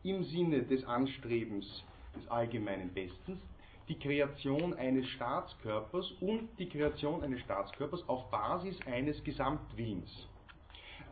im 0.04 0.24
Sinne 0.24 0.64
des 0.64 0.86
Anstrebens 0.86 1.84
des 2.16 2.28
allgemeinen 2.30 2.94
Bestens, 2.94 3.40
die 3.88 4.00
Kreation 4.00 4.74
eines 4.74 5.08
Staatskörpers 5.10 6.12
und 6.22 6.50
die 6.58 6.68
Kreation 6.68 7.24
eines 7.24 7.42
Staatskörpers 7.42 8.08
auf 8.10 8.30
Basis 8.32 8.78
eines 8.88 9.24
Gesamtwillens. 9.24 10.28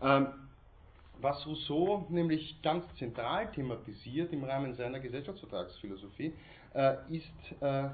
Ähm, 0.02 0.28
was 1.22 1.46
Rousseau 1.46 2.06
nämlich 2.10 2.62
ganz 2.62 2.84
zentral 2.98 3.52
thematisiert 3.52 4.34
im 4.34 4.44
Rahmen 4.44 4.74
seiner 4.74 5.00
Gesellschaftsvertragsphilosophie, 5.00 6.34
äh, 6.74 6.96
ist 7.10 7.62
äh, 7.62 7.90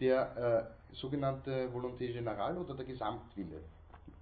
der 0.00 0.68
äh, 0.90 0.94
sogenannte 0.94 1.68
Volonté 1.72 2.12
générale 2.12 2.58
oder 2.58 2.74
der 2.74 2.84
Gesamtwille. 2.84 3.60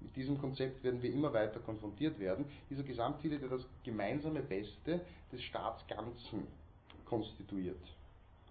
Mit 0.00 0.14
diesem 0.14 0.38
Konzept 0.38 0.84
werden 0.84 1.02
wir 1.02 1.12
immer 1.12 1.32
weiter 1.32 1.58
konfrontiert 1.60 2.18
werden. 2.20 2.44
Dieser 2.70 2.82
Gesamtwille, 2.82 3.38
der 3.38 3.48
das 3.48 3.66
gemeinsame 3.82 4.42
Beste 4.42 5.00
des 5.32 5.42
Staatsganzen 5.42 6.46
konstituiert 7.06 7.97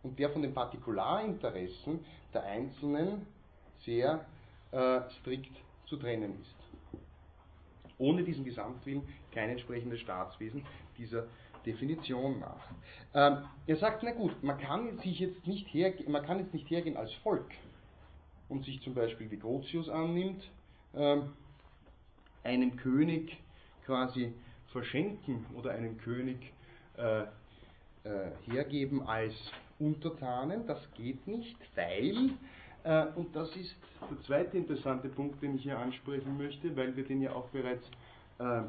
und 0.03 0.18
der 0.19 0.30
von 0.30 0.41
den 0.41 0.53
Partikularinteressen 0.53 1.99
der 2.34 2.44
Einzelnen 2.44 3.26
sehr 3.80 4.26
äh, 4.72 5.02
strikt 5.19 5.56
zu 5.86 5.98
trennen 5.98 6.40
ist. 6.41 7.02
Ohne 7.98 8.24
diesen 8.24 8.45
Gesamtwillen 8.45 9.02
kein 9.32 9.49
entsprechendes 9.49 9.99
Staatswesen 10.02 10.65
dieser 10.98 11.28
Definition 11.65 12.40
nach. 12.40 12.69
Ähm, 13.14 13.45
er 13.65 13.76
sagt, 13.78 14.03
na 14.03 14.11
gut, 14.11 14.44
man 14.44 14.57
kann, 14.57 14.98
sich 14.99 15.19
jetzt 15.19 15.45
nicht 15.48 15.68
her, 15.74 15.94
man 16.07 16.26
kann 16.26 16.40
jetzt 16.40 16.53
nicht 16.53 16.69
hergehen 16.69 16.98
als 16.98 17.14
Volk 17.15 17.49
und 18.49 18.64
sich 18.64 18.82
zum 18.82 18.94
Beispiel 18.94 19.30
wie 19.32 19.38
Grotius 19.38 19.90
annimmt, 19.90 20.49
ähm, 20.95 21.34
einen 22.44 22.78
König 22.78 23.38
quasi 23.86 24.34
verschenken 24.72 25.45
oder 25.56 25.72
einen 25.72 25.98
König 25.98 26.38
äh, 26.98 27.24
äh, 27.24 27.28
hergeben 28.45 29.02
als 29.06 29.34
Untertanen. 29.80 30.66
Das 30.66 30.80
geht 30.94 31.26
nicht, 31.28 31.58
weil, 31.76 32.32
äh, 32.84 33.08
und 33.16 33.36
das 33.36 33.56
ist 33.56 33.76
der 34.10 34.22
zweite 34.24 34.58
interessante 34.58 35.10
Punkt, 35.10 35.41
den 35.41 35.56
ich 35.56 35.64
hier 35.64 35.78
ansprechen 35.78 36.38
möchte, 36.38 36.76
weil 36.76 36.95
wir 36.95 37.04
den 37.04 37.22
ja 37.22 37.34
auch 37.34 37.48
bereits 37.49 37.86
äh, 38.40 38.64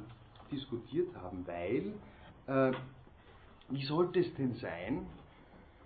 diskutiert 0.50 1.14
haben, 1.16 1.46
weil, 1.46 1.92
äh, 2.46 2.76
wie 3.70 3.84
sollte 3.84 4.20
es 4.20 4.34
denn 4.34 4.54
sein, 4.54 5.06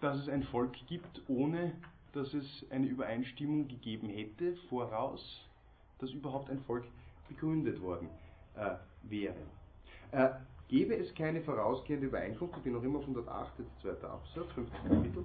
dass 0.01 0.19
es 0.19 0.29
ein 0.29 0.43
Volk 0.45 0.75
gibt, 0.89 1.23
ohne 1.29 1.73
dass 2.13 2.33
es 2.35 2.67
eine 2.71 2.87
Übereinstimmung 2.87 3.69
gegeben 3.69 4.09
hätte, 4.09 4.57
voraus, 4.69 5.49
dass 5.99 6.11
überhaupt 6.11 6.51
ein 6.51 6.61
Volk 6.61 6.85
begründet 7.29 7.81
worden 7.81 8.09
äh, 8.55 8.75
wäre. 9.03 9.35
Äh, 10.11 10.31
Gäbe 10.73 10.97
es 10.97 11.15
keine 11.15 11.43
vorausgehende 11.43 12.07
Übereinkunft, 12.07 12.57
ich 12.57 12.63
bin 12.63 12.73
noch 12.73 12.83
immer 12.83 13.01
auf 13.01 13.03
108, 13.03 13.59
jetzt 13.59 13.83
zweiter 13.83 14.11
Absatz, 14.11 14.51
fünftes 14.53 14.83
Kapitel, 14.89 15.23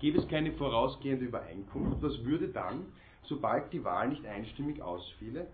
gäbe 0.00 0.18
es 0.18 0.26
keine 0.26 0.52
vorausgehende 0.52 1.26
Übereinkunft, 1.26 2.02
was 2.02 2.24
würde 2.24 2.48
dann 2.48 2.86
sobald 3.24 3.70
die 3.74 3.84
Wahl 3.84 4.08
nicht 4.08 4.24
einstimmig 4.24 4.80
ausfiele, 4.80 5.48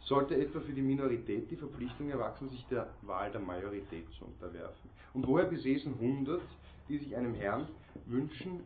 sollte 0.00 0.34
etwa 0.34 0.60
für 0.60 0.72
die 0.72 0.80
Minorität 0.80 1.50
die 1.50 1.56
Verpflichtung 1.56 2.08
erwachsen, 2.08 2.48
sich 2.48 2.64
der 2.70 2.88
Wahl 3.02 3.30
der 3.32 3.42
Majorität 3.42 4.10
zu 4.18 4.24
unterwerfen. 4.24 4.88
Und 5.12 5.26
woher 5.26 5.44
besäßen 5.44 5.92
100, 6.00 6.40
die 6.88 6.96
sich 6.96 7.14
einem 7.14 7.34
Herrn 7.34 7.68
wünschen, 8.06 8.60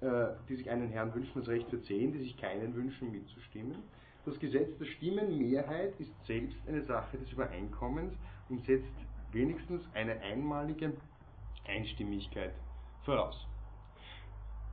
äh, 0.00 0.30
die 0.48 0.56
sich 0.56 0.68
einen 0.68 0.88
Herrn 0.88 1.14
wünschen, 1.14 1.32
das 1.36 1.46
Recht 1.46 1.70
für 1.70 1.80
10, 1.80 2.12
die 2.12 2.18
sich 2.18 2.36
keinen 2.38 2.74
wünschen, 2.74 3.12
mitzustimmen? 3.12 3.76
Das 4.26 4.36
Gesetz 4.40 4.76
der 4.78 4.86
Stimmenmehrheit 4.86 5.94
ist 6.00 6.10
selbst 6.26 6.56
eine 6.66 6.82
Sache 6.82 7.18
des 7.18 7.30
Übereinkommens 7.30 8.14
und 8.50 8.64
setzt 8.66 8.92
wenigstens 9.32 9.82
eine 9.94 10.20
einmalige 10.20 10.92
Einstimmigkeit 11.66 12.52
voraus. 13.04 13.46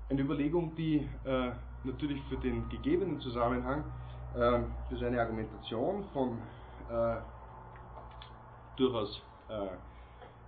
Eine 0.10 0.22
Überlegung, 0.22 0.76
die 0.76 1.08
äh, 1.26 1.52
natürlich 1.84 2.22
für 2.24 2.38
den 2.38 2.68
gegebenen 2.70 3.20
Zusammenhang 3.22 3.84
äh, 4.34 4.60
für 4.90 4.98
seine 4.98 5.22
Argumentation 5.22 6.04
von 6.14 6.38
äh, 6.90 7.18
durchaus 8.78 9.22
äh, 9.50 9.68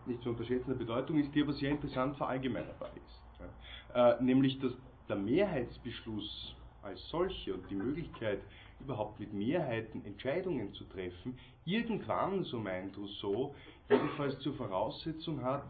nicht 0.07 0.21
zu 0.23 0.29
unterschätzender 0.29 0.77
Bedeutung 0.77 1.19
ist, 1.19 1.33
die 1.35 1.43
aber 1.43 1.53
sehr 1.53 1.71
interessant 1.71 2.17
verallgemeinerbar 2.17 2.89
ist. 2.95 3.49
Ja. 3.93 4.11
Äh, 4.11 4.23
nämlich, 4.23 4.59
dass 4.59 4.71
der 5.07 5.17
Mehrheitsbeschluss 5.17 6.55
als 6.81 6.99
solche 7.09 7.53
und 7.53 7.69
die 7.69 7.75
Möglichkeit, 7.75 8.39
überhaupt 8.79 9.19
mit 9.19 9.33
Mehrheiten 9.33 10.03
Entscheidungen 10.05 10.73
zu 10.73 10.85
treffen, 10.85 11.37
irgendwann, 11.65 12.43
so 12.43 12.59
meint 12.59 12.97
Rousseau, 12.97 13.53
jedenfalls 13.89 14.39
zur 14.39 14.53
Voraussetzung 14.55 15.43
hat, 15.43 15.63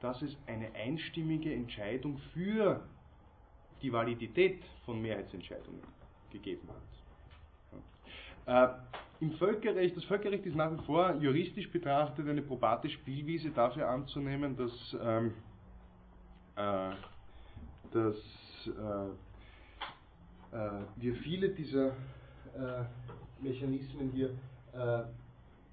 dass 0.00 0.20
es 0.22 0.36
eine 0.46 0.74
einstimmige 0.74 1.52
Entscheidung 1.52 2.18
für 2.32 2.82
die 3.82 3.92
Validität 3.92 4.62
von 4.84 5.00
Mehrheitsentscheidungen 5.00 5.82
gegeben 6.30 6.68
hat. 6.68 6.94
Äh, 8.46 8.68
Im 9.20 9.32
Völkerrecht, 9.32 9.96
das 9.96 10.04
Völkerrecht 10.04 10.44
ist 10.44 10.56
nach 10.56 10.72
wie 10.72 10.82
vor 10.84 11.14
juristisch 11.14 11.70
betrachtet 11.70 12.28
eine 12.28 12.42
probate 12.42 12.88
Spielwiese 12.90 13.50
dafür 13.50 13.88
anzunehmen, 13.88 14.56
dass, 14.56 14.96
ähm, 15.00 15.34
äh, 16.56 16.90
dass 17.92 18.16
äh, 18.66 19.33
wir 20.96 21.14
viele 21.16 21.48
dieser 21.48 21.88
äh, 21.88 22.84
Mechanismen 23.40 24.10
hier 24.12 24.30
äh, 24.72 25.04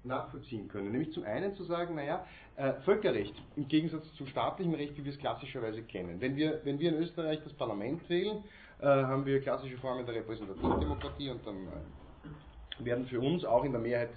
nachvollziehen 0.04 0.68
können. 0.68 0.90
Nämlich 0.90 1.12
zum 1.12 1.24
einen 1.24 1.54
zu 1.54 1.64
sagen, 1.64 1.94
naja, 1.94 2.26
äh, 2.56 2.72
Völkerrecht 2.84 3.34
im 3.56 3.68
Gegensatz 3.68 4.12
zum 4.14 4.26
staatlichen 4.26 4.74
Recht, 4.74 4.96
wie 4.96 5.04
wir 5.04 5.12
es 5.12 5.18
klassischerweise 5.18 5.82
kennen. 5.82 6.20
Wenn 6.20 6.36
wir, 6.36 6.60
wenn 6.64 6.78
wir 6.78 6.90
in 6.90 7.02
Österreich 7.02 7.40
das 7.44 7.52
Parlament 7.52 8.08
wählen, 8.08 8.42
äh, 8.80 8.86
haben 8.86 9.24
wir 9.24 9.40
klassische 9.40 9.76
Formen 9.78 10.04
der 10.04 10.16
Repräsentativdemokratie 10.16 11.30
und 11.30 11.46
dann 11.46 11.56
äh, 11.56 12.84
werden 12.84 13.06
für 13.06 13.20
uns 13.20 13.44
auch 13.44 13.64
in 13.64 13.72
der 13.72 13.80
Mehrheit 13.80 14.10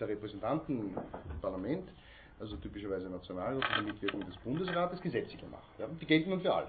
der 0.00 0.08
Repräsentanten 0.08 0.94
im 0.94 1.40
Parlament, 1.40 1.88
also 2.40 2.56
typischerweise 2.56 3.08
Nationalrat 3.08 3.56
unter 3.56 3.82
Mitwirkung 3.82 4.24
des 4.26 4.36
Bundesrates, 4.38 5.00
Gesetze 5.00 5.36
gemacht. 5.36 5.68
Ja, 5.78 5.86
die 6.00 6.06
gelten 6.06 6.30
dann 6.30 6.40
für 6.40 6.52
alle. 6.52 6.68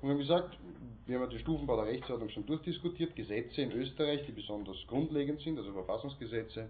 Und 0.00 0.08
wir 0.08 0.10
haben 0.10 0.18
gesagt, 0.18 0.58
wir 1.06 1.18
haben 1.18 1.30
die 1.30 1.38
Stufenbau 1.38 1.76
der 1.76 1.86
Rechtsordnung 1.86 2.30
schon 2.30 2.46
durchdiskutiert, 2.46 3.14
Gesetze 3.14 3.62
in 3.62 3.72
Österreich, 3.72 4.24
die 4.26 4.32
besonders 4.32 4.76
grundlegend 4.86 5.40
sind, 5.40 5.58
also 5.58 5.72
Verfassungsgesetze, 5.72 6.68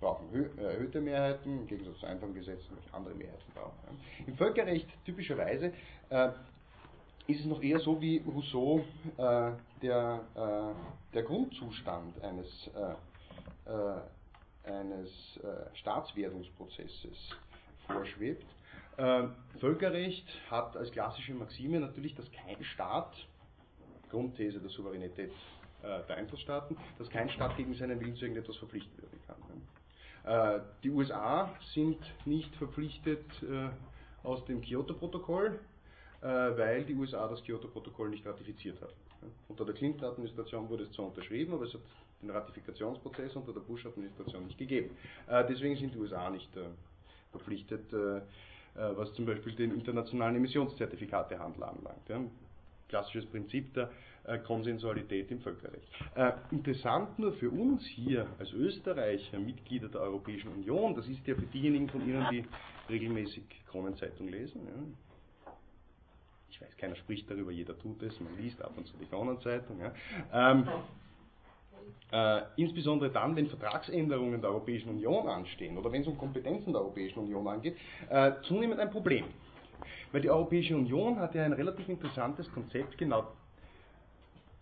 brauchen 0.00 0.28
äh, 0.58 0.62
erhöhte 0.62 1.00
Mehrheiten, 1.00 1.60
im 1.60 1.66
Gegensatz 1.66 1.98
zu 1.98 2.06
einfachen 2.06 2.34
Gesetzen, 2.34 2.68
welche 2.74 2.94
andere 2.94 3.14
Mehrheiten 3.14 3.52
brauchen. 3.54 4.00
Im 4.26 4.36
Völkerrecht 4.36 4.88
typischerweise 5.04 5.72
äh, 6.08 6.28
ist 7.26 7.40
es 7.40 7.46
noch 7.46 7.62
eher 7.62 7.78
so, 7.80 8.00
wie 8.00 8.18
Rousseau 8.26 8.84
äh, 9.16 9.52
der, 9.82 10.20
äh, 10.34 11.14
der 11.14 11.22
Grundzustand 11.22 12.22
eines, 12.22 12.70
äh, 13.66 13.70
äh, 13.70 14.70
eines 14.70 15.10
Staatswerdungsprozesses 15.74 17.30
vorschwebt. 17.86 18.44
Völkerrecht 19.60 20.26
hat 20.50 20.76
als 20.76 20.90
klassische 20.90 21.32
Maxime 21.32 21.80
natürlich, 21.80 22.14
dass 22.14 22.30
kein 22.32 22.62
Staat, 22.64 23.14
Grundthese 24.10 24.60
der 24.60 24.70
Souveränität 24.70 25.32
der 25.82 26.16
Einzelstaaten, 26.16 26.76
dass 26.98 27.08
kein 27.08 27.30
Staat 27.30 27.56
gegen 27.56 27.72
seinen 27.74 27.98
Willen 28.00 28.14
zu 28.14 28.26
irgendetwas 28.26 28.56
verpflichtet 28.58 29.00
werden 29.02 29.18
kann. 29.26 29.40
Äh, 30.24 30.60
die 30.82 30.90
USA 30.90 31.50
sind 31.74 31.98
nicht 32.26 32.54
verpflichtet 32.56 33.24
äh, 33.42 33.68
aus 34.26 34.44
dem 34.44 34.60
Kyoto-Protokoll, 34.60 35.58
äh, 36.20 36.26
weil 36.26 36.84
die 36.84 36.94
USA 36.94 37.26
das 37.28 37.42
Kyoto-Protokoll 37.44 38.10
nicht 38.10 38.26
ratifiziert 38.26 38.80
hat. 38.82 38.94
Unter 39.48 39.64
der 39.64 39.74
Clinton-Administration 39.74 40.68
wurde 40.68 40.84
es 40.84 40.92
zwar 40.92 41.06
unterschrieben, 41.06 41.52
aber 41.52 41.64
es 41.64 41.74
hat 41.74 41.80
den 42.22 42.30
Ratifikationsprozess 42.30 43.34
unter 43.36 43.52
der 43.52 43.60
Bush-Administration 43.60 44.46
nicht 44.46 44.58
gegeben. 44.58 44.96
Deswegen 45.28 45.76
sind 45.76 45.94
die 45.94 45.98
USA 45.98 46.30
nicht 46.30 46.48
verpflichtet, 47.30 47.92
was 48.74 49.12
zum 49.14 49.26
Beispiel 49.26 49.54
den 49.54 49.74
internationalen 49.74 50.36
Emissionszertifikatehandel 50.36 51.62
anlangt. 51.62 52.32
Klassisches 52.88 53.26
Prinzip 53.26 53.72
der 53.74 53.90
äh, 54.24 54.38
Konsensualität 54.38 55.30
im 55.30 55.40
Völkerrecht. 55.40 55.88
Äh, 56.14 56.32
interessant 56.50 57.18
nur 57.18 57.32
für 57.32 57.50
uns 57.50 57.84
hier 57.86 58.26
als 58.38 58.52
Österreicher, 58.52 59.38
Mitglieder 59.38 59.88
der 59.88 60.02
Europäischen 60.02 60.48
Union, 60.48 60.94
das 60.94 61.08
ist 61.08 61.26
ja 61.26 61.34
für 61.34 61.46
diejenigen 61.46 61.88
von 61.88 62.06
Ihnen, 62.06 62.26
die 62.30 62.44
regelmäßig 62.88 63.44
Kronenzeitung 63.70 64.28
lesen. 64.28 64.60
Ja. 64.66 65.52
Ich 66.50 66.60
weiß, 66.60 66.76
keiner 66.76 66.96
spricht 66.96 67.30
darüber, 67.30 67.50
jeder 67.50 67.78
tut 67.78 68.02
es, 68.02 68.20
man 68.20 68.36
liest 68.36 68.60
ab 68.60 68.72
und 68.76 68.86
zu 68.86 68.96
die 68.98 69.06
Kronenzeitung. 69.06 69.80
Ja. 69.80 69.94
Ähm, 70.32 70.68
äh, 72.12 72.42
insbesondere 72.56 73.10
dann, 73.10 73.36
wenn 73.36 73.48
Vertragsänderungen 73.48 74.40
der 74.40 74.50
Europäischen 74.50 74.90
Union 74.90 75.28
anstehen 75.28 75.78
oder 75.78 75.92
wenn 75.92 76.02
es 76.02 76.08
um 76.08 76.18
Kompetenzen 76.18 76.72
der 76.72 76.82
Europäischen 76.82 77.20
Union 77.20 77.46
angeht, 77.46 77.76
äh, 78.08 78.32
zunehmend 78.42 78.80
ein 78.80 78.90
Problem. 78.90 79.26
Weil 80.12 80.22
die 80.22 80.30
Europäische 80.30 80.76
Union 80.76 81.18
hat 81.18 81.34
ja 81.34 81.44
ein 81.44 81.52
relativ 81.52 81.88
interessantes 81.88 82.50
Konzept 82.52 82.98
genau 82.98 83.28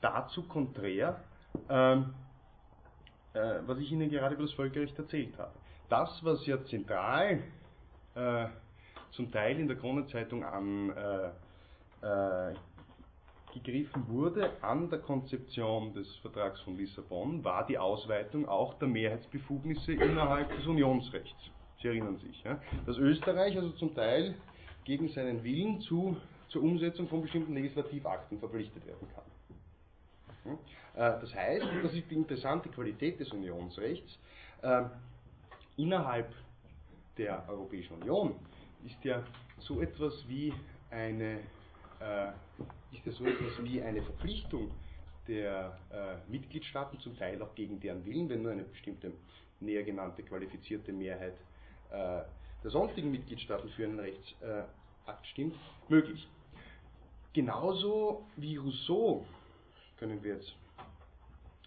dazu 0.00 0.42
konträr, 0.42 1.20
ähm, 1.68 2.14
äh, 3.32 3.60
was 3.66 3.78
ich 3.78 3.90
Ihnen 3.90 4.10
gerade 4.10 4.34
über 4.34 4.44
das 4.44 4.52
Völkerrecht 4.52 4.98
erzählt 4.98 5.36
habe. 5.38 5.52
Das, 5.88 6.22
was 6.22 6.44
ja 6.46 6.62
zentral 6.66 7.42
äh, 8.14 8.46
zum 9.12 9.32
Teil 9.32 9.58
in 9.58 9.68
der 9.68 9.76
Kronenzeitung 9.76 10.44
an 10.44 10.90
äh, 10.90 11.28
äh, 12.06 12.54
gegriffen 13.52 14.08
wurde 14.08 14.50
an 14.62 14.90
der 14.90 14.98
Konzeption 15.00 15.92
des 15.92 16.16
Vertrags 16.16 16.60
von 16.60 16.76
Lissabon, 16.76 17.42
war 17.44 17.66
die 17.66 17.78
Ausweitung 17.78 18.48
auch 18.48 18.74
der 18.74 18.88
Mehrheitsbefugnisse 18.88 19.92
innerhalb 19.92 20.54
des 20.56 20.66
Unionsrechts. 20.66 21.50
Sie 21.80 21.88
erinnern 21.88 22.18
sich. 22.18 22.42
Ja? 22.42 22.60
Dass 22.86 22.98
Österreich 22.98 23.56
also 23.56 23.70
zum 23.70 23.94
Teil 23.94 24.34
gegen 24.84 25.08
seinen 25.08 25.44
Willen 25.44 25.80
zu, 25.80 26.16
zur 26.48 26.62
Umsetzung 26.62 27.08
von 27.08 27.22
bestimmten 27.22 27.54
Legislativakten 27.54 28.38
verpflichtet 28.38 28.86
werden 28.86 29.06
kann. 29.14 30.58
Äh, 30.94 31.20
das 31.20 31.34
heißt, 31.34 31.66
das 31.82 31.92
ist 31.92 32.10
die 32.10 32.14
interessante 32.14 32.68
Qualität 32.68 33.20
des 33.20 33.30
Unionsrechts, 33.32 34.18
ähm, 34.62 34.90
innerhalb 35.76 36.32
der 37.16 37.48
Europäischen 37.48 37.94
Union 38.02 38.34
ist 38.84 39.04
ja 39.04 39.22
so 39.58 39.80
etwas 39.80 40.12
wie 40.28 40.52
eine, 40.90 41.40
äh, 42.00 42.32
ist 42.92 43.04
ja 43.04 43.12
so 43.12 43.24
etwas 43.24 43.62
wie 43.62 43.82
eine 43.82 44.02
Verpflichtung 44.02 44.70
der 45.26 45.78
äh, 45.90 46.30
Mitgliedstaaten, 46.30 46.98
zum 47.00 47.16
Teil 47.18 47.40
auch 47.42 47.54
gegen 47.54 47.80
deren 47.80 48.04
Willen, 48.04 48.28
wenn 48.28 48.42
nur 48.42 48.52
eine 48.52 48.64
bestimmte 48.64 49.12
näher 49.60 49.82
genannte 49.82 50.22
qualifizierte 50.22 50.92
Mehrheit 50.92 51.34
äh, 51.90 52.22
der 52.62 52.70
sonstigen 52.70 53.10
Mitgliedstaaten 53.10 53.68
für 53.70 53.84
einen 53.84 54.00
Rechtsakt 54.00 55.26
stimmt, 55.30 55.56
möglich. 55.88 56.28
Genauso 57.32 58.26
wie 58.36 58.56
Rousseau 58.56 59.24
können 59.98 60.22
wir 60.22 60.34
jetzt 60.34 60.54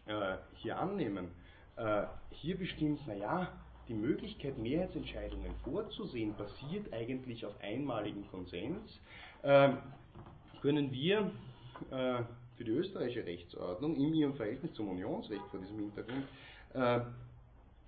äh, 0.08 0.38
hier 0.56 0.78
annehmen, 0.78 1.32
äh, 1.76 2.04
hier 2.32 2.58
bestimmt, 2.58 3.06
naja, 3.08 3.52
die 3.88 3.94
Möglichkeit, 3.94 4.58
Mehrheitsentscheidungen 4.58 5.54
vorzusehen, 5.64 6.36
basiert 6.36 6.92
eigentlich 6.94 7.46
auf 7.46 7.54
einmaligen 7.62 8.28
Konsens, 8.30 9.00
äh, 9.44 9.70
können 10.62 10.92
wir 10.92 11.32
äh, 11.90 12.24
für 12.58 12.64
die 12.64 12.72
österreichische 12.72 13.26
Rechtsordnung 13.26 13.96
in 13.96 14.14
ihrem 14.14 14.36
Verhältnis 14.36 14.74
zum 14.74 14.90
Unionsrecht 14.90 15.44
vor 15.50 15.60
diesem 15.60 15.78
Hintergrund 15.78 16.26
äh, 16.74 17.02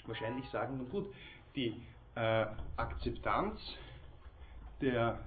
wahrscheinlich 0.06 0.50
sagen, 0.50 0.78
nun 0.78 0.90
gut, 0.90 1.06
die 1.56 1.82
äh, 2.16 2.46
Akzeptanz 2.78 3.60
der, 4.82 5.20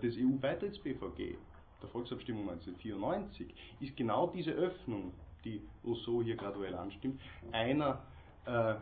des 0.00 0.16
EU-Beitritts-BVG 0.16 1.34
der 1.82 1.90
Volksabstimmung 1.90 2.48
1994 2.50 3.52
ist 3.80 3.96
genau 3.96 4.28
diese 4.28 4.52
Öffnung, 4.52 5.12
die 5.44 5.60
Rousseau 5.84 6.22
hier 6.22 6.36
graduell 6.36 6.74
anstimmt, 6.74 7.20
einer, 7.50 8.02
äh, 8.46 8.72
äh, 8.72 8.76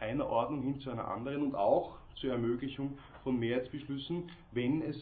einer 0.00 0.26
Ordnung 0.26 0.62
hin 0.62 0.80
zu 0.80 0.90
einer 0.90 1.06
anderen 1.06 1.42
und 1.42 1.54
auch 1.54 1.96
zur 2.16 2.32
Ermöglichung 2.32 2.98
von 3.22 3.38
Mehrheitsbeschlüssen, 3.38 4.30
wenn 4.50 4.82
es 4.82 4.96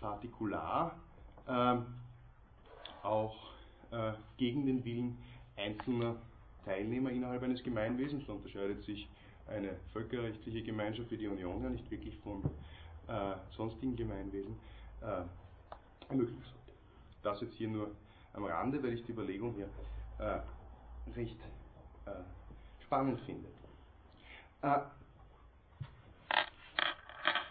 partikular 0.00 0.94
äh, 0.94 1.03
auch 1.46 3.36
äh, 3.90 4.12
gegen 4.36 4.66
den 4.66 4.84
Willen 4.84 5.18
einzelner 5.56 6.16
Teilnehmer 6.64 7.10
innerhalb 7.10 7.42
eines 7.42 7.62
Gemeinwesens. 7.62 8.26
Da 8.26 8.32
unterscheidet 8.32 8.82
sich 8.84 9.08
eine 9.46 9.76
völkerrechtliche 9.92 10.62
Gemeinschaft 10.62 11.10
wie 11.10 11.18
die 11.18 11.28
Union 11.28 11.62
ja 11.62 11.70
nicht 11.70 11.88
wirklich 11.90 12.16
vom 12.18 12.42
äh, 13.06 13.34
sonstigen 13.56 13.94
Gemeinwesen 13.94 14.56
äh, 15.02 15.22
ermöglichen 16.08 16.42
sollte. 16.42 16.72
Das 17.22 17.40
jetzt 17.40 17.54
hier 17.54 17.68
nur 17.68 17.90
am 18.32 18.44
Rande, 18.44 18.82
weil 18.82 18.94
ich 18.94 19.04
die 19.04 19.12
Überlegung 19.12 19.54
hier 19.54 19.68
äh, 20.18 20.40
recht 21.14 21.38
äh, 22.06 22.10
spannend 22.84 23.20
finde. 23.20 23.48
Äh, 24.62 24.80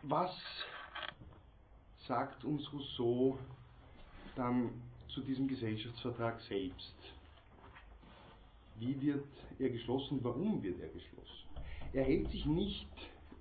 was 0.03 0.35
sagt 2.07 2.43
uns 2.43 2.71
Rousseau 2.73 3.37
dann 4.35 4.69
zu 5.07 5.21
diesem 5.21 5.47
Gesellschaftsvertrag 5.47 6.41
selbst? 6.41 6.95
Wie 8.79 8.99
wird 9.01 9.25
er 9.59 9.69
geschlossen? 9.69 10.19
Warum 10.23 10.61
wird 10.63 10.79
er 10.79 10.89
geschlossen? 10.89 11.47
Er 11.93 12.03
hält 12.03 12.29
sich 12.31 12.45
nicht 12.45 12.89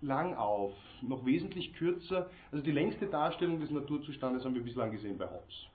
lang 0.03 0.35
auf, 0.35 0.73
noch 1.01 1.25
wesentlich 1.25 1.73
kürzer. 1.75 2.29
Also 2.51 2.63
die 2.63 2.73
längste 2.73 3.07
Darstellung 3.07 3.61
des 3.61 3.71
Naturzustandes 3.71 4.45
haben 4.45 4.55
wir 4.55 4.63
bislang 4.63 4.91
gesehen 4.91 5.17
bei 5.17 5.27
Hobbes. 5.27 5.67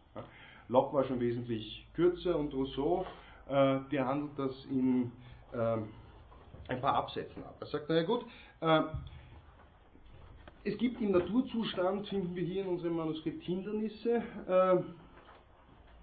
Locke 0.69 0.93
war 0.93 1.03
schon 1.05 1.19
wesentlich 1.19 1.87
kürzer 1.93 2.37
und 2.37 2.53
Rousseau, 2.53 3.05
äh, 3.47 3.79
der 3.91 4.05
handelt 4.05 4.37
das 4.37 4.65
in 4.65 5.11
äh, 5.53 5.77
ein 6.67 6.81
paar 6.81 6.95
Absätzen 6.95 7.43
ab. 7.43 7.55
Er 7.61 7.67
sagt, 7.67 7.87
naja 7.89 8.03
gut, 8.03 8.25
äh, 8.59 8.81
es 10.65 10.77
gibt 10.77 10.99
im 10.99 11.11
Naturzustand, 11.11 12.07
finden 12.07 12.35
wir 12.35 12.43
hier 12.43 12.63
in 12.63 12.67
unserem 12.67 12.97
Manuskript 12.97 13.41
Hindernisse 13.43 14.21
äh, 14.47 14.77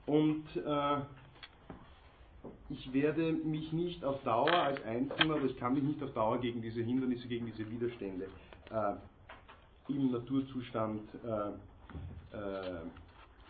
und 0.07 0.45
äh, 0.57 0.97
ich 2.71 2.93
werde 2.93 3.33
mich 3.33 3.73
nicht 3.73 4.05
auf 4.05 4.23
Dauer 4.23 4.53
als 4.53 4.83
Einzelner, 4.85 5.37
oder 5.37 5.45
ich 5.45 5.57
kann 5.57 5.75
mich 5.75 5.83
nicht 5.83 6.03
auf 6.03 6.13
Dauer 6.13 6.39
gegen 6.39 6.61
diese 6.63 6.83
Hindernisse, 6.83 7.29
gegen 7.29 7.47
diese 7.47 7.71
Widerstände 7.71 8.27
äh, 8.71 9.93
im 9.93 10.11
Naturzustand 10.11 11.03
äh, 11.25 12.37
äh, 12.37 12.81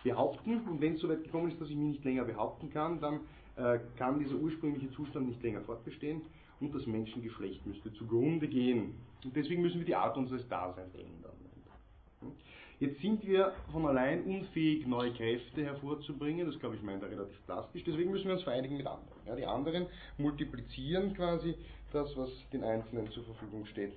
behaupten. 0.02 0.60
Und 0.68 0.81
wenn 0.81 0.94
es 0.94 1.01
soweit 1.01 1.24
gekommen 1.24 1.51
ist, 1.51 1.60
dass 1.60 1.68
ich 1.68 1.76
mich 1.76 1.89
nicht 1.89 2.05
länger 2.05 2.24
behaupten 2.24 2.70
kann, 2.70 3.01
dann 3.01 3.20
äh, 3.56 3.78
kann 3.97 4.18
dieser 4.18 4.36
ursprüngliche 4.36 4.90
Zustand 4.93 5.28
nicht 5.28 5.43
länger 5.43 5.60
fortbestehen 5.62 6.22
und 6.60 6.74
das 6.74 6.86
Menschengeschlecht 6.86 7.66
müsste 7.66 7.93
zugrunde 7.94 8.48
gehen. 8.48 8.94
Und 9.24 9.35
deswegen 9.35 9.62
müssen 9.62 9.78
wir 9.78 9.86
die 9.86 9.94
Art 9.94 10.16
unseres 10.16 10.47
Daseins 10.48 10.94
ändern. 10.94 11.32
Jetzt 12.80 13.01
sind 13.01 13.24
wir 13.24 13.52
von 13.70 13.86
allein 13.86 14.24
unfähig, 14.24 14.86
neue 14.86 15.12
Kräfte 15.12 15.64
hervorzubringen, 15.64 16.46
das 16.46 16.59
glaube 16.59 16.74
ich 16.74 16.82
meint 16.82 17.02
er 17.02 17.10
relativ 17.10 17.44
plastisch, 17.46 17.84
deswegen 17.84 18.10
müssen 18.10 18.26
wir 18.26 18.34
uns 18.34 18.42
vereinigen 18.42 18.76
mit 18.76 18.86
anderen. 18.86 19.18
Ja, 19.26 19.36
die 19.36 19.46
anderen 19.46 19.86
multiplizieren 20.18 21.14
quasi 21.14 21.55
das, 21.92 22.16
was 22.16 22.30
den 22.52 22.64
Einzelnen 22.64 23.09
zur 23.10 23.24
Verfügung 23.24 23.64
steht, 23.66 23.92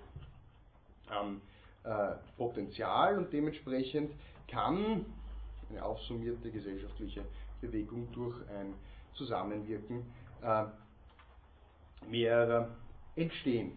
an 1.09 1.41
äh, 1.83 2.15
Potenzial 2.37 3.17
und 3.17 3.33
dementsprechend 3.33 4.11
kann 4.47 5.05
eine 5.69 5.83
aufsummierte 5.83 6.51
gesellschaftliche 6.51 7.25
Bewegung 7.61 8.07
durch 8.11 8.35
ein 8.49 8.73
Zusammenwirken 9.15 10.05
äh, 10.43 10.65
mehrerer 12.07 12.69
entstehen. 13.15 13.71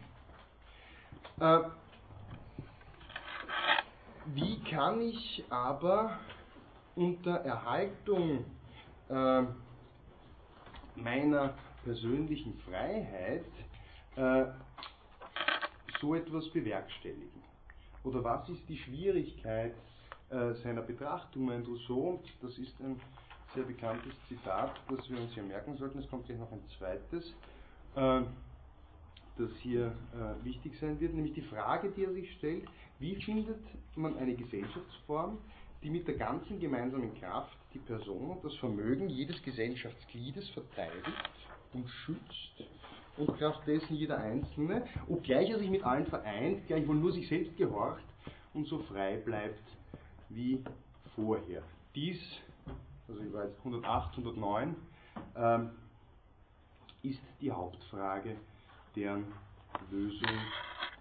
Äh, 1.41 1.61
wie 4.35 4.61
kann 4.65 5.01
ich 5.01 5.45
aber 5.51 6.19
unter 6.95 7.37
Erhaltung 7.37 8.45
äh, 9.09 9.43
meiner 10.97 11.55
persönlichen 11.85 12.59
Freiheit 12.61 13.45
äh, 14.17 14.45
so 16.01 16.15
etwas 16.15 16.49
bewerkstelligen? 16.51 17.43
Oder 18.05 18.25
was 18.25 18.49
ist 18.49 18.69
die 18.69 18.79
Schwierigkeit 18.79 19.75
äh, 20.31 20.53
seiner 20.63 20.83
Betrachtung? 20.83 21.47
Mein 21.47 21.65
Rousseau, 21.65 22.23
das 22.41 22.57
ist 22.59 22.79
ein 22.81 23.01
sehr 23.55 23.65
bekanntes 23.65 24.13
Zitat, 24.29 24.73
das 24.89 25.11
wir 25.11 25.19
uns 25.19 25.33
hier 25.35 25.43
merken 25.43 25.77
sollten. 25.77 25.99
Es 25.99 26.09
kommt 26.09 26.27
gleich 26.27 26.39
noch 26.39 26.53
ein 26.53 26.63
zweites, 26.79 27.35
äh, 27.97 28.23
das 29.39 29.51
hier 29.61 29.87
äh, 29.87 30.45
wichtig 30.45 30.79
sein 30.81 31.01
wird, 31.01 31.15
nämlich 31.15 31.35
die 31.35 31.43
Frage, 31.43 31.91
die 31.91 32.05
er 32.05 32.13
sich 32.13 32.33
stellt, 32.37 32.67
wie 33.01 33.17
findet 33.17 33.65
man 33.97 34.17
eine 34.19 34.35
Gesellschaftsform, 34.35 35.39
die 35.83 35.91
mit 35.91 36.07
der 36.07 36.17
ganzen 36.17 36.61
gemeinsamen 36.61 37.15
Kraft 37.19 37.57
die 37.73 37.79
Person 37.79 38.31
und 38.31 38.45
das 38.45 38.55
Vermögen 38.57 39.09
jedes 39.09 39.43
Gesellschaftsgliedes 39.43 40.49
verteidigt 40.51 41.31
und 41.73 41.89
schützt 41.89 42.65
und 43.17 43.37
Kraft 43.39 43.67
dessen 43.67 43.97
jeder 43.97 44.19
Einzelne, 44.19 44.87
obgleich 45.09 45.49
er 45.51 45.59
sich 45.59 45.71
mit 45.71 45.83
allen 45.83 46.07
vereint, 46.07 46.67
gleichwohl 46.67 46.97
nur 46.97 47.13
sich 47.13 47.27
selbst 47.29 47.57
gehorcht 47.57 48.05
und 48.53 48.67
so 48.67 48.79
frei 48.81 49.17
bleibt 49.17 49.65
wie 50.29 50.63
vorher. 51.15 51.63
Dies, 51.95 52.21
also 53.09 53.21
ich 53.23 53.33
weiß 53.33 53.51
108, 53.59 54.11
109, 54.19 54.77
ähm, 55.37 55.71
ist 57.03 57.21
die 57.41 57.51
Hauptfrage 57.51 58.37
deren 58.95 59.25
Lösung 59.91 60.39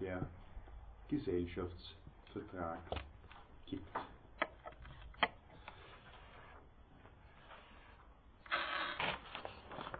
der 0.00 0.26
Gesellschaftsvertrag 1.10 2.78
gibt. 3.66 3.84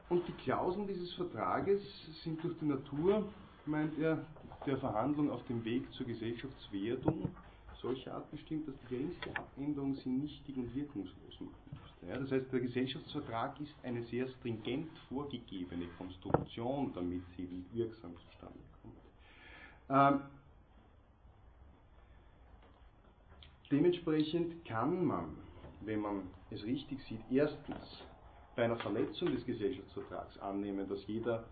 Und 0.08 0.26
die 0.26 0.32
Klauseln 0.32 0.88
dieses 0.88 1.12
Vertrages 1.14 1.80
sind 2.24 2.42
durch 2.42 2.56
die 2.58 2.66
Natur, 2.66 3.28
meint 3.66 3.96
er, 3.98 4.24
der 4.66 4.78
Verhandlung 4.78 5.30
auf 5.30 5.44
dem 5.46 5.64
Weg 5.64 5.92
zur 5.92 6.06
Gesellschaftswertung 6.06 7.30
solcher 7.80 8.14
Art 8.14 8.30
bestimmt, 8.30 8.68
dass 8.68 8.74
die 8.82 8.94
geringste 8.94 9.30
Abänderung 9.36 9.94
sie 9.96 10.08
nichtig 10.08 10.56
und 10.56 10.74
wirkungslos 10.74 11.40
machen 11.40 11.54
müsste. 11.70 12.06
Ja, 12.06 12.18
das 12.18 12.30
heißt, 12.30 12.52
der 12.52 12.60
Gesellschaftsvertrag 12.60 13.60
ist 13.60 13.74
eine 13.82 14.02
sehr 14.04 14.28
stringent 14.28 14.90
vorgegebene 15.08 15.86
Konstruktion, 15.98 16.92
damit 16.94 17.22
sie 17.36 17.48
wirksam 17.72 18.14
zustande 18.16 18.58
kommt. 18.82 18.94
Ähm, 19.88 20.20
Dementsprechend 23.70 24.64
kann 24.64 25.04
man, 25.04 25.36
wenn 25.82 26.00
man 26.00 26.22
es 26.50 26.64
richtig 26.64 27.02
sieht, 27.04 27.20
erstens 27.30 28.02
bei 28.56 28.64
einer 28.64 28.76
Verletzung 28.76 29.32
des 29.32 29.44
Gesellschaftsvertrags 29.46 30.38
annehmen, 30.40 30.88
dass 30.88 31.06
jeder 31.06 31.44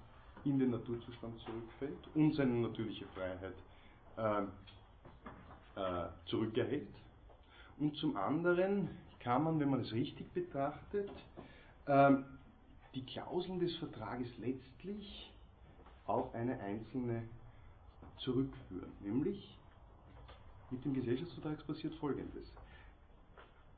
in 0.44 0.58
den 0.58 0.70
Naturzustand 0.70 1.38
zurückfällt 1.40 2.08
und 2.14 2.34
seine 2.34 2.54
natürliche 2.54 3.06
Freiheit 3.06 3.54
äh, 4.16 4.42
äh, 5.80 6.08
zurückerhält. 6.26 6.88
Und 7.78 7.96
zum 7.96 8.16
anderen 8.16 8.88
kann 9.20 9.44
man, 9.44 9.60
wenn 9.60 9.70
man 9.70 9.80
es 9.80 9.92
richtig 9.92 10.32
betrachtet, 10.32 11.10
äh, 11.86 12.16
die 12.94 13.06
Klauseln 13.06 13.60
des 13.60 13.76
Vertrages 13.76 14.28
letztlich 14.38 15.32
auf 16.06 16.34
eine 16.34 16.58
einzelne 16.60 17.22
zurückführen, 18.18 18.90
nämlich 19.00 19.57
mit 20.70 20.84
dem 20.84 20.94
Gesellschaftsvertrag 20.94 21.66
passiert 21.66 21.94
Folgendes. 21.96 22.52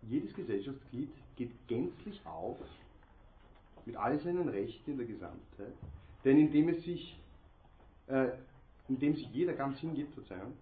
Jedes 0.02 0.34
Gesellschaftsglied 0.34 1.10
geht 1.36 1.52
gänzlich 1.68 2.20
auf 2.24 2.58
mit 3.86 3.96
all 3.96 4.18
seinen 4.20 4.48
Rechten 4.48 4.92
in 4.92 4.98
der 4.98 5.06
Gesamtheit, 5.06 5.74
denn 6.24 6.38
indem 6.38 6.68
es 6.70 6.82
sich, 6.84 7.18
äh, 8.08 8.28
indem 8.88 9.14
sich 9.14 9.28
jeder 9.32 9.54
ganz 9.54 9.78
hingibt, 9.78 10.14
Verzeihung, 10.14 10.52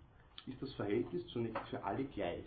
ist 0.46 0.62
das 0.62 0.72
Verhältnis 0.74 1.26
zunächst 1.28 1.62
für 1.68 1.82
alle 1.84 2.04
gleich. 2.04 2.44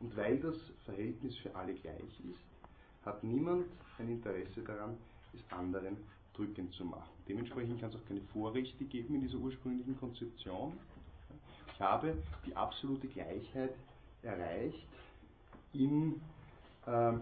Und 0.00 0.16
weil 0.16 0.38
das 0.38 0.56
Verhältnis 0.84 1.36
für 1.38 1.54
alle 1.54 1.74
gleich 1.74 2.20
ist, 2.30 3.04
hat 3.04 3.22
niemand 3.24 3.66
ein 3.98 4.08
Interesse 4.08 4.62
daran, 4.62 4.96
es 5.34 5.52
anderen 5.52 5.96
drückend 6.34 6.72
zu 6.74 6.84
machen. 6.84 7.10
Dementsprechend 7.28 7.80
kann 7.80 7.90
es 7.90 7.96
auch 7.96 8.04
keine 8.06 8.20
Vorrechte 8.32 8.84
geben 8.84 9.16
in 9.16 9.22
dieser 9.22 9.38
ursprünglichen 9.38 9.98
Konzeption, 9.98 10.72
habe 11.80 12.16
die 12.46 12.54
absolute 12.54 13.06
Gleichheit 13.08 13.74
erreicht 14.22 14.86
in, 15.72 16.20
äh, 16.86 17.12
äh, 17.12 17.18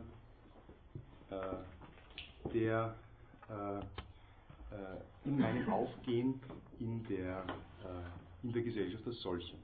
der, 2.53 2.95
äh, 3.49 3.79
äh, 3.79 3.85
in 5.25 5.39
meinem 5.39 5.73
Aufgehen 5.73 6.41
in 6.81 7.05
der, 7.05 7.45
äh, 7.85 8.45
in 8.47 8.53
der 8.53 8.63
Gesellschaft 8.63 9.07
als 9.07 9.21
solche. 9.21 9.57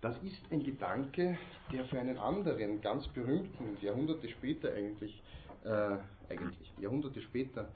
Das 0.00 0.16
ist 0.22 0.40
ein 0.50 0.62
Gedanke, 0.62 1.38
der 1.72 1.84
für 1.84 2.00
einen 2.00 2.16
anderen, 2.16 2.80
ganz 2.80 3.06
berühmten, 3.08 3.76
Jahrhunderte 3.82 4.28
später 4.30 4.72
eigentlich, 4.72 5.22
äh, 5.64 5.98
eigentlich 6.30 6.72
Jahrhunderte 6.78 7.20
später, 7.20 7.68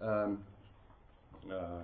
ähm, 0.00 0.38
äh, 1.48 1.82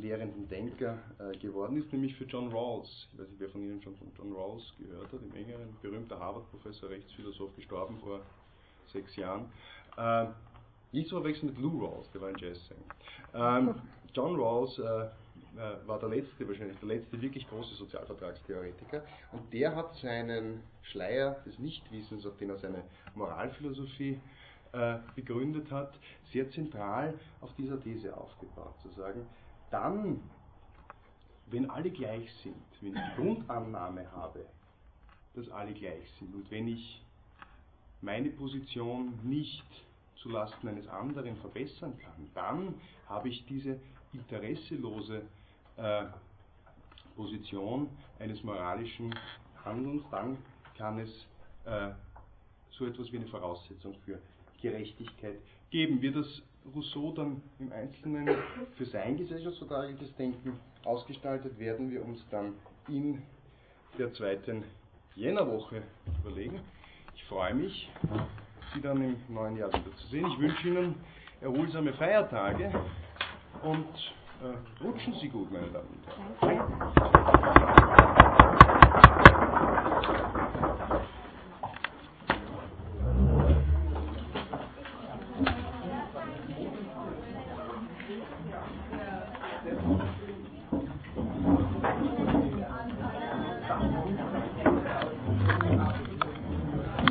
lehrenden 0.00 0.48
Denker 0.48 0.98
äh, 1.18 1.36
geworden 1.38 1.76
ist, 1.82 1.92
nämlich 1.92 2.14
für 2.14 2.24
John 2.24 2.50
Rawls. 2.52 2.88
Ich 3.12 3.18
weiß 3.18 3.28
nicht, 3.28 3.40
wer 3.40 3.48
von 3.50 3.62
Ihnen 3.62 3.82
schon 3.82 3.96
von 3.96 4.08
John 4.16 4.32
Rawls 4.32 4.62
gehört 4.78 5.12
hat, 5.12 5.20
im 5.20 5.34
engeren, 5.34 5.76
berühmter 5.82 6.18
Harvard-Professor, 6.18 6.90
Rechtsphilosoph, 6.90 7.54
gestorben 7.56 7.98
vor 7.98 8.20
sechs 8.92 9.16
Jahren. 9.16 9.46
Äh, 9.96 10.26
nicht 10.92 11.08
zu 11.08 11.16
verwechseln 11.16 11.52
mit 11.52 11.58
Lou 11.58 11.84
Rawls, 11.84 12.10
der 12.12 12.20
war 12.20 12.28
ein 12.28 12.36
Jazzsänger. 12.38 12.80
Ähm, 13.34 13.74
John 14.14 14.40
Rawls 14.40 14.78
äh, 14.78 14.82
äh, 15.58 15.86
war 15.86 15.98
der 15.98 16.08
letzte, 16.10 16.46
wahrscheinlich 16.46 16.78
der 16.78 16.88
letzte 16.88 17.20
wirklich 17.20 17.48
große 17.48 17.74
Sozialvertragstheoretiker 17.74 19.02
und 19.32 19.52
der 19.52 19.74
hat 19.74 19.94
seinen 19.96 20.62
Schleier 20.82 21.36
des 21.44 21.58
Nichtwissens, 21.58 22.24
auf 22.26 22.36
den 22.38 22.50
er 22.50 22.58
seine 22.58 22.84
Moralphilosophie 23.14 24.20
äh, 24.72 24.98
begründet 25.14 25.70
hat, 25.70 25.92
sehr 26.32 26.50
zentral 26.50 27.14
auf 27.40 27.54
dieser 27.56 27.80
These 27.82 28.16
aufgebaut, 28.16 28.74
zu 28.82 28.88
sagen, 28.90 29.26
dann, 29.70 30.20
wenn 31.46 31.70
alle 31.70 31.90
gleich 31.90 32.32
sind, 32.42 32.56
wenn 32.80 32.94
ich 32.94 33.00
die 33.00 33.22
Grundannahme 33.22 34.10
habe, 34.12 34.44
dass 35.34 35.48
alle 35.50 35.72
gleich 35.72 36.08
sind 36.18 36.34
und 36.34 36.50
wenn 36.50 36.68
ich 36.68 37.02
meine 38.00 38.30
Position 38.30 39.18
nicht 39.22 39.66
zulasten 40.16 40.68
eines 40.68 40.86
anderen 40.88 41.36
verbessern 41.36 41.96
kann, 41.98 42.30
dann 42.34 42.74
habe 43.08 43.28
ich 43.28 43.44
diese 43.46 43.78
interesselose 44.12 45.22
äh, 45.76 46.04
Position 47.16 47.88
eines 48.18 48.42
moralischen 48.42 49.14
Handelns, 49.64 50.02
dann 50.10 50.38
kann 50.76 50.98
es 50.98 51.10
äh, 51.64 51.90
so 52.70 52.86
etwas 52.86 53.10
wie 53.12 53.16
eine 53.16 53.26
Voraussetzung 53.26 53.94
für 54.04 54.20
Gerechtigkeit 54.60 55.38
geben. 55.70 56.00
Wird 56.00 56.16
das 56.16 56.42
Rousseau 56.74 57.12
dann 57.12 57.42
im 57.58 57.72
Einzelnen 57.72 58.28
für 58.76 58.84
sein 58.86 59.16
gesellschaftsvertragliches 59.16 60.14
Denken 60.16 60.58
ausgestaltet, 60.84 61.58
werden 61.58 61.90
wir 61.90 62.04
uns 62.04 62.24
dann 62.30 62.54
in 62.88 63.22
der 63.98 64.12
zweiten 64.14 64.64
Jännerwoche 65.14 65.82
überlegen. 66.22 66.60
Ich 67.14 67.24
freue 67.24 67.54
mich, 67.54 67.90
Sie 68.74 68.80
dann 68.80 69.02
im 69.02 69.16
neuen 69.28 69.56
Jahr 69.56 69.72
wieder 69.72 69.96
zu 69.96 70.06
sehen. 70.08 70.26
Ich 70.26 70.38
wünsche 70.38 70.68
Ihnen 70.68 70.94
erholsame 71.40 71.92
Feiertage 71.94 72.70
und 73.62 73.88
äh, 74.42 74.84
rutschen 74.84 75.14
Sie 75.20 75.28
gut, 75.28 75.50
meine 75.50 75.68
Damen 75.68 75.88
und 75.88 76.42
Herren. 76.42 76.94
Danke. 76.94 77.74